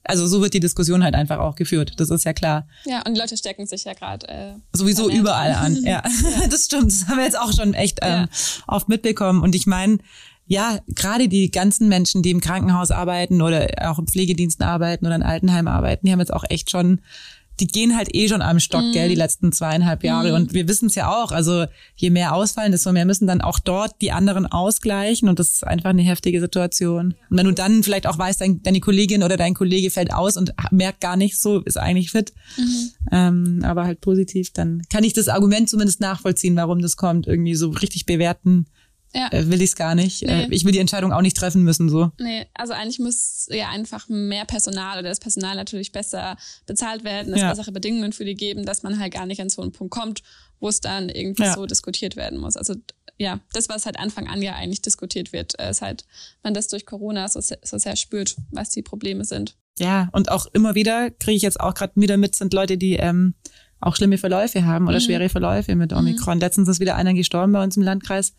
also 0.03 0.27
so 0.27 0.41
wird 0.41 0.53
die 0.53 0.59
Diskussion 0.59 1.03
halt 1.03 1.15
einfach 1.15 1.39
auch 1.39 1.55
geführt. 1.55 1.93
Das 1.97 2.09
ist 2.09 2.25
ja 2.25 2.33
klar. 2.33 2.67
Ja, 2.85 3.01
und 3.05 3.15
die 3.15 3.21
Leute 3.21 3.37
stecken 3.37 3.65
sich 3.65 3.85
ja 3.85 3.93
gerade 3.93 4.27
äh, 4.27 4.53
sowieso 4.73 5.09
überall 5.09 5.53
an. 5.53 5.73
Ja. 5.83 6.03
ja, 6.41 6.47
das 6.49 6.65
stimmt. 6.65 6.91
Das 6.91 7.07
haben 7.07 7.17
wir 7.17 7.25
jetzt 7.25 7.37
auch 7.37 7.51
schon 7.53 7.73
echt 7.73 7.99
ähm, 8.01 8.11
ja. 8.11 8.27
oft 8.67 8.89
mitbekommen. 8.89 9.41
Und 9.41 9.55
ich 9.55 9.65
meine, 9.65 9.97
ja, 10.45 10.79
gerade 10.87 11.27
die 11.27 11.51
ganzen 11.51 11.87
Menschen, 11.87 12.21
die 12.21 12.31
im 12.31 12.41
Krankenhaus 12.41 12.91
arbeiten 12.91 13.41
oder 13.41 13.67
auch 13.81 13.99
im 13.99 14.07
Pflegediensten 14.07 14.65
arbeiten 14.65 15.05
oder 15.05 15.15
in 15.15 15.23
Altenheim 15.23 15.67
arbeiten, 15.67 16.05
die 16.05 16.11
haben 16.11 16.19
jetzt 16.19 16.33
auch 16.33 16.43
echt 16.49 16.69
schon 16.69 17.01
die 17.59 17.67
gehen 17.67 17.95
halt 17.95 18.13
eh 18.15 18.27
schon 18.27 18.41
am 18.41 18.59
Stock, 18.59 18.83
mm. 18.83 18.91
gell, 18.93 19.09
die 19.09 19.15
mhm. 19.15 19.21
letzten 19.21 19.51
zweieinhalb 19.51 20.03
Jahre. 20.03 20.31
Mm. 20.31 20.35
Und 20.35 20.53
wir 20.53 20.67
wissen 20.67 20.87
es 20.87 20.95
ja 20.95 21.11
auch. 21.11 21.31
Also 21.31 21.65
je 21.95 22.09
mehr 22.09 22.33
ausfallen, 22.33 22.71
desto 22.71 22.91
mehr 22.91 23.05
müssen 23.05 23.27
dann 23.27 23.41
auch 23.41 23.59
dort 23.59 24.01
die 24.01 24.11
anderen 24.11 24.45
ausgleichen. 24.45 25.29
Und 25.29 25.39
das 25.39 25.49
ist 25.49 25.67
einfach 25.67 25.91
eine 25.91 26.01
heftige 26.01 26.39
Situation. 26.39 27.15
Und 27.29 27.37
wenn 27.37 27.45
du 27.45 27.53
dann 27.53 27.83
vielleicht 27.83 28.07
auch 28.07 28.17
weißt, 28.17 28.41
dein, 28.41 28.63
deine 28.63 28.79
Kollegin 28.79 29.23
oder 29.23 29.37
dein 29.37 29.53
Kollege 29.53 29.91
fällt 29.91 30.13
aus 30.13 30.37
und 30.37 30.53
merkt 30.71 31.01
gar 31.01 31.15
nicht 31.15 31.39
so, 31.39 31.59
ist 31.59 31.77
eigentlich 31.77 32.11
fit, 32.11 32.33
mhm. 32.57 32.89
ähm, 33.11 33.59
aber 33.63 33.83
halt 33.83 34.01
positiv, 34.01 34.51
dann 34.51 34.81
kann 34.89 35.03
ich 35.03 35.13
das 35.13 35.27
Argument 35.27 35.69
zumindest 35.69 36.01
nachvollziehen, 36.01 36.55
warum 36.55 36.81
das 36.81 36.97
kommt. 36.97 37.27
Irgendwie 37.27 37.55
so 37.55 37.69
richtig 37.69 38.05
bewerten 38.05 38.65
ja. 39.13 39.31
äh, 39.31 39.49
will 39.49 39.61
ich 39.61 39.71
es 39.71 39.75
gar 39.75 39.95
nicht. 39.95 40.23
Äh, 40.23 40.47
nee. 40.47 40.55
ich 40.55 40.65
will 40.65 40.71
die 40.71 40.79
Entscheidung 40.79 41.11
auch 41.13 41.21
nicht 41.21 41.37
treffen 41.37 41.63
müssen. 41.63 41.89
so. 41.89 42.11
Nee, 42.19 42.45
also 42.53 42.73
eigentlich 42.73 42.99
muss 42.99 43.47
ja 43.49 43.69
einfach 43.69 44.09
mehr 44.09 44.45
Personal 44.45 44.99
oder 44.99 45.09
das 45.09 45.19
Personal 45.19 45.55
natürlich 45.55 45.91
besser 45.91 46.37
bezahlt 46.65 47.03
werden, 47.03 47.33
es 47.33 47.41
ja. 47.41 47.49
bessere 47.49 47.71
Bedingungen 47.71 48.13
für 48.13 48.25
die 48.25 48.35
geben, 48.35 48.65
dass 48.65 48.83
man 48.83 48.99
halt 48.99 49.13
gar 49.13 49.25
nicht 49.25 49.41
an 49.41 49.49
so 49.49 49.61
einen 49.61 49.71
Punkt 49.71 49.93
kommt, 49.93 50.23
wo 50.59 50.69
es 50.69 50.81
dann 50.81 51.09
irgendwie 51.09 51.43
ja. 51.43 51.53
so 51.53 51.65
diskutiert 51.65 52.15
werden 52.15 52.39
muss. 52.39 52.57
Also 52.57 52.75
ja, 53.17 53.39
das, 53.53 53.69
was 53.69 53.85
halt 53.85 53.99
Anfang 53.99 54.27
an 54.27 54.41
ja 54.41 54.55
eigentlich 54.55 54.81
diskutiert 54.81 55.33
wird, 55.33 55.59
äh, 55.59 55.69
ist 55.69 55.81
halt, 55.81 56.05
man 56.41 56.53
das 56.53 56.67
durch 56.67 56.85
Corona 56.85 57.27
so, 57.27 57.39
so 57.41 57.77
sehr 57.77 57.95
spürt, 57.95 58.35
was 58.51 58.69
die 58.69 58.81
Probleme 58.81 59.23
sind. 59.23 59.55
Ja, 59.79 60.09
und 60.11 60.29
auch 60.29 60.47
immer 60.53 60.75
wieder 60.75 61.09
kriege 61.11 61.35
ich 61.35 61.41
jetzt 61.41 61.59
auch 61.59 61.73
gerade 61.73 61.93
wieder 61.95 62.17
mit, 62.17 62.35
sind 62.35 62.53
Leute, 62.53 62.77
die 62.77 62.95
ähm, 62.95 63.35
auch 63.79 63.95
schlimme 63.95 64.17
Verläufe 64.17 64.65
haben 64.65 64.87
oder 64.87 64.99
mhm. 64.99 65.03
schwere 65.03 65.29
Verläufe 65.29 65.75
mit 65.75 65.93
Omikron. 65.93 66.35
Mhm. 66.35 66.41
Letztens 66.41 66.69
ist 66.69 66.79
wieder 66.79 66.95
einer 66.95 67.13
gestorben 67.13 67.53
bei 67.53 67.63
uns 67.63 67.77
im 67.77 67.83
Landkreis. 67.83 68.33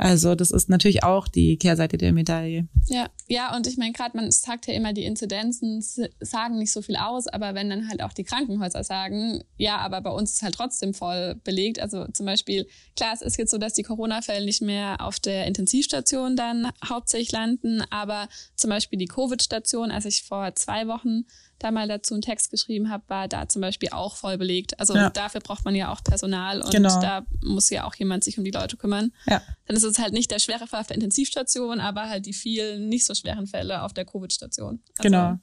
Also 0.00 0.34
das 0.34 0.50
ist 0.50 0.70
natürlich 0.70 1.04
auch 1.04 1.28
die 1.28 1.58
Kehrseite 1.58 1.98
der 1.98 2.14
Medaille. 2.14 2.66
Ja, 2.88 3.10
ja, 3.28 3.54
und 3.54 3.66
ich 3.66 3.76
meine, 3.76 3.92
gerade 3.92 4.16
man 4.16 4.30
sagt 4.30 4.66
ja 4.66 4.72
immer, 4.72 4.94
die 4.94 5.04
Inzidenzen 5.04 5.84
sagen 6.20 6.56
nicht 6.56 6.72
so 6.72 6.80
viel 6.80 6.96
aus, 6.96 7.26
aber 7.26 7.54
wenn 7.54 7.68
dann 7.68 7.86
halt 7.86 8.02
auch 8.02 8.14
die 8.14 8.24
Krankenhäuser 8.24 8.82
sagen, 8.82 9.44
ja, 9.58 9.76
aber 9.76 10.00
bei 10.00 10.08
uns 10.08 10.32
ist 10.32 10.42
halt 10.42 10.54
trotzdem 10.54 10.94
voll 10.94 11.34
belegt. 11.44 11.80
Also 11.80 12.06
zum 12.14 12.24
Beispiel, 12.24 12.66
klar, 12.96 13.12
es 13.12 13.20
ist 13.20 13.36
jetzt 13.36 13.50
so, 13.50 13.58
dass 13.58 13.74
die 13.74 13.82
Corona-Fälle 13.82 14.42
nicht 14.42 14.62
mehr 14.62 15.04
auf 15.04 15.20
der 15.20 15.46
Intensivstation 15.46 16.34
dann 16.34 16.70
hauptsächlich 16.82 17.32
landen, 17.32 17.82
aber 17.90 18.30
zum 18.56 18.70
Beispiel 18.70 18.98
die 18.98 19.04
Covid-Station, 19.04 19.90
als 19.90 20.06
ich 20.06 20.22
vor 20.22 20.54
zwei 20.54 20.88
Wochen 20.88 21.26
da 21.60 21.70
mal 21.70 21.86
dazu 21.86 22.14
einen 22.14 22.22
Text 22.22 22.50
geschrieben 22.50 22.90
habe, 22.90 23.04
war 23.08 23.28
da 23.28 23.48
zum 23.48 23.62
Beispiel 23.62 23.90
auch 23.90 24.16
voll 24.16 24.38
belegt. 24.38 24.78
Also 24.80 24.94
ja. 24.94 25.10
dafür 25.10 25.40
braucht 25.40 25.64
man 25.64 25.74
ja 25.74 25.92
auch 25.92 26.02
Personal 26.02 26.62
und 26.62 26.70
genau. 26.70 27.00
da 27.00 27.24
muss 27.42 27.70
ja 27.70 27.84
auch 27.84 27.94
jemand 27.94 28.24
sich 28.24 28.38
um 28.38 28.44
die 28.44 28.50
Leute 28.50 28.76
kümmern. 28.76 29.12
Ja. 29.26 29.42
Dann 29.66 29.76
ist 29.76 29.84
es 29.84 29.98
halt 29.98 30.12
nicht 30.12 30.30
der 30.30 30.38
schwere 30.38 30.66
Fall 30.66 30.80
auf 30.80 30.86
der 30.88 30.96
Intensivstation, 30.96 31.80
aber 31.80 32.08
halt 32.08 32.26
die 32.26 32.32
vielen 32.32 32.88
nicht 32.88 33.06
so 33.06 33.14
schweren 33.14 33.46
Fälle 33.46 33.82
auf 33.82 33.92
der 33.92 34.04
Covid-Station. 34.04 34.80
Also, 34.98 35.02
genau. 35.02 35.38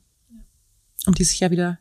Um 1.06 1.14
die 1.14 1.24
sich 1.24 1.40
ja 1.40 1.52
wieder 1.52 1.80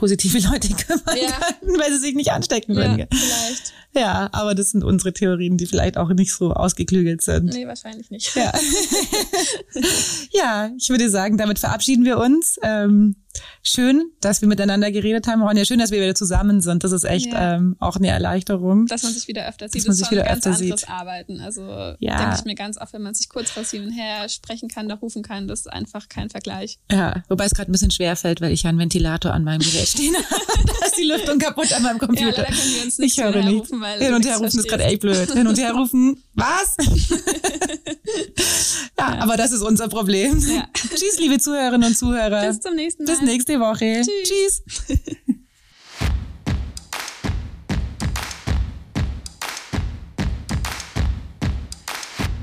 positive 0.00 0.38
Leute 0.50 0.68
kümmern 0.68 1.16
ja. 1.16 1.30
können, 1.60 1.78
weil 1.78 1.92
sie 1.92 1.98
sich 1.98 2.14
nicht 2.14 2.32
anstecken 2.32 2.74
würden. 2.74 2.98
Ja, 2.98 3.06
vielleicht. 3.12 3.72
Ja, 3.94 4.28
aber 4.32 4.54
das 4.54 4.70
sind 4.70 4.84
unsere 4.84 5.12
Theorien, 5.12 5.56
die 5.56 5.66
vielleicht 5.66 5.98
auch 5.98 6.08
nicht 6.10 6.32
so 6.32 6.52
ausgeklügelt 6.52 7.22
sind. 7.22 7.46
Nee, 7.52 7.66
wahrscheinlich 7.66 8.10
nicht. 8.10 8.34
Ja, 8.36 8.52
ja 10.32 10.70
ich 10.78 10.88
würde 10.88 11.10
sagen, 11.10 11.36
damit 11.36 11.58
verabschieden 11.58 12.04
wir 12.04 12.18
uns. 12.18 12.58
Ähm, 12.62 13.16
schön, 13.62 14.10
dass 14.20 14.40
wir 14.40 14.48
miteinander 14.48 14.92
geredet 14.92 15.26
haben, 15.26 15.42
Ronja. 15.42 15.64
Schön, 15.64 15.80
dass 15.80 15.90
wir 15.90 16.00
wieder 16.00 16.14
zusammen 16.14 16.60
sind. 16.60 16.84
Das 16.84 16.92
ist 16.92 17.04
echt 17.04 17.32
ja. 17.32 17.56
ähm, 17.56 17.76
auch 17.80 17.96
eine 17.96 18.08
Erleichterung. 18.08 18.86
Dass 18.86 19.02
man 19.02 19.12
sich 19.12 19.26
wieder 19.26 19.48
öfter 19.48 19.68
sieht. 19.68 19.80
Dass 19.80 19.86
man 19.88 19.96
sich 19.96 20.10
wieder 20.10 20.22
ganz 20.22 20.46
öfter 20.46 20.62
anderes 20.62 20.80
sieht. 20.80 20.88
Arbeiten. 20.88 21.40
Also 21.40 21.62
ja. 21.98 22.16
denke 22.16 22.36
ich 22.38 22.44
mir 22.44 22.54
ganz 22.54 22.78
oft, 22.78 22.92
wenn 22.92 23.02
man 23.02 23.14
sich 23.14 23.28
kurz 23.28 23.50
vor 23.50 23.64
sieben 23.64 23.90
her 23.90 24.28
sprechen 24.28 24.68
kann, 24.68 24.88
da 24.88 24.94
rufen 24.94 25.22
kann, 25.22 25.48
das 25.48 25.60
ist 25.60 25.72
einfach 25.72 26.08
kein 26.08 26.30
Vergleich. 26.30 26.78
Ja, 26.90 27.24
wobei 27.28 27.44
es 27.44 27.54
gerade 27.54 27.70
ein 27.70 27.72
bisschen 27.72 27.90
schwer 27.90 28.14
fällt, 28.14 28.40
weil 28.40 28.52
ich 28.52 28.62
ja 28.62 28.70
einen 28.70 28.78
Ventilator 28.78 29.32
an 29.32 29.42
meinem 29.42 29.60
Gerät 29.60 29.88
stehen 29.90 30.14
da 30.66 30.86
ist 30.86 30.96
die 30.96 31.04
Lüftung 31.04 31.38
kaputt 31.38 31.72
an 31.72 31.82
meinem 31.82 31.98
Computer. 31.98 32.42
Ja, 32.42 32.44
können 32.44 32.74
wir 32.74 32.84
uns 32.84 32.98
nicht 32.98 33.18
ich 33.18 33.24
höre 33.24 33.42
nicht. 33.42 33.60
Rufen, 33.60 33.80
weil 33.80 34.00
Hin 34.00 34.14
und 34.14 34.24
her 34.24 34.38
rufen 34.38 34.58
ist 34.58 34.68
gerade 34.68 34.84
echt 34.84 35.00
blöd. 35.00 35.32
Hin 35.32 35.46
und 35.46 35.58
her 35.58 35.72
rufen, 35.72 36.22
was? 36.34 36.76
ja, 36.78 36.86
ja, 38.98 39.18
aber 39.20 39.36
das 39.36 39.52
ist 39.52 39.62
unser 39.62 39.88
Problem. 39.88 40.38
Ja. 40.38 40.68
Tschüss, 40.74 41.18
liebe 41.18 41.38
Zuhörerinnen 41.38 41.88
und 41.88 41.96
Zuhörer. 41.96 42.46
Bis 42.46 42.60
zum 42.60 42.74
nächsten 42.74 43.04
Mal. 43.04 43.12
Bis 43.12 43.22
nächste 43.22 43.60
Woche. 43.60 44.02
Tschüss. 44.02 44.62
Tschüss. 44.64 44.88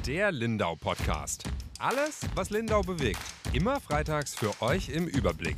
Der 0.06 0.32
Lindau 0.32 0.76
Podcast. 0.76 1.44
Alles, 1.80 2.22
was 2.34 2.50
Lindau 2.50 2.82
bewegt. 2.82 3.20
Immer 3.54 3.80
freitags 3.80 4.34
für 4.34 4.52
euch 4.62 4.90
im 4.90 5.06
Überblick. 5.06 5.58